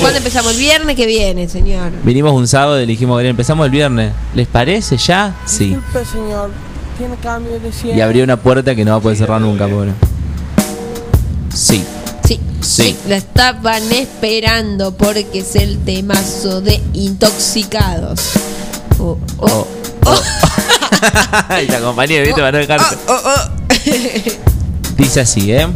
[0.00, 0.52] ¿Cuándo empezamos?
[0.52, 1.90] El viernes que viene, señor.
[2.02, 4.12] vinimos un sábado y dijimos, empezamos el viernes.
[4.34, 5.34] ¿Les parece ya?
[5.46, 5.68] Sí.
[5.68, 6.50] Disculpe, señor.
[6.98, 7.96] Tiene cambio de 100.
[7.96, 9.92] Y abrió una puerta que no va a poder cerrar nunca, pobre.
[11.54, 11.84] Sí.
[12.24, 12.96] Sí, Sí.
[13.08, 18.20] La estaban esperando porque es el temazo de intoxicados.
[18.98, 19.66] Oh, oh,
[20.04, 20.22] oh.
[21.62, 22.96] y te acompañé, viste, para no dejarte.
[23.08, 23.50] Oh, oh.
[24.96, 25.68] Dice así, ¿eh?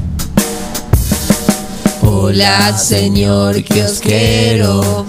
[2.13, 5.07] Hola, señor kiosquero.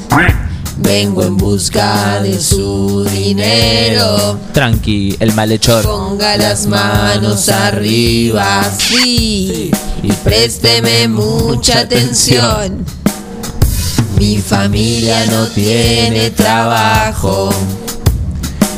[0.78, 4.38] Vengo en busca de su dinero.
[4.54, 5.84] Tranqui, el malhechor.
[5.84, 9.72] Ponga las manos arriba, sí,
[10.04, 12.86] y présteme mucha atención.
[14.20, 17.50] Mi familia no tiene trabajo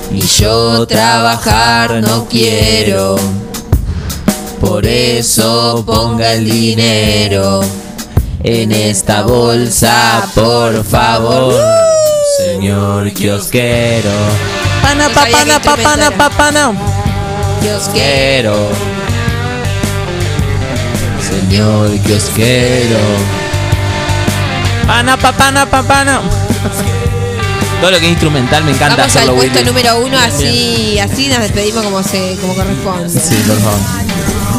[0.10, 3.18] y yo trabajar no quiero.
[4.62, 7.62] Por eso ponga el dinero
[8.44, 11.54] en esta bolsa, por favor.
[12.38, 14.10] Señor kiosquero.
[14.82, 16.72] Pana, papana, papana, papana.
[17.62, 17.94] Kiosquero.
[17.94, 18.70] Quiero.
[21.22, 22.98] Señor kiosquero.
[24.88, 26.22] Pana, papana, papana.
[27.80, 29.68] Todo lo que es instrumental me encanta Vamos al hacerlo, puesto Willy.
[29.70, 33.10] número uno, así, así nos despedimos como se, como corresponde.
[33.10, 33.80] Sí, por favor.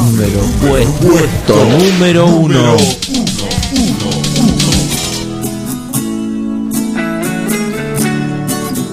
[0.04, 2.76] Número puesto, puesto número uno.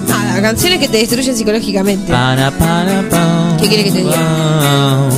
[0.08, 2.10] Nada, canciones que te destruyen psicológicamente.
[3.60, 5.08] ¿Qué quiere que te diga?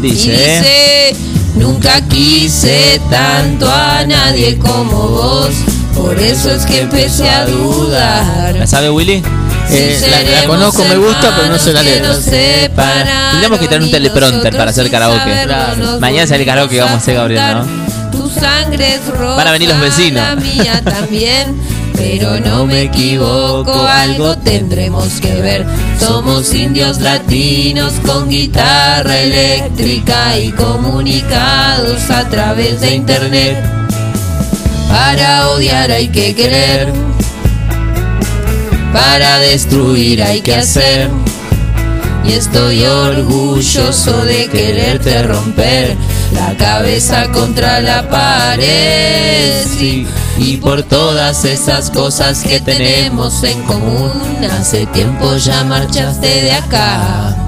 [0.00, 1.16] Dice, dice,
[1.56, 5.50] nunca quise tanto a nadie como vos,
[5.96, 8.54] por eso es que empecé a dudar.
[8.56, 9.22] ¿la sabe Willy?
[9.70, 12.14] Eh, la, la conozco, me gusta, pero no sé la letra.
[13.30, 15.46] Tendríamos que tener un teleprompter para hacer karaoke.
[16.00, 17.84] Mañana sale karaoke que vamos a hacer, Gabriel, ¿no?
[18.10, 20.22] Tu sangre es roja, Van a venir los vecinos.
[20.22, 21.60] La mía también.
[21.96, 25.66] pero no me equivoco, algo tendremos que ver.
[25.98, 33.64] Somos indios latinos con guitarra eléctrica y comunicados a través de internet.
[34.88, 36.92] Para odiar hay que querer,
[38.94, 41.10] para destruir hay que hacer.
[42.24, 45.96] Y estoy orgulloso de quererte romper
[46.32, 49.66] la cabeza contra la pared.
[50.38, 54.12] Y por todas esas cosas que tenemos en común,
[54.58, 57.43] hace tiempo ya marchaste de acá.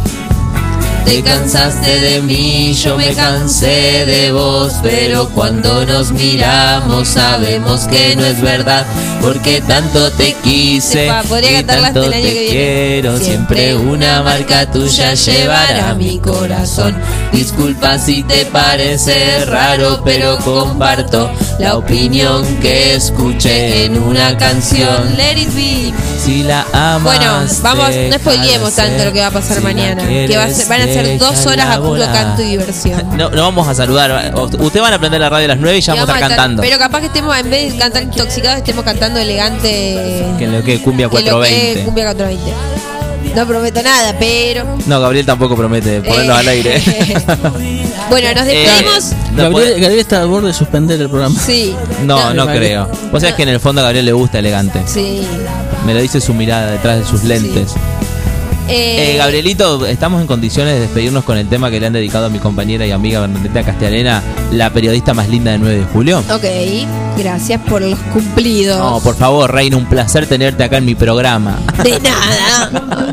[1.07, 8.17] Te cansaste de mí, yo me cansé de vos, pero cuando nos miramos sabemos que
[8.17, 8.85] no es verdad,
[9.23, 12.21] porque tanto te quise y tanto te
[12.51, 16.97] quiero, siempre una marca tuya llevará mi corazón.
[17.33, 21.31] Disculpa si te parece raro, pero comparto
[21.61, 25.17] la opinión que escuché en una canción.
[25.17, 25.93] Let it be.
[26.25, 27.03] Si la amas.
[27.05, 30.03] Bueno, vamos, no spoilemos tanto lo que va a pasar Si mañana.
[30.05, 33.17] quieres, Que va a ser- van a ser dos horas a puro canto y diversión.
[33.17, 34.33] No, no vamos a saludar.
[34.59, 36.21] Ustedes van a prender la radio a las 9 y ya Y vamos a estar
[36.21, 36.63] cantar, cantando.
[36.63, 40.25] Pero capaz que estemos, en vez de cantar intoxicados, estemos cantando elegante.
[40.39, 41.85] Que lo que cumbia que lo que 420.
[41.85, 42.97] cumbia 420.
[43.35, 44.65] No prometo nada, pero.
[44.87, 46.39] No, Gabriel tampoco promete ponerlo Eh.
[46.39, 46.83] al aire.
[48.09, 49.11] Bueno, nos despedimos.
[49.33, 51.39] no Gabriel, puede- Gabriel está al borde de suspender el programa.
[51.45, 51.75] Sí.
[52.05, 52.89] No, no creo.
[53.11, 54.81] Vos sabés que en el fondo a Gabriel le gusta elegante.
[54.87, 55.27] Sí.
[55.85, 57.75] Me lo dice su mirada detrás de sus lentes.
[58.69, 62.27] Eh, Eh, Gabrielito, estamos en condiciones de despedirnos con el tema que le han dedicado
[62.27, 64.23] a mi compañera y amiga Bernadetta Castellana,
[64.53, 66.19] la periodista más linda de 9 de julio.
[66.31, 66.45] Ok,
[67.17, 68.79] gracias por los cumplidos.
[68.79, 71.59] No, por favor, Reina, un placer tenerte acá en mi programa.
[71.83, 73.13] De nada.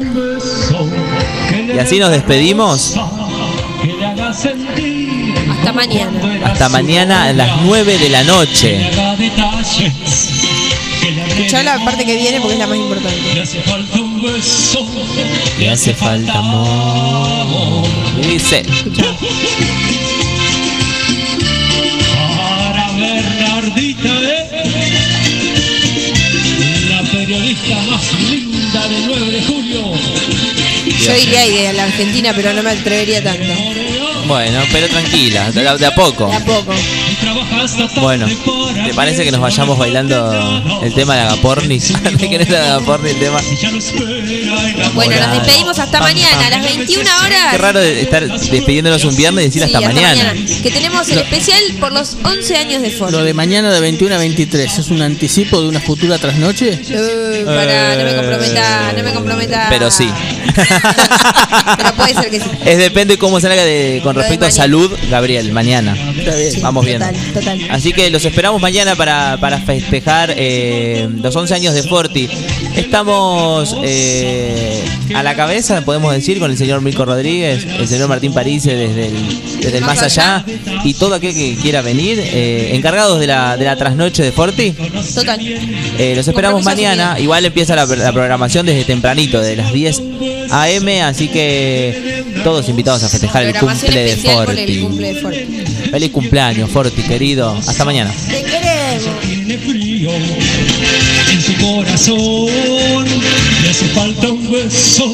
[1.75, 2.95] Y así nos despedimos.
[5.51, 6.45] Hasta mañana.
[6.45, 8.89] Hasta mañana a las 9 de la noche.
[11.29, 13.19] Escuchá la parte que viene porque es la más importante.
[15.59, 17.85] Le hace falta amor.
[18.21, 18.63] Dice.
[22.37, 24.47] Para Bernardita, ¿eh?
[26.89, 29.91] La periodista más linda del 9 de julio.
[30.99, 33.53] Yo iría ahí a la Argentina, pero no me atrevería tanto.
[34.25, 36.27] Bueno, pero tranquila, de a poco.
[36.27, 36.73] De a poco.
[38.01, 38.27] Bueno,
[38.85, 41.91] ¿te parece que nos vayamos bailando el tema de Agapornis?
[42.03, 43.39] no es Agapornis el tema.
[44.93, 47.51] Bueno, nos despedimos hasta mañana a las 21 horas.
[47.51, 50.33] Qué raro estar despidiéndonos un viernes y decir Sí, hasta, mañana.
[50.61, 53.11] Que tenemos el especial por los 11 años de Ford.
[53.11, 56.81] Lo de mañana de 21 a 23 es un anticipo de una futura trasnoche.
[56.83, 59.67] Uh, pará, no me comprometa, no me comprometa.
[59.69, 60.09] Pero sí.
[61.77, 62.49] Pero puede ser que sí.
[62.65, 65.95] Es depende cómo salga de, con Lo de respecto a salud, Gabriel, mañana.
[66.61, 67.05] Vamos viendo.
[67.05, 67.52] Total, total.
[67.69, 72.29] Así que los esperamos mañana para, para festejar eh, los 11 años de Forti.
[72.75, 74.83] Estamos eh,
[75.15, 79.07] a la cabeza, podemos decir, con el señor Mirko Rodríguez, el señor Martín Parise desde
[79.07, 80.45] el, desde el más allá
[80.83, 84.71] y todo aquel que quiera venir, eh, encargados de la, de la trasnoche de Forti.
[85.13, 85.39] Total.
[86.15, 87.19] Los esperamos mañana.
[87.19, 90.12] Igual empieza la, la programación desde tempranito, de las 10
[90.51, 91.01] a.m.
[91.03, 94.79] Así que todos invitados a festejar el cumple de por el Forti.
[94.81, 95.35] cumple de Ford.
[95.91, 97.55] Feliz cumpleaños, Forti, querido.
[97.67, 98.13] Hasta mañana.
[98.29, 98.73] Te queremos.
[101.31, 103.05] En su corazón.
[103.63, 105.13] Le hace falta un beso,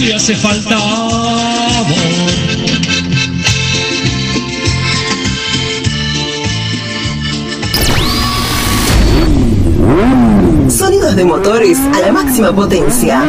[0.00, 2.37] le hace falta amor.
[10.68, 13.22] Sonidos de motores a la máxima potencia.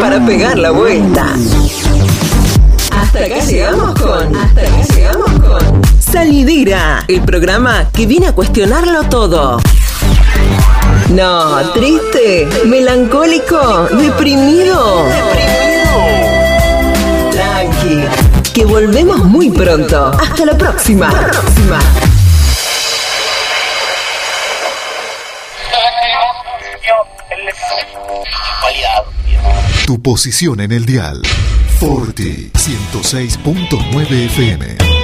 [0.00, 1.34] Para pegar la vuelta.
[2.92, 4.36] Hasta acá llegamos con.
[4.36, 5.82] Hasta acá llegamos con.
[5.98, 9.60] Salidera, el programa que viene a cuestionarlo todo.
[11.10, 15.04] No, triste, melancólico, deprimido.
[17.32, 20.12] Tranqui, que volvemos muy pronto.
[20.20, 21.10] Hasta la próxima.
[21.10, 21.78] próxima.
[29.88, 31.22] Tu posición en el dial.
[31.80, 34.97] Forti 106.9 FM.